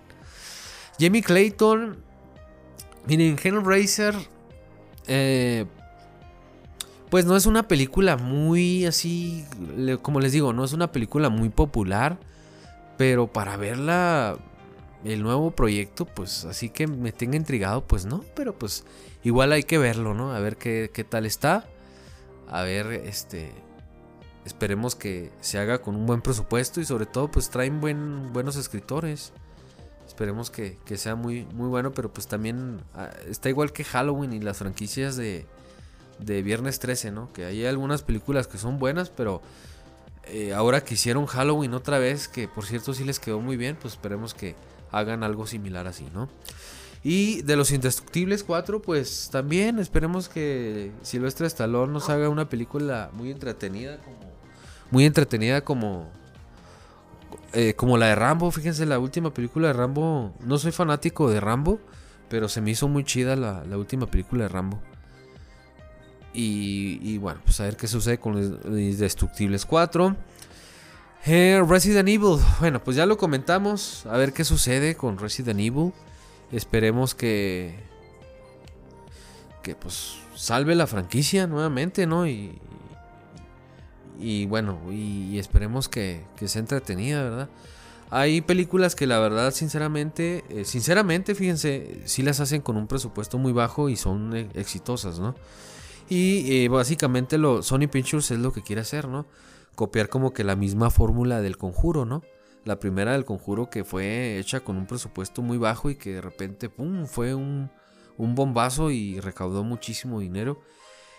Jamie 0.98 1.22
Clayton. 1.22 1.98
Miren, 3.06 3.38
Hellraiser. 3.42 4.14
Eh, 5.06 5.66
pues 7.10 7.26
no 7.26 7.36
es 7.36 7.46
una 7.46 7.68
película 7.68 8.16
muy 8.16 8.86
así. 8.86 9.44
Como 10.00 10.20
les 10.20 10.32
digo, 10.32 10.52
no 10.52 10.64
es 10.64 10.72
una 10.72 10.90
película 10.90 11.28
muy 11.28 11.50
popular. 11.50 12.18
Pero 12.96 13.26
para 13.26 13.56
verla 13.56 14.38
el 15.04 15.22
nuevo 15.22 15.50
proyecto, 15.50 16.04
pues 16.04 16.44
así 16.44 16.68
que 16.68 16.86
me 16.86 17.12
tenga 17.12 17.36
intrigado, 17.36 17.84
pues 17.84 18.04
no, 18.04 18.24
pero 18.34 18.58
pues 18.58 18.84
igual 19.24 19.52
hay 19.52 19.64
que 19.64 19.78
verlo, 19.78 20.14
¿no? 20.14 20.32
A 20.32 20.40
ver 20.40 20.56
qué, 20.56 21.06
tal 21.08 21.26
está. 21.26 21.66
A 22.48 22.62
ver, 22.62 22.86
este, 22.92 23.52
esperemos 24.44 24.94
que 24.94 25.30
se 25.40 25.58
haga 25.58 25.80
con 25.80 25.96
un 25.96 26.06
buen 26.06 26.20
presupuesto 26.20 26.80
y 26.80 26.84
sobre 26.84 27.06
todo 27.06 27.30
pues 27.30 27.50
traen 27.50 27.80
buen, 27.80 28.32
buenos 28.32 28.56
escritores. 28.56 29.32
Esperemos 30.06 30.50
que, 30.50 30.78
sea 30.96 31.14
muy, 31.14 31.46
muy 31.46 31.68
bueno, 31.68 31.92
pero 31.92 32.12
pues 32.12 32.26
también 32.26 32.80
ah, 32.94 33.10
está 33.28 33.48
igual 33.48 33.72
que 33.72 33.82
Halloween 33.82 34.32
y 34.34 34.40
las 34.40 34.58
franquicias 34.58 35.16
de, 35.16 35.46
de 36.18 36.42
Viernes 36.42 36.78
13, 36.78 37.10
¿no? 37.12 37.32
Que 37.32 37.46
hay 37.46 37.64
algunas 37.64 38.02
películas 38.02 38.46
que 38.46 38.58
son 38.58 38.78
buenas, 38.78 39.08
pero 39.10 39.40
eh, 40.24 40.52
ahora 40.52 40.84
que 40.84 40.94
hicieron 40.94 41.26
Halloween 41.26 41.74
otra 41.74 41.98
vez, 41.98 42.28
que 42.28 42.46
por 42.46 42.66
cierto 42.66 42.94
sí 42.94 43.04
les 43.04 43.18
quedó 43.18 43.40
muy 43.40 43.56
bien, 43.56 43.76
pues 43.80 43.94
esperemos 43.94 44.34
que, 44.34 44.54
hagan 44.92 45.24
algo 45.24 45.46
similar 45.46 45.86
así, 45.86 46.06
¿no? 46.14 46.28
Y 47.04 47.42
de 47.42 47.56
los 47.56 47.72
Indestructibles 47.72 48.44
4, 48.44 48.80
pues 48.80 49.28
también 49.32 49.80
esperemos 49.80 50.28
que 50.28 50.92
Silvestre 51.02 51.48
Stallone 51.48 51.92
nos 51.92 52.08
haga 52.10 52.28
una 52.28 52.48
película 52.48 53.10
muy 53.12 53.32
entretenida, 53.32 53.98
como, 53.98 54.32
muy 54.92 55.04
entretenida 55.04 55.62
como, 55.62 56.08
eh, 57.54 57.74
como 57.74 57.98
la 57.98 58.06
de 58.06 58.14
Rambo. 58.14 58.52
Fíjense, 58.52 58.86
la 58.86 59.00
última 59.00 59.34
película 59.34 59.68
de 59.68 59.72
Rambo, 59.72 60.32
no 60.44 60.58
soy 60.58 60.70
fanático 60.70 61.28
de 61.28 61.40
Rambo, 61.40 61.80
pero 62.28 62.48
se 62.48 62.60
me 62.60 62.70
hizo 62.70 62.86
muy 62.86 63.02
chida 63.02 63.34
la, 63.34 63.76
última 63.76 64.06
película 64.06 64.44
de 64.44 64.48
Rambo. 64.48 64.80
Y, 66.34 67.18
bueno, 67.18 67.40
pues 67.44 67.60
a 67.60 67.64
ver 67.64 67.76
qué 67.76 67.86
sucede 67.86 68.18
con 68.18 68.34
los 68.34 68.78
Indestructibles 68.78 69.66
4. 69.66 70.16
Eh, 71.24 71.62
Resident 71.68 72.08
Evil, 72.08 72.38
bueno, 72.58 72.82
pues 72.82 72.96
ya 72.96 73.06
lo 73.06 73.16
comentamos. 73.16 74.06
A 74.06 74.16
ver 74.16 74.32
qué 74.32 74.44
sucede 74.44 74.96
con 74.96 75.18
Resident 75.18 75.60
Evil. 75.60 75.92
Esperemos 76.50 77.14
que. 77.14 77.78
Que 79.62 79.76
pues 79.76 80.16
salve 80.34 80.74
la 80.74 80.88
franquicia 80.88 81.46
nuevamente, 81.46 82.06
¿no? 82.06 82.26
Y. 82.26 82.58
Y 84.18 84.46
bueno, 84.46 84.78
y, 84.90 85.38
esperemos 85.38 85.88
que, 85.88 86.24
sea 86.44 86.60
entretenida, 86.60 87.22
¿verdad? 87.22 87.48
Hay 88.10 88.40
películas 88.40 88.94
que 88.94 89.06
la 89.06 89.18
verdad, 89.18 89.52
sinceramente, 89.52 90.44
eh, 90.48 90.64
sinceramente, 90.64 91.34
fíjense, 91.34 92.02
sí 92.04 92.22
las 92.22 92.38
hacen 92.38 92.60
con 92.60 92.76
un 92.76 92.86
presupuesto 92.86 93.38
muy 93.38 93.52
bajo 93.52 93.88
y 93.88 93.96
son 93.96 94.36
eh, 94.36 94.48
exitosas, 94.54 95.18
¿no? 95.18 95.34
Y 96.08 96.68
básicamente 96.68 97.38
lo, 97.38 97.62
Sony 97.62 97.88
Pictures 97.90 98.32
es 98.32 98.38
lo 98.38 98.52
que 98.52 98.62
quiere 98.62 98.82
hacer, 98.82 99.08
¿no? 99.08 99.24
Copiar 99.74 100.08
como 100.08 100.32
que 100.32 100.44
la 100.44 100.56
misma 100.56 100.90
fórmula 100.90 101.40
del 101.40 101.56
conjuro, 101.56 102.04
¿no? 102.04 102.22
La 102.64 102.78
primera 102.78 103.12
del 103.12 103.24
conjuro 103.24 103.70
que 103.70 103.84
fue 103.84 104.38
hecha 104.38 104.60
con 104.60 104.76
un 104.76 104.86
presupuesto 104.86 105.42
muy 105.42 105.58
bajo 105.58 105.90
y 105.90 105.96
que 105.96 106.14
de 106.14 106.20
repente, 106.20 106.68
¡pum!, 106.68 107.06
fue 107.06 107.34
un, 107.34 107.70
un 108.16 108.34
bombazo 108.34 108.90
y 108.90 109.18
recaudó 109.20 109.64
muchísimo 109.64 110.20
dinero. 110.20 110.60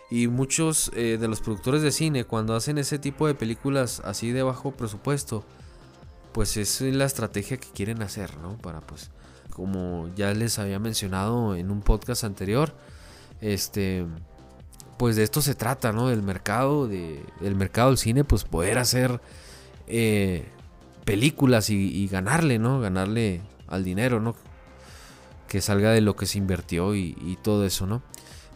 Y 0.10 0.28
muchos 0.28 0.92
eh, 0.96 1.18
de 1.20 1.28
los 1.28 1.42
productores 1.42 1.82
de 1.82 1.92
cine, 1.92 2.26
cuando 2.26 2.56
hacen 2.56 2.78
ese 2.78 3.00
tipo 3.00 3.26
de 3.26 3.34
películas 3.34 4.02
así 4.06 4.32
de 4.32 4.44
bajo 4.44 4.72
presupuesto, 4.72 5.44
pues 6.34 6.58
es 6.58 6.82
la 6.82 7.06
estrategia 7.06 7.58
que 7.58 7.70
quieren 7.70 8.02
hacer, 8.02 8.38
¿no? 8.38 8.58
Para 8.58 8.82
pues, 8.82 9.12
como 9.50 10.10
ya 10.16 10.34
les 10.34 10.60
había 10.60 10.80
mencionado 10.80 11.56
en 11.56 11.72
un 11.72 11.82
podcast 11.82 12.24
anterior, 12.24 12.76
este 13.42 14.06
pues 15.04 15.18
de 15.18 15.24
esto 15.24 15.42
se 15.42 15.54
trata, 15.54 15.92
¿no? 15.92 16.08
Del 16.08 16.24
mercado, 16.24 16.88
de, 16.88 17.26
del 17.42 17.56
mercado 17.56 17.90
del 17.90 17.98
cine, 17.98 18.24
pues 18.24 18.46
poder 18.46 18.78
hacer 18.78 19.20
eh, 19.86 20.46
películas 21.04 21.70
y, 21.70 22.08
ganarle, 22.08 22.58
¿no? 22.58 22.80
Ganarle 22.80 23.42
al 23.68 23.84
dinero, 23.84 24.22
¿no? 24.22 24.34
Que 25.50 25.60
salga 25.60 25.92
de 25.92 26.00
lo 26.00 26.16
que 26.16 26.26
se 26.26 26.38
invirtió 26.38 26.96
y, 26.96 27.18
y 27.20 27.38
todo 27.44 27.66
eso, 27.66 27.86
¿no? 27.86 28.02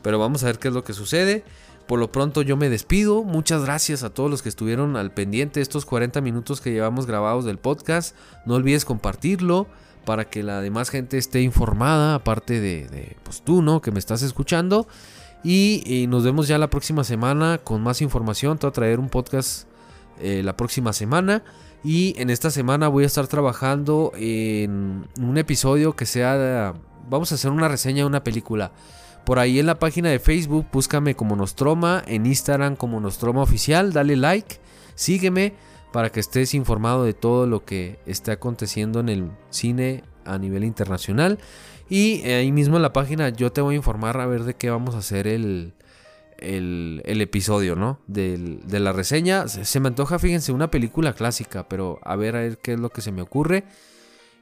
Pero 0.02 0.20
vamos 0.20 0.41
a 0.43 0.45
ver 0.45 0.58
qué 0.58 0.70
es 0.70 0.74
lo 0.74 0.86
que 0.86 0.93
sucede. 0.93 1.43
Por 1.86 2.00
lo 2.00 2.14
pronto 2.14 2.41
yo 2.43 2.56
me 2.56 2.70
despido. 2.70 3.26
Muchas 3.26 3.66
gracias 3.66 4.04
a 4.04 4.12
todos 4.12 4.32
los 4.32 4.41
que 4.41 4.48
estuvieron 4.48 4.95
al 4.95 5.12
pendiente 5.12 5.60
estos 5.60 5.86
40 5.86 6.22
minutos 6.22 6.62
que 6.62 6.72
llevamos 6.72 7.08
grabados 7.08 7.43
del 7.43 7.58
podcast. 7.58 8.16
No 8.45 8.54
olvides 8.54 8.86
compartirlo 8.86 9.68
para 10.06 10.30
que 10.30 10.43
la 10.43 10.62
demás 10.62 10.91
gente 10.91 11.18
esté 11.18 11.41
informada, 11.41 12.16
aparte 12.16 12.62
de, 12.62 12.88
de 12.88 13.18
pues 13.24 13.41
tú, 13.41 13.62
¿no? 13.62 13.82
Que 13.82 13.91
me 13.91 14.00
estás 14.00 14.22
escuchando. 14.22 14.88
Y, 15.50 16.08
nos 16.10 16.26
vemos 16.26 16.50
ya 16.50 16.58
la 16.58 16.70
próxima 16.70 17.06
semana 17.06 17.58
con 17.64 17.82
más 17.82 18.02
información. 18.02 18.58
Te 18.58 18.68
voy 18.68 18.72
a 18.72 18.74
traer 18.74 19.00
un 19.00 19.08
podcast 19.08 19.66
eh, 20.20 20.41
la 20.43 20.58
próxima 20.58 20.91
semana. 20.91 21.41
Y 21.86 22.14
en 22.18 22.30
esta 22.30 22.52
semana 22.52 22.89
voy 22.89 23.06
a 23.06 23.08
estar 23.08 23.28
trabajando 23.28 24.12
en 24.18 25.06
un 25.18 25.38
episodio 25.38 25.95
que 25.95 26.06
sea... 26.06 26.74
vamos 27.10 27.32
a 27.32 27.36
hacer 27.36 27.50
una 27.50 27.70
reseña 27.70 28.00
de 28.00 28.08
una 28.08 28.26
película. 28.26 28.74
Por 29.26 29.39
ahí 29.39 29.58
en 29.58 29.68
la 29.68 29.80
página 29.80 30.10
de 30.10 30.20
Facebook, 30.20 30.66
búscame 30.70 31.16
como 31.16 31.38
Nostroma, 31.38 32.04
en 32.06 32.26
Instagram 32.26 32.76
como 32.76 33.00
Nostroma 33.00 33.41
Oficial, 33.41 33.93
dale 33.93 34.18
like, 34.18 34.58
sígueme 34.95 35.54
para 35.93 36.12
que 36.12 36.20
estés 36.20 36.56
informado 36.56 37.06
de 37.06 37.14
todo 37.14 37.48
lo 37.48 37.64
que 37.64 38.00
está 38.06 38.34
aconteciendo 38.34 39.00
en 39.00 39.08
el 39.08 39.32
cine 39.50 40.04
a 40.26 40.38
nivel 40.38 40.66
internacional. 40.66 41.39
Y 41.90 42.22
ahí 42.24 42.52
mismo 42.52 42.76
en 42.76 42.82
la 42.82 42.94
página 42.94 43.30
yo 43.30 43.52
te 43.52 43.62
voy 43.62 43.76
a 43.76 43.78
informar 43.78 44.20
a 44.20 44.26
ver 44.26 44.44
de 44.44 44.56
qué 44.56 44.70
vamos 44.70 44.96
a 44.96 45.00
hacer 45.00 45.28
el, 45.28 45.74
el, 46.40 47.22
episodio, 47.22 47.76
¿no? 47.76 48.00
de 48.08 48.80
la 48.80 48.92
reseña. 48.94 49.48
Se, 49.48 49.80
me 49.80 49.88
antoja, 49.88 50.20
fíjense, 50.20 50.52
una 50.52 50.70
película 50.70 51.14
clásica, 51.14 51.68
pero 51.68 52.00
a 52.04 52.16
ver, 52.16 52.36
a 52.36 52.42
ver 52.42 52.58
qué 52.60 52.74
es 52.74 52.80
lo 52.80 52.90
que 52.90 53.02
se 53.02 53.12
me 53.12 53.22
ocurre. 53.22 53.66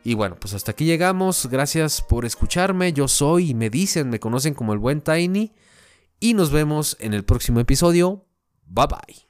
Y 0.03 0.13
bueno, 0.13 0.37
pues 0.39 0.53
hasta 0.53 0.71
aquí 0.71 0.85
llegamos. 0.85 1.47
Gracias 1.49 2.01
por 2.01 2.25
escucharme. 2.25 2.93
Yo 2.93 3.07
soy, 3.07 3.55
me 3.55 3.71
dicen, 3.71 4.09
me 4.09 4.19
conocen 4.19 4.53
como 4.53 4.73
el 4.73 4.79
buen 4.79 5.01
Tiny. 5.01 5.53
Y 6.19 6.33
nos 6.35 6.51
vemos 6.51 6.95
en 6.99 7.13
el 7.13 7.25
próximo 7.25 7.59
episodio. 7.59 8.25
Bye 8.67 8.87
bye. 8.87 9.24